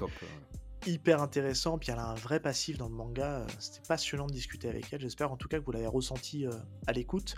[0.86, 1.78] hyper intéressant.
[1.78, 3.46] Puis elle a un vrai passif dans le manga.
[3.58, 5.00] C'était passionnant de discuter avec elle.
[5.00, 6.44] J'espère en tout cas que vous l'avez ressenti
[6.86, 7.36] à l'écoute.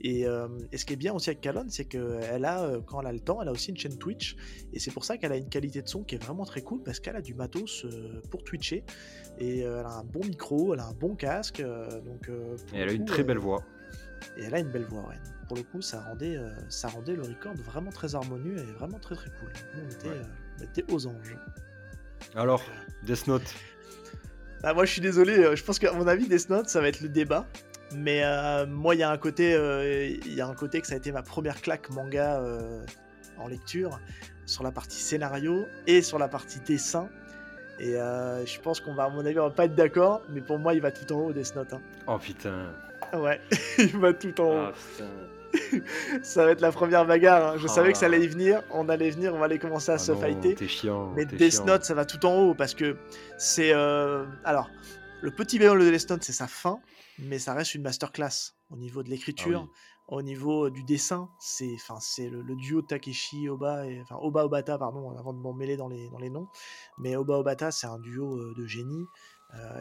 [0.00, 3.20] Et, ce qui est bien aussi avec Calonne, c'est qu'elle a, quand elle a le
[3.20, 4.36] temps, elle a aussi une chaîne Twitch.
[4.72, 6.82] Et c'est pour ça qu'elle a une qualité de son qui est vraiment très cool
[6.82, 7.86] parce qu'elle a du matos
[8.30, 8.84] pour Twitcher.
[9.38, 11.60] Et elle a un bon micro, elle a un bon casque.
[11.60, 12.30] donc,
[12.72, 13.64] et elle a une très belle voix.
[14.36, 15.18] Et elle a une belle voix, ouais.
[15.48, 16.38] Pour le coup, ça rendait,
[16.68, 19.52] ça rendait le record vraiment très harmonieux et vraiment très très cool.
[19.74, 20.20] on était,
[20.58, 21.36] on était aux anges.
[22.34, 22.62] Alors,
[23.04, 23.54] Death Note
[24.62, 25.56] bah, Moi, je suis désolé.
[25.56, 27.46] Je pense qu'à mon avis, Death Note, ça va être le débat.
[27.94, 30.86] Mais euh, moi, il y a un côté, euh, il y a un côté que
[30.86, 32.84] ça a été ma première claque manga euh,
[33.38, 33.98] en lecture
[34.46, 37.08] sur la partie scénario et sur la partie dessin.
[37.80, 40.58] Et je pense qu'on va, à mon avis, on va pas être d'accord, mais pour
[40.58, 41.74] moi, il va tout en haut Death Note.
[41.74, 41.80] Hein.
[42.08, 42.72] Oh putain.
[43.14, 43.40] Ouais,
[43.78, 44.72] il va tout en haut.
[45.00, 45.04] Ah,
[46.22, 47.52] ça va être la première bagarre.
[47.52, 47.56] Hein.
[47.58, 48.62] Je savais que ça allait y venir.
[48.72, 50.56] On allait venir, on allait commencer à ah se fighter.
[50.66, 52.96] Chiant, mais Death Note, ça va tout en haut parce que
[53.36, 53.72] c'est.
[53.72, 54.70] Alors,
[55.20, 56.80] le petit bémol de Death Note, c'est sa fin
[57.18, 59.68] mais ça reste une masterclass au niveau de ah l'écriture,
[60.08, 61.28] au niveau du dessin.
[61.38, 65.52] C'est, enfin, c'est le, duo Takeshi Oba et enfin Oba Obata, pardon, avant de m'en
[65.52, 66.48] mêler dans les dans les noms.
[66.98, 69.06] Mais Oba Obata, c'est un duo de génie.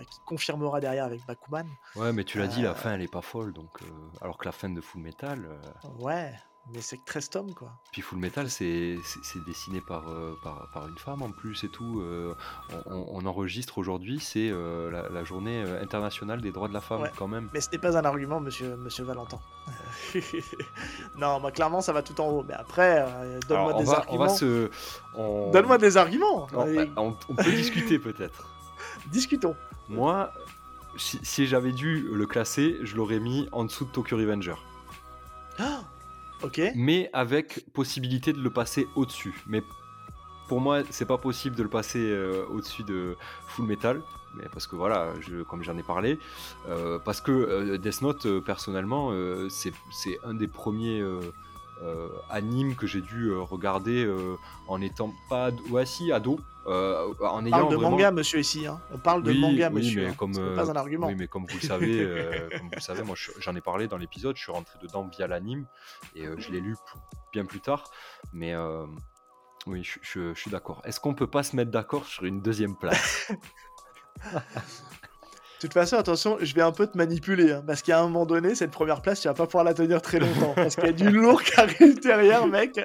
[0.09, 1.67] qui confirmera derrière avec Bakuman.
[1.95, 3.79] Ouais, mais tu l'as dit, la fin elle est pas folle, donc
[4.21, 5.59] alors que la fin de Full Metal.
[5.99, 6.33] Ouais,
[6.73, 7.69] mais c'est très Tom, quoi.
[7.91, 8.99] Puis Full Metal, c'est
[9.45, 12.01] dessiné par, euh, par, par une femme en plus et tout.
[12.01, 12.33] euh,
[12.87, 17.01] on, on enregistre aujourd'hui, c'est euh, la, la journée internationale des droits de la femme
[17.01, 17.11] Ouais.
[17.17, 17.49] quand même.
[17.53, 19.39] Mais ce n'est pas un argument, monsieur, monsieur Valentin.
[21.17, 22.43] non, moi, clairement, ça va tout en haut.
[22.47, 23.05] Mais après,
[23.47, 24.23] donne-moi des va, on arguments.
[24.25, 24.69] va se...
[25.15, 26.47] on- Donne-moi des arguments.
[26.53, 28.47] on, Allez, on- on peut discuter peut-être.
[29.11, 29.55] Discutons.
[29.89, 30.31] Moi,
[30.97, 34.55] si, si j'avais dû le classer, je l'aurais mis en dessous de Tokyo Revenger.
[36.75, 39.43] Mais avec possibilité de le passer au-dessus.
[39.47, 39.63] Mais
[40.47, 43.15] pour moi, c'est pas possible de le passer euh, au-dessus de
[43.47, 44.01] Full Metal.
[44.53, 45.13] Parce que voilà,
[45.47, 46.19] comme j'en ai parlé,
[46.67, 49.11] euh, parce que euh, Death Note, personnellement,
[49.49, 49.73] c'est
[50.23, 51.03] un des premiers
[51.83, 54.35] euh, animes que j'ai dû euh, regarder euh,
[54.67, 57.91] en étant pas ouais, si, ado, en On ayant parle de vraiment...
[57.91, 58.67] manga, monsieur, ici.
[58.67, 58.79] hein.
[58.93, 60.01] On parle de Oui, manga, oui, monsieur.
[60.03, 60.15] mais hein.
[60.17, 61.07] comme, pas un argument.
[61.07, 61.97] Oui, mais comme vous le savez,
[62.57, 65.07] comme vous le savez, moi je- j'en ai parlé dans l'épisode, je suis rentré dedans
[65.07, 65.65] via l'anime
[66.15, 66.75] et je l'ai lu
[67.31, 67.89] bien plus tard.
[68.33, 68.53] Mais
[69.65, 70.81] oui, je, je- je suis d'accord.
[70.83, 73.31] Est-ce qu'on peut pas se mettre d'accord sur une deuxième place?
[75.57, 78.27] De toute façon, attention, je vais un peu te manipuler, hein, parce qu'à un moment
[78.27, 80.89] donné, cette première place, tu vas pas pouvoir la tenir très longtemps, parce qu'il y
[80.89, 82.79] a du lourd qui arrive derrière, mec.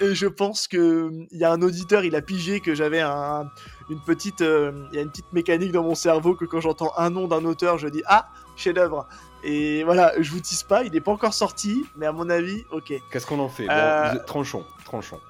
[0.00, 3.50] Et je pense que hum, y a un auditeur, il a pigé que j'avais un,
[3.90, 6.92] une petite, euh, il y a une petite mécanique dans mon cerveau que quand j'entends
[6.96, 9.08] un nom d'un auteur, je dis ah chef-d'œuvre.
[9.42, 12.64] Et voilà, je vous tisse pas, il n'est pas encore sorti, mais à mon avis,
[12.70, 12.92] ok.
[13.10, 13.66] Qu'est-ce qu'on en fait?
[13.68, 15.20] Euh, Tranchons, tranchons.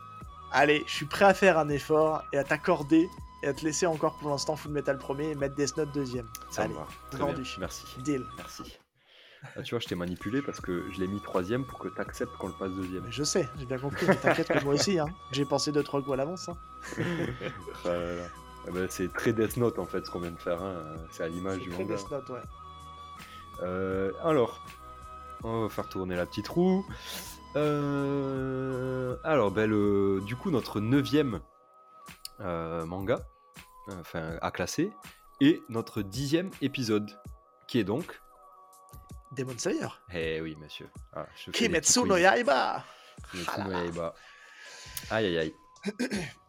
[0.52, 3.08] Allez, je suis prêt à faire un effort et à t'accorder
[3.44, 6.26] et à te laisser encore pour l'instant Full Metal premier et mettre Death Note deuxième.
[6.50, 6.74] Ça Allez,
[7.12, 7.44] vendu.
[7.60, 7.84] Merci.
[8.02, 8.24] deal.
[8.36, 8.78] Merci.
[9.56, 12.00] Ah, tu vois, je t'ai manipulé parce que je l'ai mis troisième pour que tu
[12.00, 13.02] acceptes qu'on le passe deuxième.
[13.04, 15.06] Mais je sais, j'ai bien compris, mais t'inquiète que moi aussi, hein.
[15.32, 16.48] j'ai pensé deux trois coups à l'avance.
[16.48, 16.56] Hein.
[18.66, 20.62] Ah bah, c'est très Death Note en fait ce qu'on vient de faire.
[20.62, 20.96] hein.
[21.10, 21.96] C'est à l'image du très manga.
[21.96, 22.40] Death Note, ouais.
[23.62, 24.64] Euh, alors,
[25.42, 26.82] on va faire tourner la petite roue.
[27.56, 31.40] Euh, alors, ben, le- du coup, notre neuvième
[32.40, 33.20] euh, manga,
[33.88, 34.90] enfin à classer,
[35.40, 37.10] et notre dixième épisode,
[37.66, 38.20] qui est donc.
[39.32, 39.88] Demon Slayer.
[40.12, 40.88] Eh oui, monsieur.
[41.12, 42.16] Ah, je Kimetsu no.
[42.16, 42.84] Yaiba
[43.32, 44.14] Kimetsu no Yaiba.
[45.10, 45.54] Aïe aïe aïe.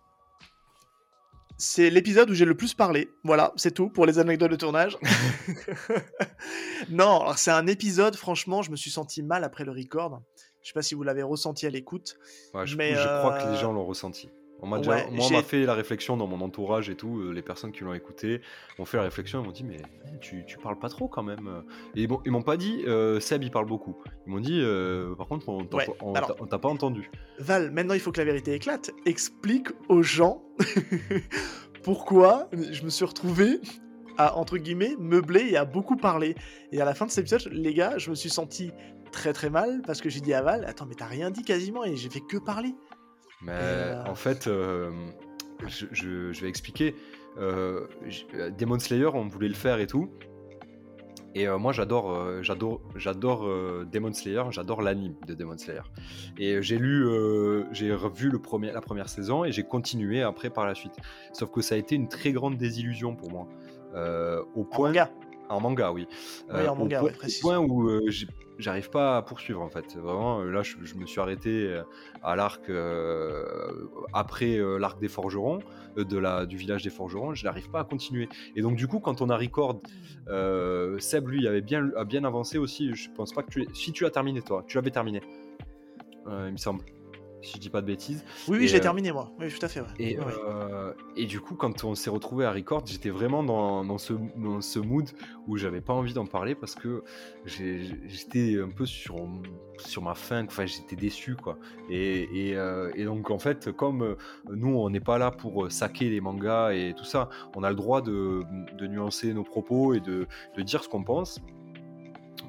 [1.58, 3.14] C'est l'épisode où j'ai le plus parlé.
[3.24, 4.98] Voilà, c'est tout pour les anecdotes de tournage.
[6.90, 10.22] non, alors c'est un épisode, franchement, je me suis senti mal après le record.
[10.62, 12.18] Je sais pas si vous l'avez ressenti à l'écoute.
[12.54, 14.30] Ouais, je, Mais, je crois que euh, les gens l'ont ressenti.
[14.66, 17.20] On m'a déjà- ouais, moi, on m'a fait la réflexion dans mon entourage et tout.
[17.20, 18.42] euh, les personnes qui l'ont écouté
[18.80, 19.42] ont fait la réflexion.
[19.42, 19.78] Ils m'ont dit, mais
[20.22, 21.64] tu, tu parles pas trop quand même.
[21.96, 23.96] Et ils m'ont, ils m'ont pas dit, euh, Seb, il parle beaucoup.
[24.28, 27.10] Ils m'ont dit, euh, par contre, t'a Ouais, on t'a pas entendu.
[27.40, 28.92] Val, maintenant il faut que la vérité éclate.
[29.06, 30.42] Explique aux gens
[31.84, 33.60] pourquoi je me suis retrouvé
[34.18, 36.36] à, entre guillemets, meubler et à beaucoup parler.
[36.72, 38.72] Et à la fin de cet épisode, les gars, je me suis senti
[39.12, 41.84] très très mal parce que j'ai dit à Val, attends, mais t'as rien dit quasiment
[41.84, 42.74] et j'ai fait que parler.
[43.46, 44.90] Mais euh, en fait, euh,
[45.68, 46.96] je, je- je vais expliquer.
[47.38, 47.86] Euh,
[48.58, 50.10] Demon Slayer, on voulait le faire et tout.
[51.38, 53.42] Et moi, j'adore, j'adore, j'adore
[53.92, 54.44] Demon Slayer.
[54.52, 55.82] J'adore l'anime de Demon Slayer.
[56.38, 57.06] Et j'ai lu,
[57.74, 60.94] j'ai revu le premier, la première saison et j'ai continué après par la suite.
[61.34, 63.48] Sauf que ça a été une très grande désillusion pour moi.
[64.56, 64.94] Au point.
[65.50, 66.08] En manga, oui.
[66.54, 67.42] Oui, en au manga, point, au précise.
[67.42, 68.02] point où euh,
[68.58, 69.96] j'arrive pas à poursuivre en fait.
[69.96, 71.84] Vraiment, euh, là, je, je me suis arrêté euh,
[72.24, 73.46] à l'arc euh,
[74.14, 75.60] après euh, l'arc des forgerons,
[75.98, 77.34] euh, de la, du village des forgerons.
[77.36, 78.28] Je n'arrive pas à continuer.
[78.56, 79.82] Et donc, du coup, quand on a record,
[80.30, 82.94] euh, Seb lui avait bien, a bien avancé aussi.
[82.96, 85.22] Je pense pas que tu, si tu as terminé toi, tu l'avais terminé,
[86.28, 86.84] euh, il me semble.
[87.46, 88.24] Si je dis pas de bêtises.
[88.48, 89.32] Oui, oui, Et, je l'ai euh, terminé moi.
[89.40, 89.82] Oui, tout à fait.
[89.82, 89.88] ouais.
[90.00, 90.34] Et, Ouais, ouais.
[90.48, 94.14] euh, et du coup, quand on s'est retrouvé à record, j'étais vraiment dans, dans ce,
[94.36, 95.08] dans ce mood
[95.48, 97.04] où j'avais pas envie d'en parler parce que
[97.46, 99.16] j'étais un peu sur,
[99.78, 101.58] sur ma faim, enfin j'étais déçu quoi.
[101.90, 104.16] Et, et, euh, et donc en fait, comme
[104.50, 107.76] nous on n'est pas là pour saquer les mangas et tout ça, on a le
[107.76, 108.42] droit de,
[108.78, 110.28] de nuancer nos propos et de,
[110.58, 111.40] de dire ce qu'on pense.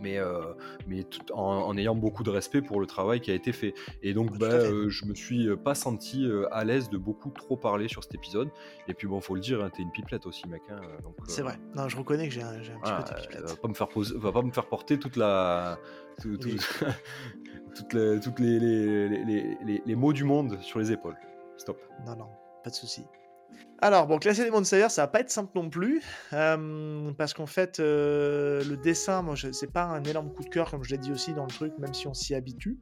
[0.02, 0.52] Mais, euh,
[0.86, 3.74] mais tout en, en ayant beaucoup de respect pour le travail qui a été fait.
[4.02, 7.30] Et donc, bah, euh, je me suis euh, pas senti euh, à l'aise de beaucoup
[7.30, 8.48] trop parler sur cet épisode.
[8.88, 10.62] Et puis bon, faut le dire, hein, t'es une pipelette aussi, mec.
[10.70, 10.80] hein,
[11.26, 11.58] C'est vrai.
[11.74, 13.48] Non, je reconnais que j'ai un, petit voilà, côté euh, pipelette.
[13.50, 15.78] va pas me faire poser, va pas me faire porter toute la,
[16.20, 16.58] tout- tout- Oui.
[17.76, 21.16] toutes les, toutes les, les, les, les- les- les mots du monde sur les épaules.
[21.56, 21.78] Stop.
[22.06, 22.28] Non, non,
[22.64, 23.04] pas de souci.
[23.80, 27.44] Alors, bon, classer Demon Slayer, ça va pas être simple non plus, euh, parce qu'en
[27.44, 30.98] fait, euh, le dessin, moi, c'est pas un énorme coup de cœur, comme je l'ai
[30.98, 32.78] dit aussi dans le truc, même si on s'y habitue,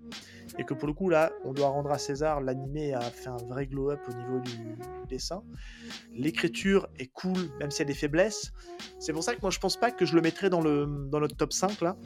[0.56, 3.36] et que pour le coup, là, on doit rendre à César, l'animé a fait un
[3.48, 5.42] vrai glow-up au niveau du, dessin.
[6.12, 8.52] L'écriture est cool, même s'il y a des faiblesses.
[9.00, 11.18] C'est pour ça que moi, je pense pas que je le mettrais dans, le, dans
[11.18, 11.96] notre top 5, là.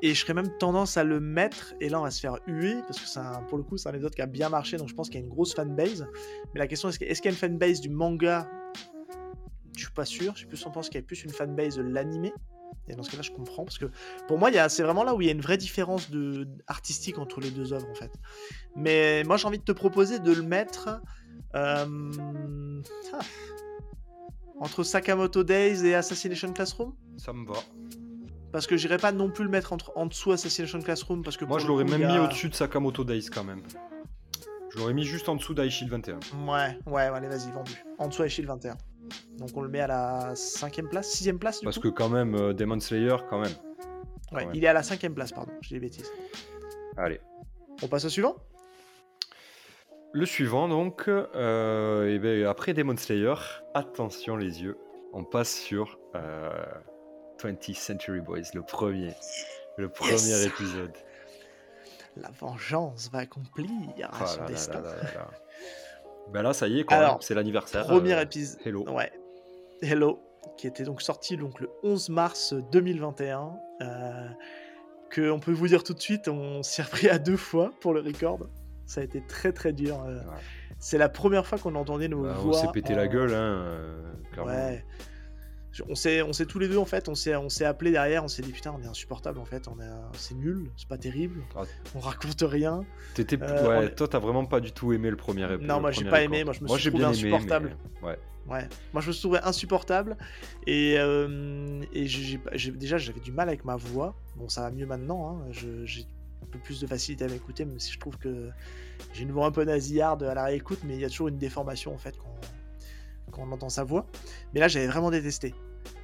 [0.00, 2.76] Et je serais même tendance à le mettre, et là on va se faire huer,
[2.86, 4.94] parce que c'est pour le coup c'est un épisode qui a bien marché, donc je
[4.94, 6.06] pense qu'il y a une grosse fanbase.
[6.54, 8.48] Mais la question est, est-ce qu'il y a une fanbase du manga?
[9.76, 11.76] Je suis pas sûr, je suis plus on pense qu'il y a plus une fanbase
[11.76, 12.32] de l'animé.
[12.88, 13.90] Et dans ce cas-là, je comprends, parce que
[14.26, 16.10] pour moi, c'est vraiment là où il y a une vraie différence
[16.66, 18.10] artistique entre les deux œuvres, en fait.
[18.76, 21.00] Mais moi, j'ai envie de te proposer de le mettre
[21.54, 22.82] euh,
[23.12, 23.18] ah,
[24.60, 26.94] entre Sakamoto Days et Assassination Classroom.
[27.18, 27.60] Ça me va.
[28.52, 31.22] Parce que j'irais pas non plus le mettre entre, en dessous Assassination Classroom.
[31.22, 33.62] Parce que Moi, je l'aurais même mis au-dessus de Sakamoto Days quand même.
[34.70, 36.20] Je l'aurais mis juste en dessous d'Aishil 21.
[36.46, 37.84] Ouais, ouais, allez, vas-y, vendu.
[37.98, 38.76] En dessous d'Aishil 21.
[39.38, 41.60] Donc on le met à la cinquième place, sixième place.
[41.60, 43.52] Du Parce que quand même, euh, Demon Slayer, quand même.
[44.32, 45.52] ouais, il est à la cinquième place, pardon.
[45.62, 46.10] J'ai des bêtises.
[46.96, 47.20] Allez.
[47.82, 48.36] On passe au suivant?
[50.12, 53.34] Le suivant, donc, euh, et ben, après Demon Slayer,
[53.74, 54.76] attention les yeux,
[55.12, 56.50] on passe sur euh,
[57.38, 59.14] 20th Century Boys, le premier.
[59.76, 60.92] Le premier épisode.
[62.16, 63.68] La vengeance va accomplir
[64.12, 64.82] oh son destin.
[66.32, 66.86] ben là, ça y est,
[67.20, 67.86] c'est l'anniversaire.
[67.86, 68.58] Premier euh, épisode.
[68.64, 68.84] Hello.
[68.90, 69.12] Ouais.
[69.80, 70.20] Hello,
[70.56, 73.52] qui était donc sorti donc le 11 mars 2021.
[73.82, 74.28] Euh,
[75.10, 77.70] que on peut vous dire tout de suite, on s'y a repris à deux fois
[77.80, 78.40] pour le record.
[78.84, 80.02] Ça a été très très dur.
[80.02, 80.18] Euh.
[80.80, 82.56] C'est la première fois qu'on entendait nos bah, voix.
[82.56, 83.84] On s'est pété la gueule, hein.
[84.44, 84.84] Ouais
[85.88, 88.28] on s'est on tous les deux en fait on s'est on s'est appelé derrière on
[88.28, 91.42] s'est dit putain on est insupportable en fait on est c'est nul c'est pas terrible
[91.56, 91.62] ah.
[91.94, 95.44] on raconte rien T'étais euh, ouais toi t'as vraiment pas du tout aimé le premier
[95.44, 98.18] épisode non moi j'ai pas aimé moi je me suis trouvé insupportable ouais
[98.48, 100.16] ouais moi je me suis trouvé insupportable
[100.66, 104.86] et, euh, et j'ai, déjà j'avais du mal avec ma voix bon ça va mieux
[104.86, 105.52] maintenant hein.
[105.52, 106.06] j'ai
[106.42, 108.48] un peu plus de facilité à m'écouter même si je trouve que
[109.12, 111.38] j'ai une voix un peu nasillarde à la réécoute mais il y a toujours une
[111.38, 112.34] déformation en fait quand
[113.30, 114.06] quand on entend sa voix.
[114.52, 115.54] Mais là, j'avais vraiment détesté.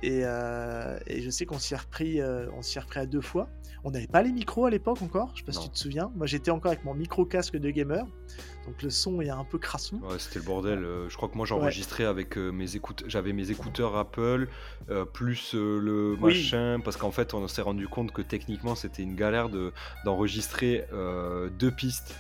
[0.05, 3.49] Euh, et, je sais qu'on s'y a repris, euh, on s'y repris à deux fois.
[3.85, 6.11] On n'avait pas les micros à l'époque encore, je sais pas si tu te souviens.
[6.17, 8.07] Moi j'étais encore avec mon micro casque de gamer,
[8.67, 9.97] donc le son est un peu crasson.
[9.97, 10.79] Ouais, c'était le bordel.
[10.85, 14.49] Euh, je crois que moi j'enregistrais avec mes écouteurs, j'avais mes écouteurs Apple
[15.13, 19.51] plus le machin, parce qu'en fait on s'est rendu compte que techniquement c'était une galère
[19.51, 19.73] de
[20.07, 20.87] d'enregistrer
[21.59, 22.15] deux pistes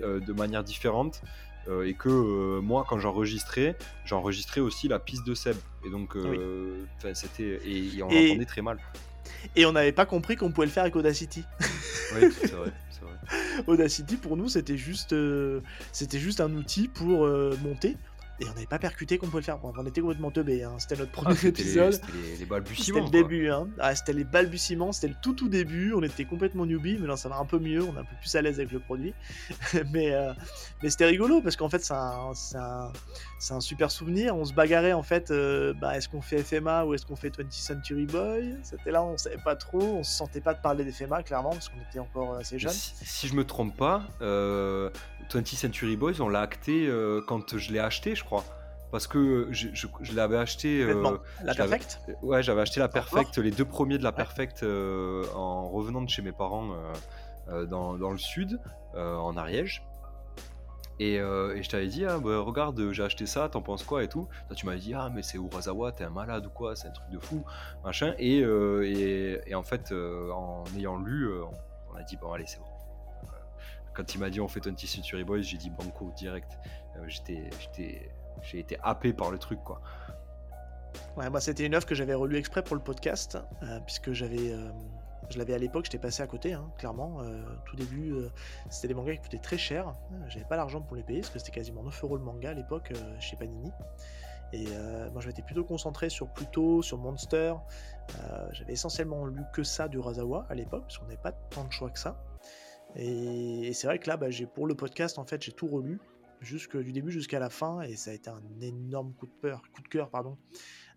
[0.00, 1.20] de manière différente.
[1.68, 5.56] Euh, et que euh, moi, quand j'enregistrais, j'enregistrais aussi la piste de Seb.
[5.86, 6.84] Et donc, euh,
[7.14, 8.78] c'était et, on l'entendait très mal.
[9.56, 11.44] Et on n'avait pas compris qu'on pouvait le faire avec Audacity.
[12.14, 12.72] oui, c'est vrai,
[13.66, 15.14] Audacity, pour nous, c'était juste,
[15.92, 17.26] c'était juste un outil pour
[17.62, 17.96] monter
[18.40, 19.58] et on n'avait pas percuté qu'on pouvait le faire.
[19.62, 20.62] on était complètement teubé.
[20.62, 20.74] Hein.
[20.78, 21.92] C'était notre premier épisode.
[21.92, 22.06] C'était
[22.38, 23.06] les, balbutiements.
[23.06, 23.50] C'était le début.
[23.50, 23.68] Hein.
[23.78, 24.92] Ah, c'était les balbutiements.
[24.92, 25.92] C'était le tout tout début.
[25.94, 27.82] On était complètement newbie, mais là ça va un peu mieux.
[27.82, 29.12] On est un peu plus à l'aise avec le produit.
[29.92, 30.32] mais euh,
[30.82, 32.92] mais c'était rigolo parce qu'en fait c'est un, un,
[33.50, 34.34] un, super souvenir.
[34.34, 35.30] On se bagarrait en fait.
[35.30, 38.56] Euh, bah, est-ce qu'on fait FMA ou est-ce qu'on fait 20th Century Boy?
[38.62, 39.82] C'était là, on savait pas trop.
[39.82, 42.72] On se sentait pas de parler d'FMA clairement parce qu'on était encore assez jeunes.
[42.72, 44.90] Si, si, je me trompe pas, euh,
[45.30, 48.29] 20th Century Boys, on l'a acté euh, quand je l'ai acheté, je crois.
[48.90, 49.68] Parce que je,
[50.14, 50.82] l'avais acheté.
[50.82, 52.00] Euh, la Perfect?
[52.22, 56.08] Ouais, j'avais acheté la Perfect, les deux premiers de la Perfect euh, en revenant de
[56.08, 56.74] chez mes parents
[57.68, 58.60] dans, le sud,
[58.94, 59.86] en Ariège.
[60.98, 64.28] Et, je t'avais dit, ah, bah, regarde, j'ai acheté ça, t'en penses quoi et tout?
[64.56, 67.10] tu m'avais dit, ah, mais c'est Urasawa, t'es un malade ou quoi, c'est un truc
[67.10, 67.44] de fou,
[67.84, 68.14] machin.
[68.18, 71.30] Et, et, en fait, en ayant lu,
[71.92, 72.66] on a dit, bon, allez, c'est bon
[74.00, 76.58] quand il m'a dit on fait 20 Century Boys, j'ai dit banco direct.
[76.96, 78.10] Euh, j'étais,
[78.42, 79.80] j'ai été happé par le truc quoi.
[81.16, 84.52] Ouais, moi c'était une œuvre que j'avais relue exprès pour le podcast, euh, puisque j'avais,
[84.52, 84.70] euh,
[85.28, 87.18] je l'avais à l'époque, j'étais passé à côté, hein, clairement.
[87.64, 88.14] tout début,
[88.68, 89.92] c'était des mangas qui coûtaient très cher.
[90.28, 92.54] J'avais pas l'argent pour les payer, parce que c'était quasiment 9 euros le manga à
[92.54, 93.70] l'époque chez Panini.
[94.52, 94.66] Et
[95.12, 97.54] moi, je m'étais plutôt concentré sur Pluto, sur Monster.
[98.50, 101.70] j'avais essentiellement lu que ça du Razawa à l'époque, parce qu'on n'avait pas tant de
[101.70, 102.20] choix que ça.
[102.96, 106.00] Et, c'est vrai que là, bah, pour le podcast, en fait, j'ai tout relu,
[106.40, 109.62] jusque, du début jusqu'à la fin, et ça a été un énorme coup de peur,
[109.74, 110.38] coup de cœur, pardon.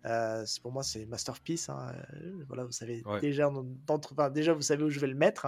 [0.06, 1.68] Euh, pour moi, c'est masterpiece.
[1.68, 1.94] Hein.
[2.14, 3.50] Euh, voilà, vous savez déjà,
[3.88, 5.46] enfin, déjà, vous savez où je vais le mettre.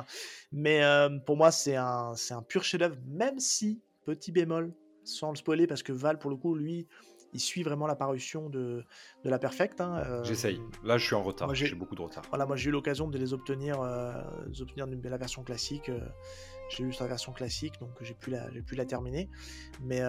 [0.53, 4.73] Mais euh, pour moi, c'est un, c'est un pur chef-d'œuvre, même si petit bémol,
[5.05, 6.87] sans le spoiler, parce que Val, pour le coup, lui,
[7.33, 8.85] il suit vraiment la parution de,
[9.25, 9.81] de la Perfect.
[9.81, 10.59] Hein, J'essaye.
[10.85, 11.55] Là, je suis en retard.
[11.55, 12.25] J'ai beaucoup de retard.
[12.31, 14.23] Voilà, moi j'ai eu l'occasion de les obtenir, euh,
[14.61, 15.91] obtenir la version classique.
[16.69, 19.29] J'ai eu la version classique, donc j'ai pu la, j'ai pu la terminer.
[19.83, 20.01] Mais,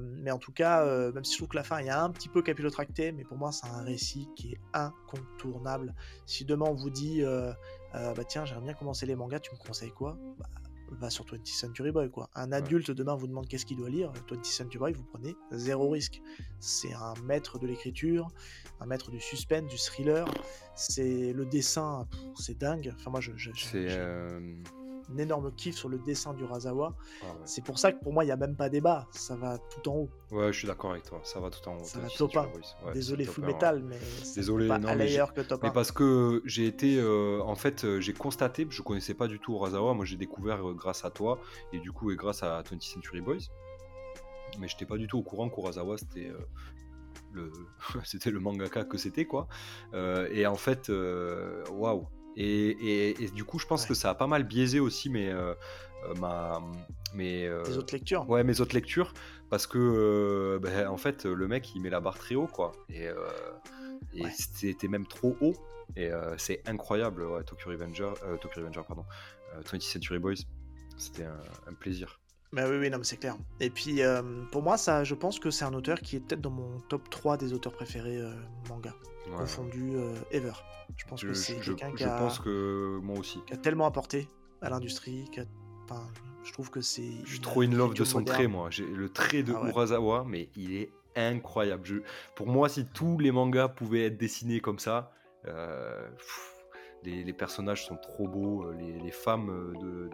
[0.00, 2.42] mais en tout cas, même si je trouve que la fin est un petit peu
[2.42, 5.94] capillotractée, mais pour moi c'est un récit qui est incontournable.
[6.26, 7.22] Si demain on vous dit,
[7.92, 10.16] bah tiens, j'aimerais bien commencer les mangas, tu me conseilles quoi?
[10.38, 10.46] Bah,
[10.90, 12.10] va sur 20th Century Boy.
[12.10, 12.30] Quoi.
[12.34, 15.90] Un adulte demain vous demande qu'est-ce qu'il doit lire, 20th Century Boy, vous prenez zéro
[15.90, 16.20] risque.
[16.60, 18.28] C'est un maître de l'écriture,
[18.80, 20.26] un maître du suspense, du thriller.
[20.74, 22.06] C'est le dessin,
[22.36, 22.92] c'est dingue.
[22.96, 23.32] Enfin, moi, je.
[23.54, 23.88] c'est
[25.12, 26.94] un énorme kiff sur le dessin du Razawa.
[27.22, 29.06] Ah c'est pour ça que pour moi, il n'y a même pas débat.
[29.12, 30.10] Ça va tout en haut.
[30.30, 31.20] Ouais, je suis d'accord avec toi.
[31.24, 31.84] Ça va tout en haut.
[31.84, 32.92] Ça va top 1.
[32.92, 33.98] Désolé, Full Metal, mais
[34.34, 36.98] Désolé, pas non, mais, que top mais parce que j'ai été.
[36.98, 39.94] Euh, en fait, euh, j'ai constaté, je connaissais pas du tout Razawa.
[39.94, 41.38] Moi, j'ai découvert euh, grâce à toi
[41.72, 43.48] et du coup, et grâce à 20th Century Boys.
[44.58, 46.32] Mais j'étais pas du tout au courant qu'Urasawa c'était.
[47.32, 47.52] le
[48.04, 49.46] c'était le mangaka que c'était quoi
[49.92, 50.90] et en fait
[51.70, 52.08] waouh
[52.40, 55.54] et, du coup, je pense que ça a pas mal biaisé aussi mes, euh,
[56.04, 56.62] euh, ma,
[57.14, 58.28] mes, euh, autres lectures.
[58.30, 59.12] Ouais, mes autres lectures,
[59.50, 62.72] parce que ben, en fait, le mec il met la barre très haut, quoi.
[62.88, 63.08] Et,
[64.32, 65.54] c'était même trop haut.
[65.96, 69.04] Et c'est incroyable, Tokyo Revenger, Tokyo Revenger, pardon,
[69.64, 70.42] 20th Century Boys.
[70.96, 72.20] C'était un, plaisir.
[72.52, 73.36] Bah oui, oui, non, mais c'est clair.
[73.60, 74.00] Et puis,
[74.52, 77.10] pour moi, ça, je pense que c'est un auteur qui est peut-être dans mon top
[77.10, 78.20] 3 des auteurs préférés
[78.68, 78.94] manga,
[79.36, 79.96] confondu
[80.30, 80.52] ever.
[80.96, 84.28] Je pense que c'est quelqu'un qui, qui a tellement apporté
[84.62, 85.30] à l'industrie.
[85.84, 86.06] Enfin,
[86.44, 87.10] je trouve que c'est.
[87.24, 88.68] Je suis trop in love de son trait, moi.
[88.70, 91.84] J'ai le trait de ah Urasawa, mais il est incroyable.
[91.84, 91.96] Je...
[92.34, 95.12] Pour moi, si tous les mangas pouvaient être dessinés comme ça,
[95.46, 96.08] euh,
[97.04, 98.64] les, personnages sont trop beaux.
[98.64, 100.10] Euh, les, femmes euh, de,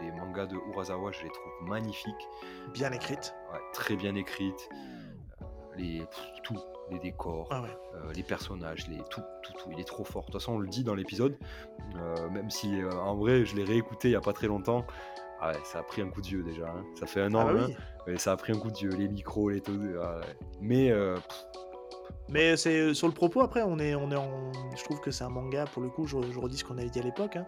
[0.00, 2.28] des, mangas de Urasawa, je les trouve magnifiques.
[2.72, 3.34] Bien écrites.
[3.72, 4.68] très bien écrites.
[5.76, 6.02] les,
[6.42, 6.58] tout,
[6.90, 7.62] les décors, ah
[7.94, 9.70] euh, les personnages, les, tout, tout, tout.
[9.72, 10.22] Il est trop fort.
[10.22, 11.36] De toute façon, on le dit dans l'épisode,
[11.96, 14.84] euh, même si euh, en vrai, je l'ai réécouté il n'y a pas très longtemps.
[15.40, 16.68] Ah ça a pris un coup de vieux déjà.
[16.68, 16.84] Hein.
[16.98, 17.72] Ça fait un an, ah bah hein,
[18.06, 18.90] mais ça a pris un coup de vieux.
[18.90, 19.80] Les micros, les tout.
[20.02, 20.20] Ah
[20.60, 20.92] mais.
[22.28, 24.52] mais c'est sur le propos après, on est, on est en...
[24.76, 26.06] je trouve que c'est un manga pour le coup.
[26.06, 27.36] Je, redis ce qu'on avait dit à l'époque.
[27.36, 27.46] Hein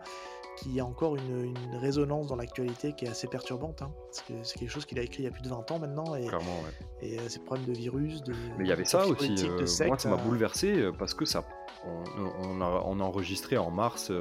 [0.56, 3.82] qui a encore une, résonance dans l'actualité qui est assez perturbante.
[3.82, 6.14] Hein, c'est quelque chose qu'il a écrit il y a plus de 20 ans maintenant.
[6.14, 6.60] Et, Clairement,
[7.00, 8.32] et euh, ces problèmes de virus, de.
[8.58, 9.34] Mais il y avait ça aussi.
[9.48, 10.18] Euh, moi, ça m'a euh.
[10.18, 11.44] bouleversé parce que ça.
[11.86, 14.12] On, a, on a, enregistré en mars.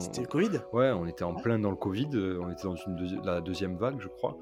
[0.00, 0.60] C'était le Covid?
[0.72, 2.08] Ouais, on était en plein dans le Covid.
[2.40, 4.36] On était dans une la deuxième vague, je crois.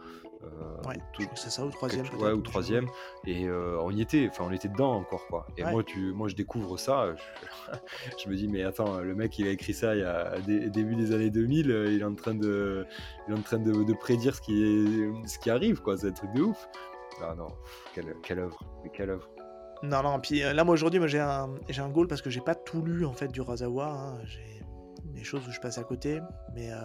[0.44, 0.96] Euh, ouais,
[1.34, 2.06] c'est ça, ou troisième.
[2.18, 2.86] Ouais, ou troisième.
[3.26, 5.46] Et euh, on y était, enfin, on était dedans encore, quoi.
[5.56, 7.14] Et moi, tu, moi, je découvre ça,
[8.24, 10.94] je, me dis, mais attends, le mec, il a écrit ça il y a début
[10.94, 12.86] des années 2000, euh, il est en train de,
[13.26, 15.96] il est en train de, prédire ce qui, est, ce qui arrive, quoi.
[15.96, 16.68] C'est un truc de ouf.
[17.20, 17.48] Ah non,
[17.94, 19.28] quelle, quelle œuvre, mais quelle œuvre.
[19.82, 22.40] Non, non, puis là, moi, aujourd'hui, moi, j'ai un, j'ai un goal parce que j'ai
[22.40, 23.86] pas tout lu, en fait, du Razawa.
[23.86, 24.18] Hein.
[24.24, 24.62] J'ai
[25.14, 26.20] des choses où je passe à côté.
[26.54, 26.76] Mais euh,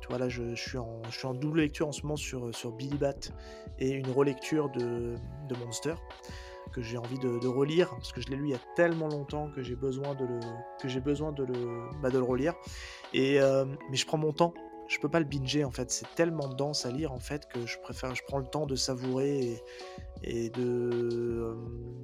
[0.00, 2.96] tu vois, là, je, suis en, en double lecture en ce moment sur, sur Billy
[2.96, 3.30] Bat
[3.78, 5.16] et une relecture de,
[5.48, 5.94] de Monster
[6.72, 9.50] que j'ai envie de, relire parce que je l'ai lu il y a tellement longtemps
[9.54, 10.40] que j'ai besoin de le
[10.80, 12.54] que j'ai besoin de le bah, de le relire.
[13.14, 14.52] Et euh, mais je prends mon temps.
[14.88, 15.90] Je peux pas le binger en fait.
[15.90, 18.76] C'est tellement dense à lire en fait que je préfère je prends le temps de
[18.76, 19.62] savourer
[20.22, 21.56] et, de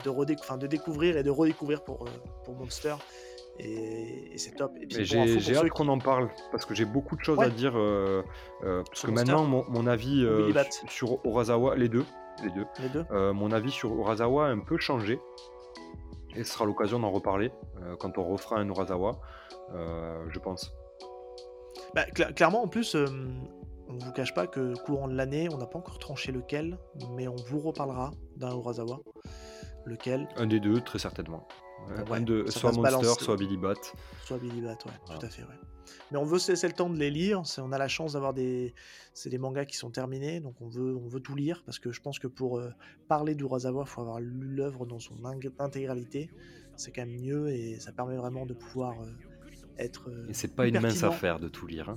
[0.06, 2.08] euh, de, découvrir et de redécouvrir pour
[2.44, 2.94] pour Monster
[3.62, 4.72] et, c'est top.
[4.88, 7.72] j'ai hâte qu'on en parle parce que j'ai beaucoup de choses à dire.
[7.76, 8.22] Euh,
[8.64, 10.52] euh, parce que maintenant, mon, avis euh,
[10.88, 12.04] sur Urasawa, les deux,
[12.42, 15.18] les deux, mon avis sur Urasawa a un peu changé.
[16.34, 17.52] Et ce sera l'occasion d'en reparler
[17.98, 19.20] quand on refera un Urasawa,
[19.72, 20.72] je pense.
[21.94, 25.66] Bah, clairement, en plus, on ne vous cache pas que courant de l'année, on n'a
[25.66, 26.78] pas encore tranché lequel,
[27.14, 29.00] mais on vous reparlera d'un Urasawa.
[29.84, 30.28] Lequel?
[30.36, 31.46] Un des deux, très certainement
[32.20, 33.74] de, soit Monster, soit Billy Bat.
[34.24, 35.58] Soit Billy Bat, ouais, tout à fait, ouais.
[36.10, 37.42] Mais on veut se laisser le temps de les lire.
[37.58, 38.74] On a la chance d'avoir des,
[39.14, 41.92] c'est des mangas qui sont terminés, donc on veut, on veut tout lire parce que
[41.92, 42.70] je pense que pour euh,
[43.08, 45.16] parler d'Urasawa, il faut avoir lu l'œuvre dans son
[45.58, 46.30] intégralité.
[46.76, 49.06] C'est quand même mieux et ça permet vraiment de pouvoir euh,
[49.78, 50.10] être.
[50.10, 51.88] Euh, et c'est pas une mince affaire de tout lire.
[51.88, 51.96] Hein.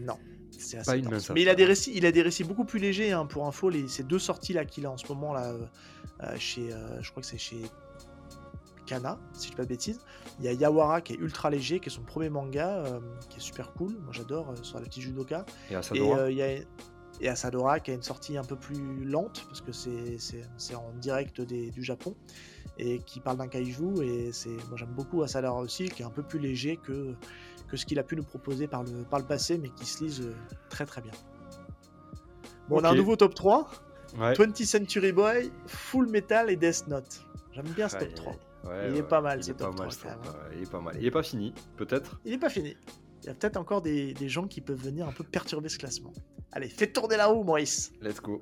[0.00, 0.18] Non.
[0.58, 2.64] C'est assez pas une mince Mais il a des récits, il a des récits beaucoup
[2.64, 3.12] plus légers.
[3.12, 5.54] Hein, pour info, les, ces deux sorties là qu'il a en ce moment là,
[6.38, 7.60] chez, je crois que c'est chez
[8.86, 10.00] Kana, si je dis pas de bêtises.
[10.38, 13.38] Il y a Yawara qui est ultra léger, qui est son premier manga, euh, qui
[13.38, 13.92] est super cool.
[14.04, 15.44] Moi j'adore euh, sur la petite judoka.
[15.70, 16.18] Et Asadora.
[16.20, 16.56] Euh, il y a
[17.18, 21.40] et Asadora qui a une sortie un peu plus lente parce que c'est en direct
[21.40, 22.14] du Japon
[22.76, 24.30] et qui parle d'un kaiju et
[24.68, 27.14] moi j'aime beaucoup Asadora aussi qui est un peu plus léger que,
[27.68, 30.04] que ce qu'il a pu nous proposer par le, par le passé mais qui se
[30.04, 30.30] lise
[30.68, 31.12] très très bien.
[32.68, 33.66] Bon, on a un nouveau top 3.
[34.18, 37.26] 20th Century Boy, Full Metal et Death Note.
[37.52, 38.36] J'aime bien ce top 3
[38.90, 39.88] il est pas mal, il est pas mal,
[40.56, 40.96] il est pas mal.
[41.00, 42.20] Il est pas fini, peut-être?
[42.24, 42.76] Il est pas fini.
[43.22, 45.78] Il y a peut-être encore des, des, gens qui peuvent venir un peu perturber ce
[45.78, 46.12] classement.
[46.52, 47.92] Allez, fais tourner la roue, Maurice.
[48.00, 48.40] Let's go.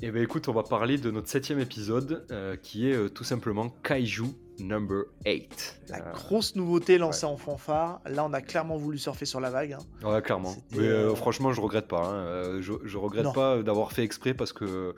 [0.00, 3.24] Eh ben écoute, on va parler de notre septième épisode euh, qui est euh, tout
[3.24, 4.24] simplement Kaiju
[4.60, 5.80] Number 8.
[5.88, 8.00] La grosse nouveauté lancée en fanfare.
[8.06, 9.72] Là, on a clairement voulu surfer sur la vague.
[9.72, 10.08] hein.
[10.08, 10.54] Ouais, clairement.
[10.72, 12.04] Mais euh, euh, franchement, je regrette pas.
[12.06, 12.14] hein.
[12.26, 13.32] Euh, je, je regrette Non.
[13.32, 14.94] pas d'avoir fait exprès parce que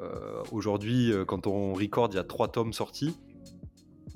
[0.00, 3.18] euh, aujourd'hui, euh, quand on record, il y a trois tomes sortis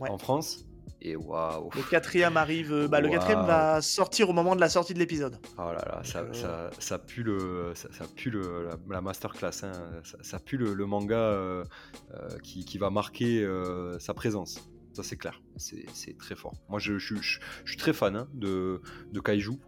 [0.01, 0.11] Ouais.
[0.11, 0.64] en France.
[1.05, 1.68] Et waouh!
[1.74, 2.86] Le quatrième arrive.
[2.88, 5.36] bah, le quatrième va sortir au moment de la sortie de l'épisode.
[5.59, 9.01] Oh là là, ça, euh, ça, ça pue le, ça, ça pue le, la, la
[9.01, 9.72] masterclass, hein.
[10.22, 11.64] ça, pue le, le manga euh,
[12.14, 14.61] euh, qui, qui va marquer euh, sa présence.
[14.93, 16.53] Ça c'est clair, c'est très fort.
[16.68, 18.80] Moi je, je, je- je suis très fan hein, de,
[19.11, 19.59] de Kaiju.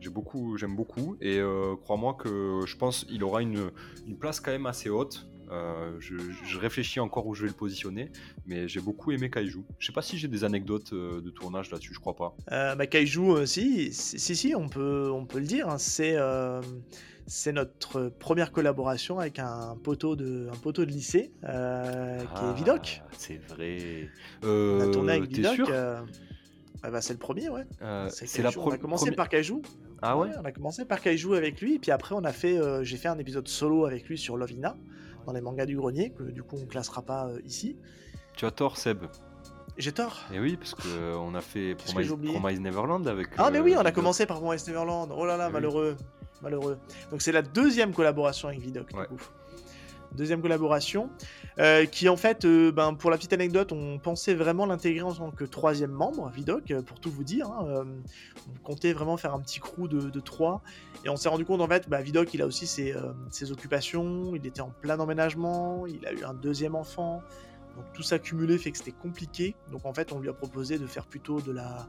[0.00, 1.40] J'ai beaucoup, j'aime beaucoup et
[1.82, 3.70] crois-moi que je pense il aura une,
[4.06, 5.29] une place quand même assez haute.
[5.50, 8.10] Euh, je, je réfléchis encore où je vais le positionner,
[8.46, 9.64] mais j'ai beaucoup aimé Kaiju.
[9.78, 12.36] Je sais pas si j'ai des anecdotes euh, de tournage là-dessus, je crois pas.
[12.52, 15.68] Euh, bah, Kaiju, euh, si, si, si, si, on peut, on peut le dire.
[15.68, 16.16] hein, c'est,
[17.26, 22.54] c'est notre première collaboration avec un poteau de, un poteau de lycée, euh, qui est
[22.54, 23.02] Vidoc.
[23.04, 24.08] Ah, C'est vrai.
[24.42, 25.54] On a tourné avec Vidoc.
[25.54, 25.70] sûr?
[26.82, 27.64] ah bah, c'est le premier, ouais.
[27.82, 28.50] Euh, C'est la.
[28.58, 29.62] On a commencé par Kaiju.
[30.02, 30.30] Ah ouais?
[30.40, 32.96] On a commencé par Kaiju avec lui, et puis après on a fait, euh, j'ai
[32.96, 34.76] fait un épisode solo avec lui sur Lovina
[35.26, 37.76] dans les mangas du grenier, que du coup on classera pas euh, ici.
[38.36, 39.04] Tu as tort, Seb.
[39.78, 40.20] J'ai tort.
[40.32, 43.28] Et oui, parce que on a fait Promise, Promise Neverland avec.
[43.38, 43.94] Ah mais euh, oui, on a Vidoc.
[43.94, 45.10] commencé par West Neverland.
[45.16, 45.52] Oh là là, Eh oui.
[45.54, 45.96] malheureux,
[46.42, 46.78] malheureux.
[47.10, 48.88] Donc c'est la deuxième collaboration avec Vidoc.
[48.92, 49.06] du Ouais.
[49.06, 49.20] coup.
[50.16, 51.08] Deuxième collaboration,
[51.58, 55.14] euh, qui en fait, euh, ben, pour la petite anecdote, on pensait vraiment l'intégrer en
[55.14, 57.46] tant que troisième membre, Vidoc, euh, pour tout vous dire.
[57.48, 57.86] hein,
[58.48, 60.62] on comptait vraiment faire un petit crew de, trois.
[61.04, 62.94] Et on s'est rendu compte en fait, bah, Vidoc, il a aussi ses,
[63.30, 67.22] ses occupations, il était en plein emménagement, il a eu un deuxième enfant.
[67.76, 69.54] Donc tout ça cumulé fait que c'était compliqué.
[69.70, 71.86] Donc en fait, on lui a proposé de faire plutôt de la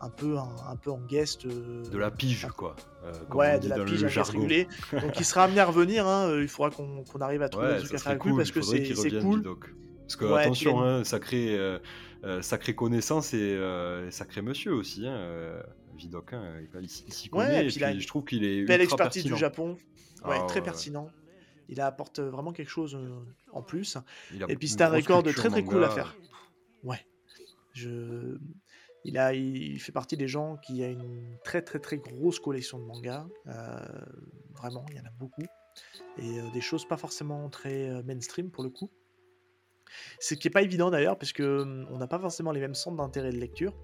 [0.00, 2.76] un peu un, un peu en guest euh, De la pige, quoi.
[3.04, 4.46] euh, comme ouais, on de la dans pige le jargon.
[4.92, 6.06] Donc il sera amené à revenir.
[6.06, 8.18] hein, euh, Il faudra qu'on qu'on arrive à trouver Ouais, des trucs à faire lui
[8.20, 8.36] cool.
[8.36, 9.38] parce que c'est cool.
[9.38, 9.74] Vidoc.
[10.02, 11.78] Parce que Ouais, attention, hein, sacré, euh,
[12.42, 13.58] sacré connaissance et
[14.10, 15.60] sacré monsieur aussi, hein,
[15.96, 16.32] Vidoc.
[16.32, 19.22] hein, il, s'y Ouais, connaît et puis puis une je trouve qu'il est Belle expertise
[19.24, 19.34] pertinent.
[19.36, 19.76] du Japon.
[20.24, 20.64] Ouais, Ah, très ouais.
[20.64, 21.08] pertinent.
[21.68, 22.98] Il apporte vraiment quelque chose
[23.52, 23.98] en plus.
[24.48, 26.14] Et puis c'est un record très très cool à faire.
[26.84, 27.04] Ouais.
[27.74, 28.38] Je...
[29.04, 32.78] Il, a, il fait partie des gens qui a une très très très grosse collection
[32.78, 33.26] de mangas.
[33.46, 33.78] Euh,
[34.54, 35.46] vraiment, il y en a beaucoup.
[36.18, 38.90] Et euh, des choses pas forcément très euh, mainstream pour le coup.
[40.20, 42.74] Ce qui est pas évident d'ailleurs, parce que hum, on n'a pas forcément les mêmes
[42.74, 43.74] centres d'intérêt de lecture.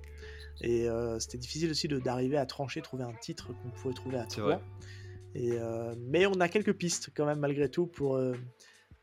[0.61, 0.87] Et
[1.19, 4.63] c'était difficile aussi d'arriver à trancher, trouver un titre qu'on pouvait trouver à trois.
[5.35, 5.59] Et,
[5.99, 8.21] mais on a quelques pistes quand même malgré tout pour,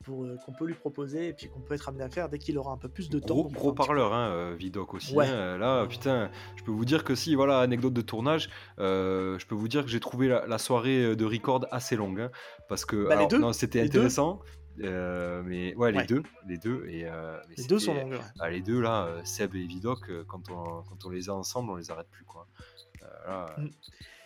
[0.01, 2.37] pour euh, qu'on peut lui proposer et puis qu'on peut être amené à faire dès
[2.39, 3.41] qu'il aura un peu plus de temps.
[3.49, 5.15] Gros, parleur, hein, euh, Vidoc aussi.
[5.15, 5.27] Ouais.
[5.27, 5.57] hein.
[5.57, 8.49] Là, putain, je peux vous dire que si, voilà, anecdote de tournage,
[8.79, 12.21] euh, je peux vous dire que j'ai trouvé la, la soirée de record assez longue.
[12.21, 12.31] hein,
[12.67, 13.87] parce que, Bah, c'était deux.
[13.99, 14.41] intéressant.
[14.83, 16.05] euh, mais ouais, les Ouais.
[16.05, 18.13] deux, les deux et euh, mais Les deux sont longues.
[18.13, 18.19] ouais.
[18.39, 21.75] ah, les deux là, Seb et Vidoc, quand on, quand on les a ensemble, on
[21.75, 22.47] les arrête plus quoi.
[23.27, 23.67] Là, Mm.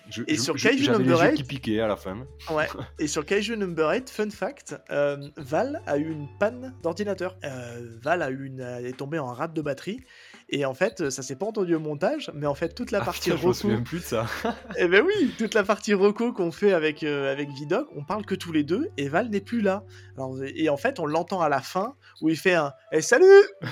[0.09, 2.25] Je- Et je- sur je- Kaiju Number yeux Eight- qui piquaient à la fin.
[2.51, 2.67] Ouais.
[2.99, 7.37] Et sur Kaiju Number 8, fun fact, euh, Val a eu une panne d'ordinateur.
[7.43, 10.01] Euh, Val a eu une, est tombée en rate de batterie.
[10.49, 13.05] Et en fait, ça s'est pas entendu au montage, mais en fait, toute la Ah,
[13.05, 14.27] partie putain, je me reco, souviens plus de ça.
[14.77, 18.25] eh ben oui, toute la partie reco qu'on fait avec, euh, avec Vidoc, on parle
[18.25, 19.83] que tous les deux, et Val n'est plus là.
[20.17, 23.25] Alors, et en fait, on l'entend à la fin, où il fait un Eh salut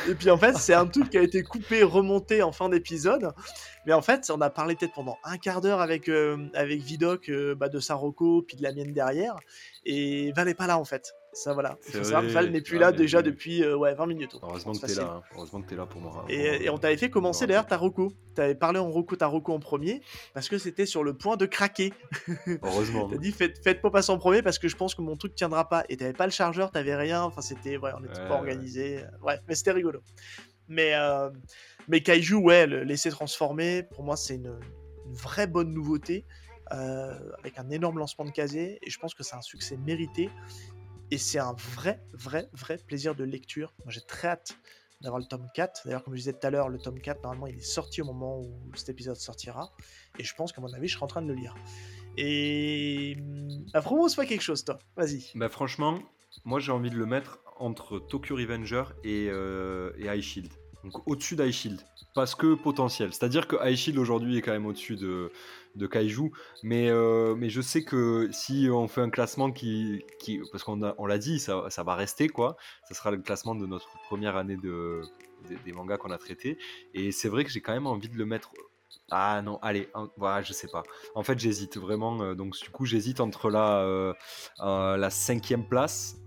[0.10, 3.34] Et puis en fait, c'est un truc qui a été coupé, remonté en fin d'épisode.
[3.86, 7.30] Mais en fait, on a parlé peut-être pendant un quart d'heure avec, euh, avec Vidoc
[7.30, 9.36] euh, bah, de sa reco, puis de la mienne derrière.
[9.86, 11.14] Et Val n'est pas là en fait.
[11.34, 11.78] Ça voilà.
[11.94, 12.28] Vrai.
[12.28, 14.36] Val n'est plus Ah, là déjà depuis euh, ouais, 20 minutes.
[14.42, 14.98] Heureusement que facile.
[15.00, 15.16] là.
[15.18, 15.24] hein.
[15.36, 16.20] Heureusement que t'es là pour moi.
[16.22, 16.26] hein.
[16.30, 18.14] Et, et on t'avait fait commencer d'ailleurs ta reco.
[18.36, 20.02] T'avais parlé en reco ta en premier
[20.34, 21.92] parce que c'était sur le point de craquer.
[22.64, 23.08] Heureusement.
[23.10, 25.36] T'as dit faites, faites pas passer en premier parce que je pense que mon truc
[25.36, 25.84] tiendra pas.
[25.90, 27.24] Et t'avais pas le chargeur, t'avais rien.
[27.24, 29.00] Enfin c'était ouais, on n'était Ouais, pas organisé.
[29.24, 30.02] Ouais, mais c'était rigolo.
[30.68, 31.30] Mais euh,
[31.88, 34.58] mais Kaiju ouais, le laisser transformer pour moi c'est une,
[35.06, 36.26] une vraie bonne nouveauté
[36.72, 40.30] euh, avec un énorme lancement de casier et je pense que c'est un succès mérité
[41.12, 43.74] et c'est un vrai vrai vrai plaisir de lecture.
[43.86, 44.58] Moi j'ai très hâte
[45.04, 45.82] d'avoir le tome 4.
[45.86, 48.06] D'ailleurs, comme je disais tout à l'heure, le tome 4, normalement, il est sorti au
[48.06, 49.72] moment où cet épisode sortira.
[50.18, 51.54] Et je pense qu'à mon avis, je serai en train de le lire.
[52.18, 53.18] Et.
[53.74, 54.80] Bah, propose-moi quelque chose, toi.
[54.96, 55.32] Vas-y.
[55.36, 56.00] Bah franchement,
[56.46, 60.52] moi j'ai envie de le mettre entre Tokyo Revenger et, euh, et High Shield.
[60.84, 61.82] Donc au-dessus d'High Shield.
[62.14, 63.12] Parce que potentiel.
[63.12, 65.32] C'est-à-dire que High Shield aujourd'hui est quand même au-dessus de,
[65.88, 66.32] Kaiju.
[66.62, 70.04] Mais, euh, mais je sais que si on fait un classement qui.
[70.52, 72.56] parce qu'on on l'a dit, ça, ça va rester quoi.
[72.88, 75.02] Ça sera le classement de notre première année de,
[75.66, 76.60] des- mangas qu'on a traités.
[76.94, 78.52] Et c'est vrai que j'ai quand même envie de le mettre.
[79.10, 79.90] Ah non, allez,
[80.44, 80.84] je sais pas.
[81.16, 82.22] En fait, j'hésite vraiment.
[82.22, 84.14] euh, donc, du coup, j'hésite entre la, euh,
[84.60, 86.18] la cinquième place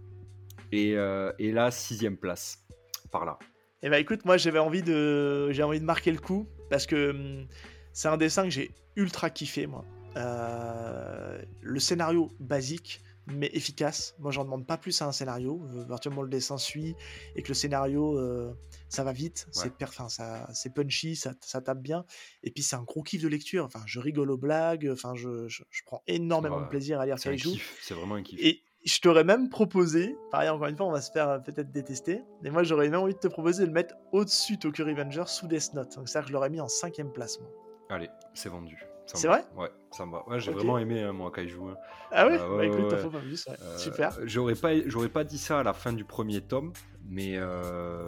[0.73, 0.97] Et,
[1.39, 2.67] et là, sixième place,
[3.13, 3.39] par là.
[3.83, 7.11] Et bah écoute, moi j'avais envie de, j'ai envie de marquer le coup parce que
[7.11, 7.47] hum,
[7.93, 9.85] c'est un dessin que j'ai ultra kiffé moi.
[10.17, 14.15] Euh, le scénario basique mais efficace.
[14.21, 15.61] Moi j'en demande pas plus à un scénario.
[15.83, 16.95] À partir du moment où le dessin suit
[17.35, 18.53] et que le scénario euh,
[18.89, 22.05] ça va vite, c'est enfin, ça, c'est punchy, ça, ça tape bien.
[22.45, 23.65] Et puis c'est un gros kiff de lecture.
[23.65, 24.89] Enfin, je rigole aux blagues.
[24.93, 27.51] Enfin, je, je- je prends énormément de plaisir à lire Kaiju.
[27.51, 28.39] kiff, c'est vraiment un kiff.
[28.41, 31.71] Et je t'aurais même proposé, pareil encore une fois, on va se faire euh, peut-être
[31.73, 35.25] détester, mais moi j'aurais même envie de te proposer de le mettre au-dessus Tokyo Revenger
[35.27, 35.97] sous Death Note.
[35.97, 37.41] Donc ça, je l'aurais mis en cinquième place.
[37.41, 37.51] moi.
[37.91, 38.83] Allez, c'est vendu.
[39.07, 40.29] C'est vrai Ouais, ça me va.
[40.29, 41.59] Ouais, j'ai vraiment aimé hein, moi Kaiju.
[41.71, 41.77] hein.
[42.11, 43.11] Ah ouais, Ah Bah écoute, t'en ouais.
[43.11, 43.55] pas plus, ouais.
[43.63, 44.17] Euh, Super.
[44.25, 46.73] J'aurais pas, j'aurais pas dit ça à la fin du premier tome,
[47.05, 48.05] mais euh,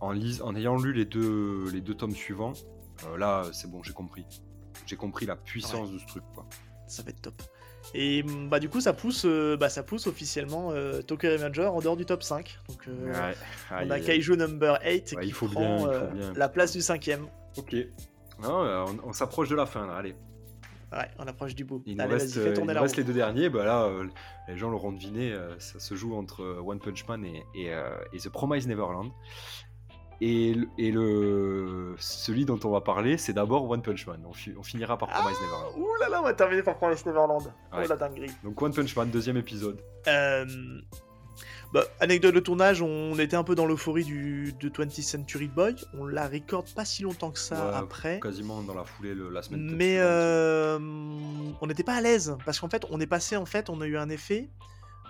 [0.00, 2.54] en, en ayant lu les deux, les deux tomes suivants,
[3.06, 4.24] euh, là, c'est bon, j'ai compris.
[4.86, 6.46] J'ai compris la puissance de ce truc, quoi.
[6.86, 7.34] Ça va être top.
[7.94, 11.66] Et mm, bah du coup, ça pousse, euh, bah, ça pousse officiellement euh, Tokyo Revenger
[11.66, 12.58] en dehors du top 5.
[12.68, 13.34] Donc euh, Ouais.
[13.70, 14.04] on a aïe, aïe.
[14.04, 16.32] Kaiju number 8 Ouais, qui il faut prend bien, il faut bien.
[16.36, 17.26] la place du cinquième.
[17.56, 17.74] Ok.
[18.42, 19.94] Non, euh, on, on s'approche de la fin, là.
[19.96, 20.14] Allez.
[20.92, 21.82] Ouais, on approche du bout.
[21.86, 23.48] Il nous Allez, reste, fais il la reste les deux derniers.
[23.48, 24.06] Bah là, euh,
[24.48, 25.32] les gens l'auront deviné.
[25.32, 29.12] euh, ça se joue entre One Punch Man et, et, euh, et The Promise Neverland.
[30.22, 34.22] Et, le- et le, celui dont on va parler, c'est d'abord One Punch Man.
[34.28, 35.72] On, fi- on finira par Promise Neverland.
[35.78, 37.42] Ouh là là, on va terminer par Promise Neverland.
[37.72, 37.84] Ouais.
[37.84, 38.30] Oh la dinguerie.
[38.44, 39.80] Donc One Punch Man, deuxième épisode.
[40.08, 40.44] Euh,
[41.72, 45.76] bah, anecdote de tournage, on était un peu dans l'euphorie du de 20th Century Boy.
[45.94, 48.20] On la recorde pas si longtemps que ça Ouais, après.
[48.20, 49.74] Quasiment dans la foulée le- la semaine.
[49.74, 50.78] Mais euh,
[51.60, 53.86] on n'était pas à l'aise parce qu'en fait, on est passé en fait, on a
[53.86, 54.50] eu un effet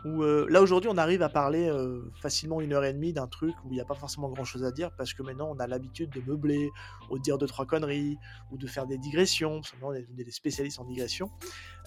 [0.04, 3.26] où euh, là aujourd'hui, on arrive à parler euh, facilement une heure et demie d'un
[3.26, 5.58] truc où il n'y a pas forcément grand chose à dire parce que maintenant, on
[5.58, 6.70] a l'habitude de meubler
[7.10, 8.18] ou de dire deux trois conneries
[8.50, 9.60] ou de faire des digressions.
[9.60, 11.30] Parce que maintenant, on est des spécialistes en digression.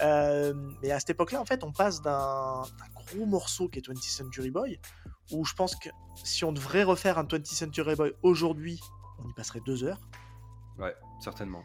[0.01, 3.88] Euh, mais à cette époque-là, en fait, on passe d'un d'un gros morceau qui est
[3.88, 4.80] 20th Century Boy
[5.32, 5.89] où je pense que
[6.24, 8.80] si on devrait refaire un 20th Century Boy aujourd'hui,
[9.24, 10.01] on y passerait deux heures.
[10.78, 11.64] Ouais, certainement.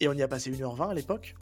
[0.00, 1.34] Et on y a passé 1h20 à l'époque.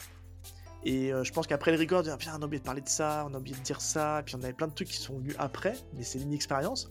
[0.87, 2.79] Et euh, je pense qu'après le record, on a, Putain, on a oublié de parler
[2.79, 4.87] de ça, on a oublié de dire ça, et puis on avait plein de trucs
[4.87, 6.89] qui sont venus après, mais c'est une expérience.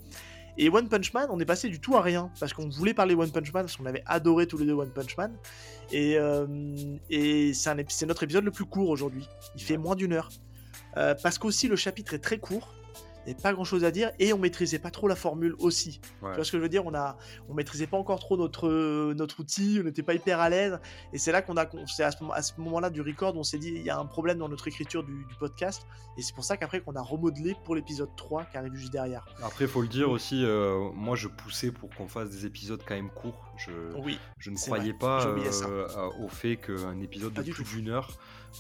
[0.59, 3.15] Et One Punch Man, on est passé du tout à rien, parce qu'on voulait parler
[3.15, 5.35] One Punch Man, parce qu'on avait adoré tous les deux One Punch Man.
[5.93, 6.47] Et, euh,
[7.09, 9.27] et c'est notre épisode le plus court aujourd'hui.
[9.55, 10.29] Il fait moins d'une heure.
[10.99, 12.75] Euh, parce qu'aussi le chapitre est très court,
[13.27, 15.55] il n'y a pas grand chose à dire, et on maîtrisait pas trop la formule
[15.59, 16.01] aussi.
[16.23, 16.31] Ouais.
[16.31, 16.87] Tu vois ce que je veux dire?
[16.87, 17.17] On a,
[17.49, 20.79] on maîtrisait pas encore trop notre euh, notre outil, on n'était pas hyper à l'aise.
[21.13, 23.83] Et c'est là qu'on a, c'est à ce, moment-là du record, on s'est dit il
[23.83, 25.87] y a un problème dans notre écriture du, du podcast.
[26.19, 29.27] Et c'est pour ça qu'après qu'on a remodelé pour l'épisode 3 qui arrive juste derrière.
[29.43, 32.81] Après, il faut le dire aussi, euh, moi je poussais pour qu'on fasse des épisodes
[32.87, 33.53] quand même courts.
[33.57, 33.71] Je,
[34.03, 34.19] Oui.
[34.39, 35.87] je ne croyais vrai, pas euh,
[36.21, 38.11] au fait qu'un épisode Pas de plus d'une heure,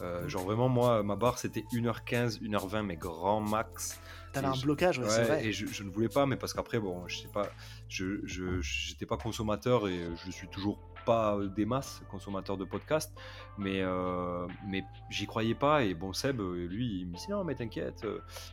[0.03, 0.29] euh, Mm.
[0.29, 4.01] genre vraiment, moi, ma barre c'était 1h15, 1h20, mais grand max.
[4.41, 5.45] T'avais un blocage, ouais, c'est vrai.
[5.47, 7.49] et je, je ne voulais pas, mais parce qu'après, bon, je sais pas,
[7.89, 8.20] je
[8.61, 13.16] j'étais pas consommateur et je suis toujours pas euh, des masses consommateur de podcasts,
[13.59, 17.45] mais euh, mais j'y croyais pas et bon Seb, euh, lui, il me disait non
[17.45, 18.05] mais t'inquiète.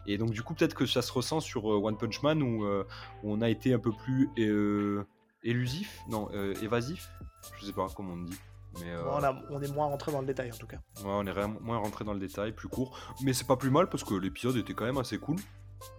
[0.05, 2.83] Et donc du coup peut-être que ça se ressent sur One Punch Man où, euh,
[3.23, 5.03] où on a été un peu plus euh,
[5.43, 6.29] élusif, non
[6.61, 7.09] évasif,
[7.59, 8.37] je sais pas comment on dit.
[8.79, 10.77] Mais euh, Bon, on, a- on est moins rentré dans le détail en tout cas.
[10.97, 13.87] ouais, on est moins rentré dans le détail, plus court, mais c'est pas plus mal
[13.89, 15.37] parce que l'épisode était quand même assez cool.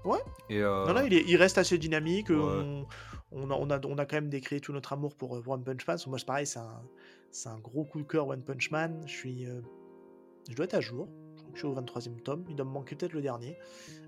[0.04, 0.18] Ouais.
[0.50, 2.30] Et euh, Non, non, il, est- il reste assez dynamique.
[2.30, 2.36] Ouais.
[2.36, 2.86] On,
[3.32, 5.64] on a, on, a, on a quand même décrit tout notre amour pour euh, One
[5.64, 5.98] Punch Man.
[6.06, 6.82] Moi, c'est pareil, c'est un,
[7.30, 9.02] c'est un gros coup de cœur One Punch Man.
[9.06, 9.46] Je suis.
[9.46, 9.60] euh,
[10.48, 11.08] je dois être à jour.
[11.54, 12.44] Je suis au 23e tome.
[12.48, 13.56] Il doit me manquer peut-être le dernier.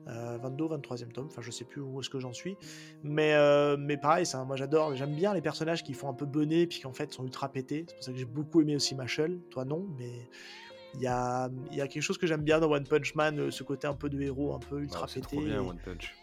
[0.09, 1.27] Euh, 22 ou 23e tome.
[1.27, 2.57] Enfin, je sais plus où est-ce que j'en suis.
[3.05, 4.95] Mais, euh, mais pareil, un- moi j'adore.
[4.97, 7.49] J'aime bien les personnages qui font un peu bonnet puis qui en fait sont ultra
[7.49, 7.85] pétés.
[7.89, 9.41] C'est pour ça que j'ai beaucoup aimé aussi Machel.
[9.51, 10.29] Toi, non, mais.
[10.95, 13.51] Il y a, y a quelque chose que j'aime bien dans One Punch Man, euh,
[13.51, 15.37] ce côté un peu de héros, un peu ultra c'est pété.
[15.37, 16.15] trop bien One Punch.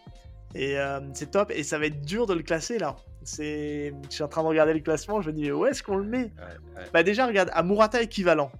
[0.55, 2.95] et euh, c'est top, et ça va être dur de le classer là.
[3.25, 5.97] Je suis en train de regarder le classement, je me dis mais où est-ce qu'on
[5.97, 6.17] le met?
[6.23, 6.31] Ouais,
[6.77, 6.83] ouais.
[6.93, 8.51] Bah déjà regarde, à Murata équivalent,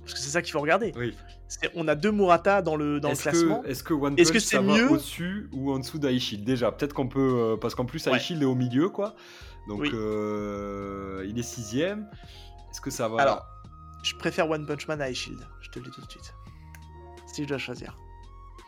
[0.00, 0.92] parce que c'est ça qu'il faut regarder.
[0.96, 1.14] Oui.
[1.74, 3.62] On a deux Murata dans le dans le classement.
[3.64, 7.08] est-ce que One Punch que ça va au-dessus ou en dessous d'Aishield Déjà, peut-être qu'on
[7.08, 7.20] peut.
[7.54, 8.16] euh, parce qu'en plus, Ouais.
[8.16, 9.14] Aishield est au milieu, quoi.
[9.66, 9.90] Donc, Oui.
[9.94, 12.06] euh, il est sixième.
[12.70, 13.22] Est-ce que ça va.
[13.22, 13.46] Alors,
[14.02, 16.34] je préfère One Punch Man à Shield, je te le dis tout de suite.
[17.26, 17.98] Si je dois choisir,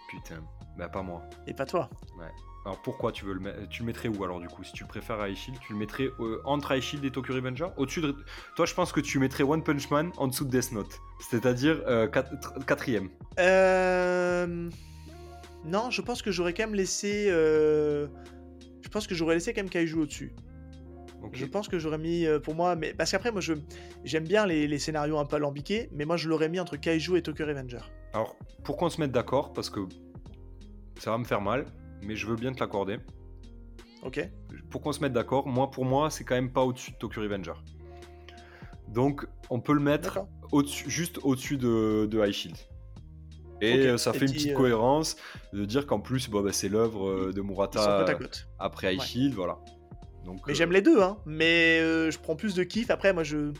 [0.08, 0.42] Putain,
[0.76, 1.22] bah pas moi.
[1.46, 1.88] et pas toi.
[2.66, 4.62] Alors pourquoi tu veux le mettre Tu le mettrais où alors du coup?
[4.64, 7.68] Si tu préfères à Aishield, tu le mettrais euh, entre Aishield et Tokyo Revenger?
[7.78, 8.14] Au-dessus de.
[8.54, 11.00] Toi, je pense que tu mettrais One Punch Man en dessous de Death Note.
[11.20, 13.08] C'est-à-dire euh, quat- tr- quatrième.
[13.38, 14.68] Euh...
[15.64, 17.28] Non, je pense que j'aurais quand même laissé.
[17.30, 18.08] euh,
[18.82, 20.34] Je pense que j'aurais laissé quand même Kaiju au-dessus.
[21.32, 23.54] Je pense que j'aurais mis euh, pour moi, mais parce qu'après moi je
[24.04, 27.16] j'aime bien les, les scénarios un peu alambiqués, mais moi je l'aurais mis entre Kaiju
[27.16, 27.80] et Tokyo Revenger.
[28.12, 29.80] Alors, pour qu'on se mette d'accord, parce que
[30.98, 31.66] ça va me faire mal,
[32.02, 32.98] mais je veux bien te l'accorder.
[34.02, 34.28] Ok.
[34.70, 37.22] Pour qu'on se mette d'accord, moi pour moi, c'est quand même pas au-dessus de Tokyo
[37.22, 37.54] Revenger.
[38.88, 40.20] Donc on peut le mettre
[40.86, 42.56] juste au-dessus de, de High Shield.
[43.60, 45.16] Et euh, ça Et fait une petite euh, cohérence
[45.52, 48.06] de dire qu'en plus, bon, bah, c'est l'œuvre de Murata
[48.58, 49.06] après High Ouais.
[49.06, 49.58] Shield, voilà.
[50.24, 51.16] Donc, Mais euh, j'aime les deux, hein.
[51.26, 52.90] Mais euh, je prends plus de kiff.
[52.90, 53.52] Après, moi, je,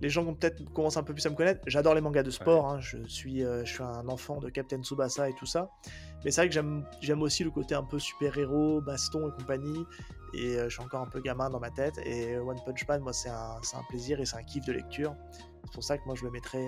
[0.00, 1.60] les gens qui ont peut-être commencent un peu plus à me connaître.
[1.66, 2.68] J'adore les mangas de sport.
[2.70, 2.80] hein.
[2.80, 5.70] Je suis, euh, je suis un enfant de Captain Tsubasa et tout ça.
[6.24, 6.54] Mais c'est vrai que
[7.00, 9.84] j'aime, aussi le côté un peu super héros, baston et compagnie.
[10.34, 11.94] Et je suis encore un peu gamin dans ma tête.
[12.04, 15.14] Et One Punch Man, moi, c'est un, un plaisir et c'est un kiff de lecture.
[15.64, 16.66] C'est pour ça que moi, je le mettrais,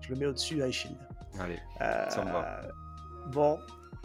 [0.00, 0.96] je le mets au-dessus High Shield.
[1.38, 2.62] Allez, Ça me va.
[3.30, 3.58] Bon,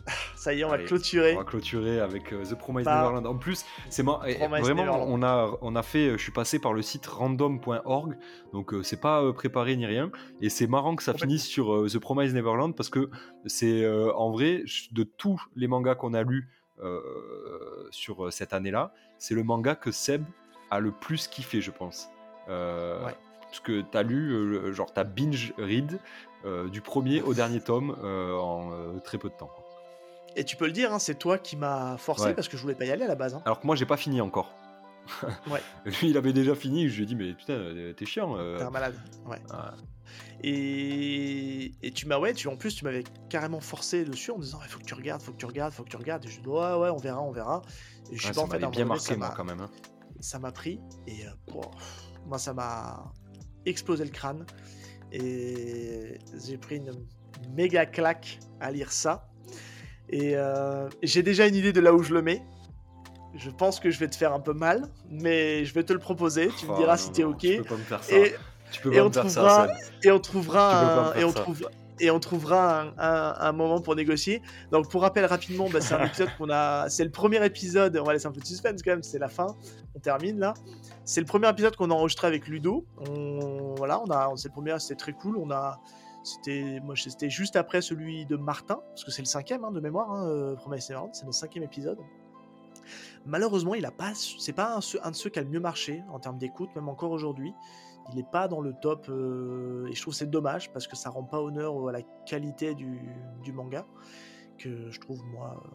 [0.36, 1.34] ça y est, on Allez, va clôturer.
[1.34, 3.26] on va clôturer avec euh, The Promised Bah, Neverland.
[3.26, 5.06] En plus, c'est Promised vraiment, Neverland.
[5.10, 8.18] on a, on a fait, euh, je suis passé par le site random.org,
[8.54, 11.86] donc euh, c'est pas euh, préparé ni rien, et c'est marrant que ça finisse sur
[11.92, 13.10] The Promised Neverland parce que
[13.46, 16.50] c'est en vrai de tous les mangas qu'on a lus
[17.92, 20.24] sur cette année-là, c'est le manga que Seb
[20.72, 22.10] a le plus kiffé, je pense.
[22.50, 23.16] Euh, Ouais.
[23.42, 26.00] Parce que t'as lu, genre t'as binge read
[26.44, 29.50] euh, du premier au dernier tome euh, en très peu de temps.
[29.56, 29.65] quoi.
[30.36, 32.34] Et tu peux le dire, hein, c'est toi qui m'as forcé Ouais.
[32.34, 33.36] parce que je voulais pas y aller à la base.
[33.36, 33.42] hein.
[33.46, 34.54] Alors que moi j'ai pas fini encore.
[35.52, 35.62] Ouais.
[35.86, 38.36] Lui il avait déjà fini, je lui ai dit mais putain euh, t'es chiant.
[38.38, 38.58] euh.
[38.58, 38.96] T'es un malade.
[39.28, 39.38] Ouais.
[39.52, 39.74] Ah,
[40.44, 44.44] Et, et tu m'as, ouais, tu, en plus, tu m'avais carrément forcé dessus en me
[44.44, 46.26] disant il faut que tu regardes, faut que tu regardes, faut que tu regardes.
[46.26, 47.62] Et je dis ouais, ouais, on verra, on verra.
[48.12, 49.64] Et je ouais, pas, en fait, bien donné, marqué moi ça quand m'a- même.
[49.66, 49.72] hein.
[50.20, 51.62] Ça m'a pris et euh, bon,
[52.26, 53.12] moi, ça m'a
[53.66, 54.46] explosé le crâne.
[55.12, 56.92] Et j'ai pris une
[57.56, 59.28] méga claque à lire ça.
[60.10, 62.44] Et euh, j'ai déjà une idée de là où je le mets.
[63.36, 66.00] Je pense que je vais te faire un peu mal, mais je vais te le
[66.00, 66.50] proposer.
[66.58, 67.38] Tu me Oh, diras non, si t'es ok.
[67.40, 68.16] Tu peux pas me faire ça.
[68.16, 68.36] Et,
[68.72, 69.42] tu peux et pas on me faire ça.
[69.42, 69.68] trouvera-
[70.04, 71.24] et on trouvera un, et
[72.12, 74.42] on et trouvera un, un- un moment pour négocier.
[74.72, 77.98] Donc pour rappel rapidement, bah, c'est un épisode qu'on a, c'est le premier épisode.
[77.98, 79.04] On va laisser un peu de suspense quand même.
[79.04, 79.48] C'est la fin.
[79.96, 80.54] On termine là.
[81.04, 82.86] C'est le premier épisode qu'on a enregistré avec Ludo.
[83.10, 84.80] On, voilà, on a, c'est le premier.
[84.80, 85.36] C'était très cool.
[85.38, 85.80] On a,
[86.26, 89.80] c'était, moi c'était juste après celui de Martin parce que c'est le cinquième hein, de
[89.80, 90.12] mémoire.
[90.12, 92.00] Hein, euh, Neverland, c'est le cinquième épisode.
[93.26, 96.20] Malheureusement, il a pas, c'est pas un, de ceux qui a le mieux marché en
[96.20, 97.54] termes d'écoute, même encore aujourd'hui.
[98.10, 101.10] Il n'est pas dans le top euh, et je trouve c'est dommage parce que ça
[101.10, 103.00] rend pas honneur à la qualité du,
[103.44, 103.86] du manga
[104.60, 105.70] que je trouve moi euh,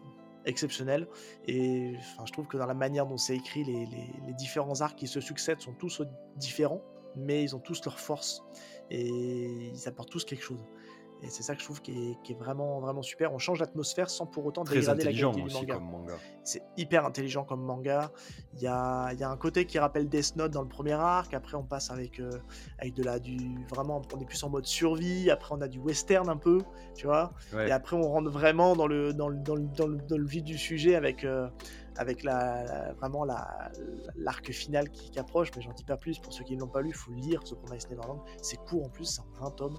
[0.45, 1.07] exceptionnel
[1.45, 4.79] et enfin je trouve que dans la manière dont c'est écrit les, les- les différents
[4.79, 6.01] arcs qui se succèdent sont tous
[6.37, 6.81] différents
[7.17, 8.41] mais ils ont tous leur force
[8.91, 10.63] et ils apportent tous quelque chose
[11.23, 13.59] et c'est ça que je trouve qui est, qui est vraiment vraiment super on change
[13.59, 16.13] l'atmosphère sans pour autant Très dégrader la intelligent qualité du manga comme manga.
[16.43, 18.11] c'est hyper intelligent comme manga.
[18.55, 21.33] Il y a, y a un côté qui rappelle Death Note dans le premier arc.
[21.33, 22.31] Après, on passe avec, euh,
[22.79, 23.37] avec de la, du.
[23.69, 25.29] Vraiment, on est plus en mode survie.
[25.29, 26.59] Après, on a du western un peu,
[26.95, 27.33] tu vois.
[27.53, 27.69] Ouais.
[27.69, 30.25] Et après, on rentre vraiment dans le, dans le, dans le, dans le, dans le
[30.25, 31.47] vif du sujet avec, euh,
[31.97, 33.71] avec la, la- vraiment la-
[34.15, 35.49] l'arc final qui, approche.
[35.55, 36.19] Mais j'en dis pas plus.
[36.19, 38.21] Pour ceux qui ne l'ont pas lu, il faut lire ce Promise Neverland.
[38.41, 39.77] C'est court en plus, c'est en 20 tomes.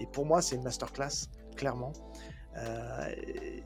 [0.00, 1.92] Et pour moi, c'est une masterclass, clairement.
[2.56, 3.08] Euh,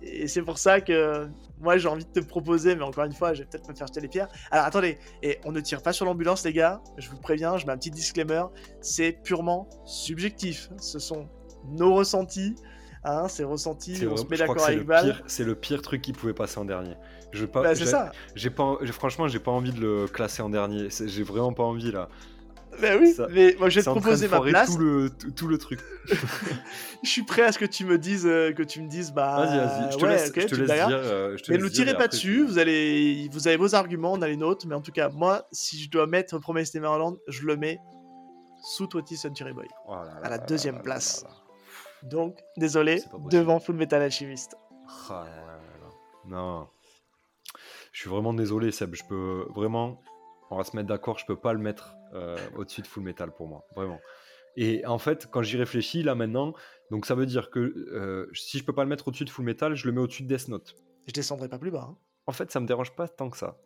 [0.02, 1.28] et et c'est pour ça que
[1.60, 3.86] moi j'ai envie de te proposer, mais encore une fois, je vais peut-être me faire
[3.86, 4.28] jeter les pierres.
[4.50, 7.66] Alors attendez, et on ne tire pas sur l'ambulance, les gars, je vous préviens, je
[7.66, 8.44] mets un petit disclaimer,
[8.80, 10.70] c'est purement subjectif.
[10.78, 11.28] Ce sont
[11.66, 12.54] nos ressentis,
[13.10, 15.04] hein, c'est ressentis, C'est on se met d'accord avec le Val.
[15.04, 16.94] pire- C'est le pire truc qui pouvait passer en dernier.
[17.32, 17.62] Je pas.
[17.62, 18.10] Bah, c'est ça.
[18.34, 18.78] J'ai pas.
[18.92, 20.88] Franchement, j'ai pas envie de le classer en dernier.
[20.90, 22.08] J'ai vraiment pas envie là.
[22.82, 24.70] Bah oui, Ça- mais moi je vais te proposer ma place.
[24.70, 25.80] Tout le, tout, tout le truc.
[27.02, 29.36] Je suis prêt à ce que tu me dises, euh, que tu me dises, bah.
[29.46, 29.92] Vas-y, vas-y.
[29.92, 30.88] Je te ouais, laisse, ok, je te laisse dire.
[30.90, 33.74] euh, je te Mais ne nous tirez pas après, dessus, vous, allez, vous avez vos
[33.74, 36.74] arguments, on a les nôtres, mais en tout cas, moi, si je dois mettre Promise
[36.74, 37.78] Neverland, je le mets
[38.62, 39.66] sous Twenty Century Boy.
[39.86, 41.24] Oh là à la deuxième là place.
[42.02, 44.56] Donc, désolé, devant Full Metal Alchemist.
[45.10, 45.90] Oh là là là là.
[46.26, 46.68] Non.
[47.92, 48.94] Je suis vraiment désolé, Seb.
[48.94, 50.00] Je peux vraiment.
[50.50, 53.30] On va se mettre d'accord, je peux pas le mettre euh, au-dessus de Full Metal
[53.32, 53.66] pour moi.
[53.76, 53.98] Vraiment.
[54.56, 56.54] Et en fait, quand j'y réfléchis là maintenant,
[56.90, 59.44] donc ça veut dire que euh, si je peux pas le mettre au-dessus de Full
[59.44, 60.74] Metal, je le mets au-dessus de Death Note.
[61.06, 61.86] Je descendrai pas plus bas.
[61.90, 61.96] hein.
[62.26, 63.58] En fait, ça me dérange pas tant que ça,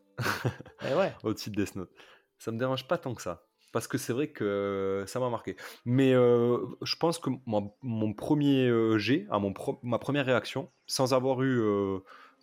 [0.89, 1.12] Eh ouais.
[1.24, 1.91] au-dessus de Death Note.
[2.39, 3.45] Ça me dérange pas tant que ça.
[3.73, 5.57] Parce que c'est vrai que ça m'a marqué.
[5.87, 10.70] Mais euh, je pense que mon, mon premier jet, à mon pro- ma première réaction,
[10.87, 11.99] sans avoir eu euh,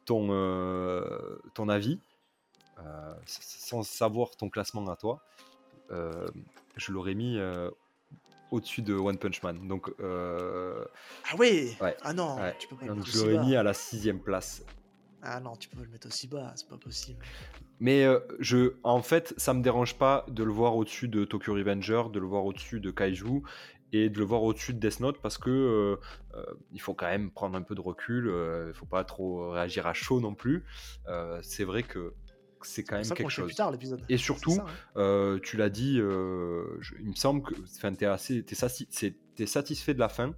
[0.05, 1.99] ton, euh, ton avis,
[3.25, 5.21] sans savoir ton classement à toi,
[5.89, 7.37] je l'aurais mis
[8.51, 9.67] au-dessus de One Punch Man.
[9.67, 12.55] Donc, Ah Ouais, Ah non, ouais.
[12.59, 14.63] tu peux pas mettre je l'aurais mis à la sixième place.
[15.21, 17.23] Ah non, tu peux le mettre aussi bas, c'est pas possible.
[17.79, 21.53] Mais euh, je, en fait, ça me dérange pas de le voir au-dessus de Tokyo
[21.53, 23.43] Revenger, de le voir au-dessus de Kaiju.
[23.91, 25.95] et de le voir au-dessus de Death Note parce que euh,
[26.35, 28.31] euh, il faut quand même prendre un peu de recul,
[28.67, 30.63] il faut pas trop réagir à chaud non plus.
[31.41, 32.13] c'est vrai que
[32.61, 33.45] c'est quand même quelque chose.
[33.45, 34.03] Plus tard, l'épisode.
[34.09, 34.57] Et surtout,
[34.95, 35.39] hein.
[35.43, 40.33] tu l'as dit, il me semble que tu es, assez, es, satisfait de la fin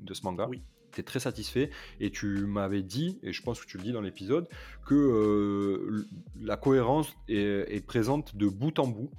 [0.00, 0.46] de ce manga?
[0.48, 0.62] Oui.
[0.92, 3.92] Tu es très satisfait et tu m'avais dit, et je pense que tu le dis
[3.92, 4.48] dans l'épisode,
[4.86, 6.04] que
[6.40, 9.10] la cohérence est, est, présente de bout en bout.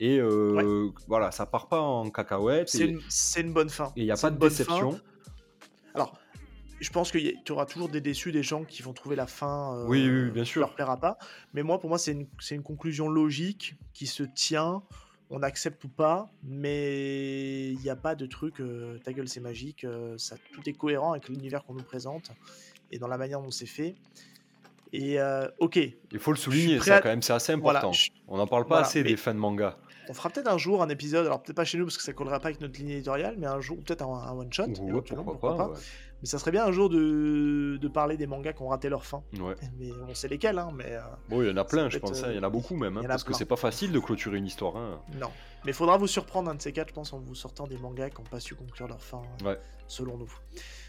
[0.00, 2.70] Et euh, voilà, ça part pas en cacahuète.
[2.70, 3.92] C'est une, bonne fin.
[3.96, 4.98] Et il n'y a pas de déception.
[5.94, 6.18] Alors,
[6.80, 9.76] je pense que tu auras toujours des déçus, des gens qui vont trouver la fin.
[9.76, 10.60] Euh, oui, oui, bien sûr.
[10.60, 11.18] leur plaira pas.
[11.52, 14.82] Mais moi, pour moi, c'est une, une, conclusion logique qui se tient.
[15.30, 18.60] On accepte ou pas, mais il n'y a pas de truc.
[18.60, 19.86] Euh, ta gueule, c'est magique.
[20.16, 22.32] ça, tout est cohérent avec l'univers qu'on nous présente
[22.90, 23.94] et dans la manière dont c'est fait.
[24.92, 25.18] Et
[25.58, 25.78] ok.
[26.10, 27.92] Il faut le souligner, ça, quand même, c'est assez important.
[28.26, 29.78] On n'en parle pas assez des fans de manga.
[30.08, 32.12] On fera peut-être un jour un épisode, alors peut-être pas chez nous parce que ça
[32.12, 34.66] collera pas avec notre ligne éditoriale, mais un jour, peut-être un, one shot.
[35.24, 35.72] pourquoi, pas.
[36.22, 39.06] Mais ça serait bien un jour de, de parler des mangas qui ont raté leur
[39.06, 39.22] fin.
[39.40, 39.54] Ouais.
[39.78, 40.92] Mais on sait lesquels, hein, mais.
[40.92, 41.00] Euh,
[41.30, 42.22] bon, il y en a plein, je pense.
[42.22, 42.28] Hein.
[42.30, 44.46] Il y en a beaucoup même, hein, parce que c'est pas facile de clôturer une
[44.46, 44.76] histoire.
[44.76, 45.00] Hein.
[45.18, 45.30] Non.
[45.64, 47.78] Mais il faudra vous surprendre un de ces quatre, je pense, en vous sortant des
[47.78, 49.58] mangas qui n'ont pas su conclure leur fin, ouais.
[49.88, 50.32] selon nous.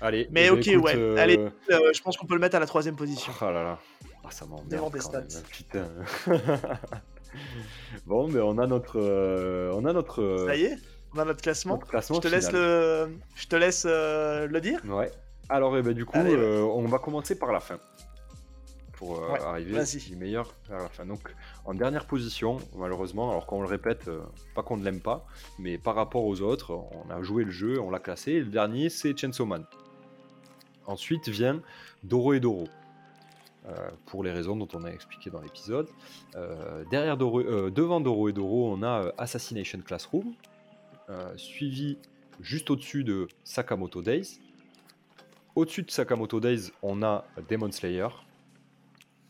[0.02, 0.28] Allez.
[0.32, 0.96] Mais ok, ouais.
[0.96, 3.32] Euh, Allez, euh, je pense qu'on peut le mettre à la troisième position.
[3.42, 3.80] Oh là là.
[4.24, 4.94] Ah, ça m'emmerde.
[4.94, 5.24] des stats.
[5.50, 5.88] putain.
[8.06, 9.00] bon, mais on a notre.
[9.00, 10.22] Euh, on a notre.
[10.22, 10.78] Euh, ça y est,
[11.16, 11.80] on a notre classement.
[11.94, 14.82] je te laisse le, je te laisse euh, le dire.
[14.86, 15.12] Ouais.
[15.50, 17.78] Alors, eh ben, du coup, on va commencer par la fin.
[18.94, 21.08] Pour arriver du meilleur vers la fin.
[21.08, 21.34] Donc,
[21.66, 24.08] en dernière position, malheureusement, alors qu'on le répète,
[24.54, 25.26] pas qu'on ne l'aime pas,
[25.58, 28.34] mais par rapport aux autres, on a joué le jeu, on l'a classé.
[28.34, 29.66] Et le dernier, c'est Chainsaw Man.
[30.86, 31.62] Ensuite vient
[32.04, 32.68] Doro et Doro.
[33.68, 35.88] Euh, pour les raisons dont on a expliqué dans l'épisode.
[36.36, 40.34] Euh, derrière euh, devant Doro et Doro, on a Assassination Classroom,
[41.36, 42.00] suivi
[42.40, 44.40] juste au-dessus de Sakamoto Days.
[45.56, 48.08] Au-dessus de Sakamoto Days, on a Demon Slayer,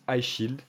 [0.07, 0.61] High Shield,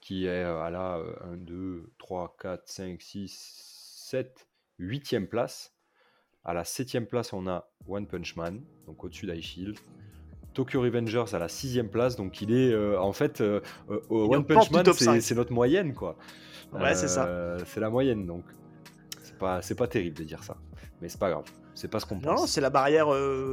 [0.00, 4.48] qui est à la 1, 2, 3, 4, 5, 6, 7,
[4.80, 5.74] 8e place.
[6.44, 9.78] À la 7e place, on a One Punch Man, donc au-dessus d'High Shield.
[10.56, 13.60] Tokyo Revengers à la sixième place, donc il est euh, en fait euh,
[13.90, 16.16] euh, One Punch Man, c'est notre moyenne quoi.
[16.72, 17.28] Ouais, c'est ça.
[17.66, 18.42] C'est la moyenne, donc
[19.22, 20.56] c'est pas pas terrible de dire ça,
[21.00, 21.44] mais c'est pas grave.
[21.74, 22.40] C'est pas ce qu'on pense.
[22.40, 23.08] Non, c'est la barrière,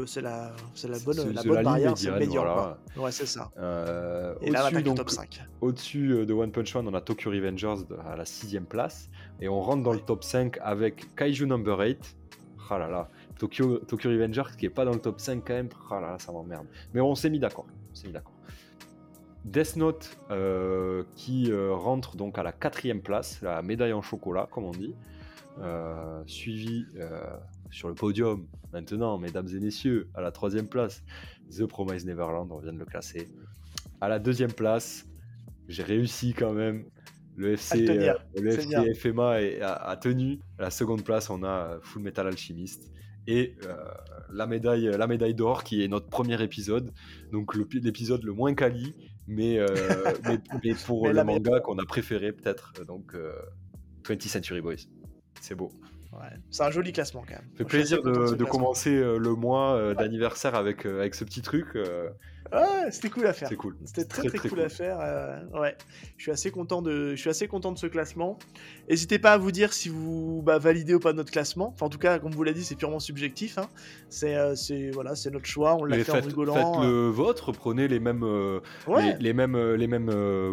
[0.08, 2.78] c'est la, c'est la bonne, la bonne barrière, c'est le voilà.
[2.96, 3.52] Ouais, c'est ça.
[4.42, 5.44] Et là, on donc, top 5.
[5.60, 9.10] Au-dessus de One Punch Man, on a Tokyo Revengers à la sixième place,
[9.42, 12.16] et on rentre dans le top 5 avec Kaiju Number 8.
[12.70, 15.70] Ah là là, Tokyo, Tokyo Revengers qui est pas dans le top 5 quand même,
[15.90, 16.68] oh là là, ça m'emmerde.
[16.94, 17.68] Mais on s'est mis d'accord.
[18.06, 18.34] mis d'accord.
[19.46, 24.48] Death Note euh, qui euh, rentre donc à la quatrième place, la médaille en chocolat
[24.50, 24.96] comme on dit,
[25.60, 26.86] euh, suivi
[27.70, 31.04] sur le podium maintenant, mesdames et messieurs, à la troisième place,
[31.52, 33.28] The Promise Neverland, on vient de le classer.
[34.00, 35.06] À la deuxième place,
[35.68, 36.86] j'ai réussi quand même.
[37.36, 37.88] Le FC,
[38.36, 40.40] le FC FMA a, tenu.
[40.60, 42.93] À la seconde place, on a Full Metal Alchemist
[43.28, 43.76] et euh,
[44.32, 46.92] la médaille, la médaille d'or qui est notre premier épisode,
[47.32, 48.96] donc l'épisode le, moins quali,
[49.28, 49.68] mais, euh,
[50.64, 53.14] mais, pour le manga qu'on a préféré peut-être, donc
[54.04, 54.88] 20th euh, Century Boys.
[55.40, 55.72] C'est beau.
[56.52, 57.50] C'est un joli classement quand même.
[57.56, 61.76] Fait plaisir de, commencer le mois d'anniversaire avec, avec ce petit truc.
[62.52, 63.50] Ouais, c'était cool à faire.
[63.58, 63.76] Cool.
[63.86, 64.98] C'était très, très, cool, à faire.
[65.00, 65.76] Euh, ouais,
[66.18, 68.38] je suis assez content de, je suis assez content de ce classement.
[68.90, 71.72] N'hésitez pas à vous dire si vous bah, validez ou pas notre classement.
[71.74, 73.58] Enfin, en tout cas, comme vous l'a dit, c'est purement subjectif.
[73.58, 73.68] Hein.
[74.10, 75.76] C'est, euh, c'est voilà, c'est notre choix.
[75.80, 76.54] On l'a fait en rigolant.
[76.54, 77.52] Faites le vôtre.
[77.52, 78.60] Prenez les mêmes, euh,
[79.20, 80.12] les, mêmes, les mêmes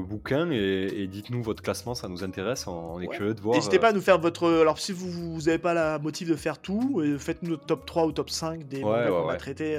[0.08, 1.94] bouquins et, dites-nous votre classement.
[1.94, 2.66] Ça nous intéresse.
[2.66, 3.56] On, est curieux de voir.
[3.56, 4.48] N'hésitez pas à nous faire votre.
[4.48, 8.12] Alors, si vous n'avez pas la motive de faire tout, faites-nous notre top 3 ou
[8.12, 9.78] top 5 des mangas qu'on va traiter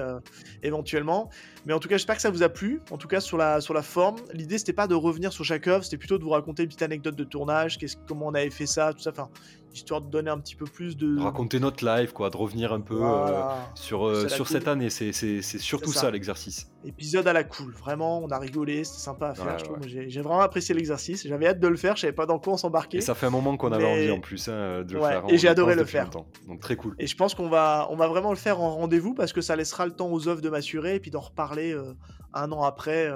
[0.61, 1.29] éventuellement.
[1.65, 2.81] Mais en tout cas, j'espère que ça vous a plu.
[2.89, 5.97] En tout cas, sur la, forme, l'idée c'était pas de revenir sur chaque œuvre, c'était
[5.97, 9.01] plutôt de vous raconter une petite anecdote de tournage, comment on avait fait ça, tout
[9.01, 9.11] ça.
[9.11, 9.29] Enfin,
[9.73, 11.19] histoire de donner un petit peu plus de.
[11.19, 13.41] Raconter notre live, quoi, de revenir un peu euh,
[13.75, 14.89] sur, euh, sur cette année.
[14.89, 16.69] C'est surtout ça, l'exercice.
[16.83, 19.57] Épisode à la cool, vraiment, on a rigolé, c'était sympa à faire.
[19.85, 22.57] J'ai vraiment apprécié l'exercice, j'avais hâte de le faire, je savais pas dans quoi on
[22.57, 22.97] s'embarquer.
[22.97, 25.23] Et ça fait un moment qu'on avait envie en plus hein, de le faire.
[25.29, 26.09] Et j'ai adoré le faire.
[26.09, 26.95] Donc très cool.
[26.99, 29.55] Et je pense qu'on va, on va vraiment le faire en rendez-vous parce que ça
[29.55, 31.93] laissera le temps aux œuvres de m'assurer et puis d'en reparler euh,
[32.33, 33.11] un an après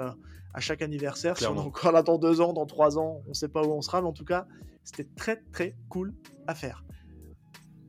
[0.56, 1.36] à chaque anniversaire.
[1.36, 3.72] Si on est encore là dans deux ans, dans trois ans, on sait pas où
[3.72, 4.46] on sera, mais en tout cas,
[4.86, 6.14] c'était très très cool
[6.46, 6.84] à faire.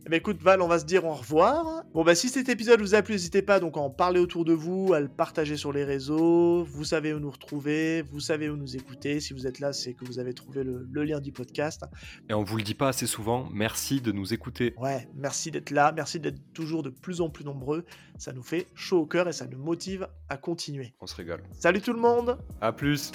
[0.08, 1.84] Eh ben, écoute, Val, on va se dire au revoir.
[1.94, 4.46] Bon, bah, si cet épisode vous a plu, n'hésitez pas donc à en parler autour
[4.46, 6.64] de vous, à le partager sur les réseaux.
[6.64, 9.20] Vous savez où nous retrouver, vous savez où nous écouter.
[9.20, 11.84] Si vous êtes là, c'est que vous avez trouvé le, le lien du podcast.
[12.30, 14.76] Et on vous le dit pas assez souvent, merci de nous écouter.
[14.78, 17.84] Ouais, merci d'être là, merci d'être toujours de plus en plus nombreux.
[18.18, 20.96] Ça nous fait chaud au cœur et ça nous motive à continuer.
[21.02, 21.44] On se régale.
[21.52, 23.12] Salut tout le monde À plus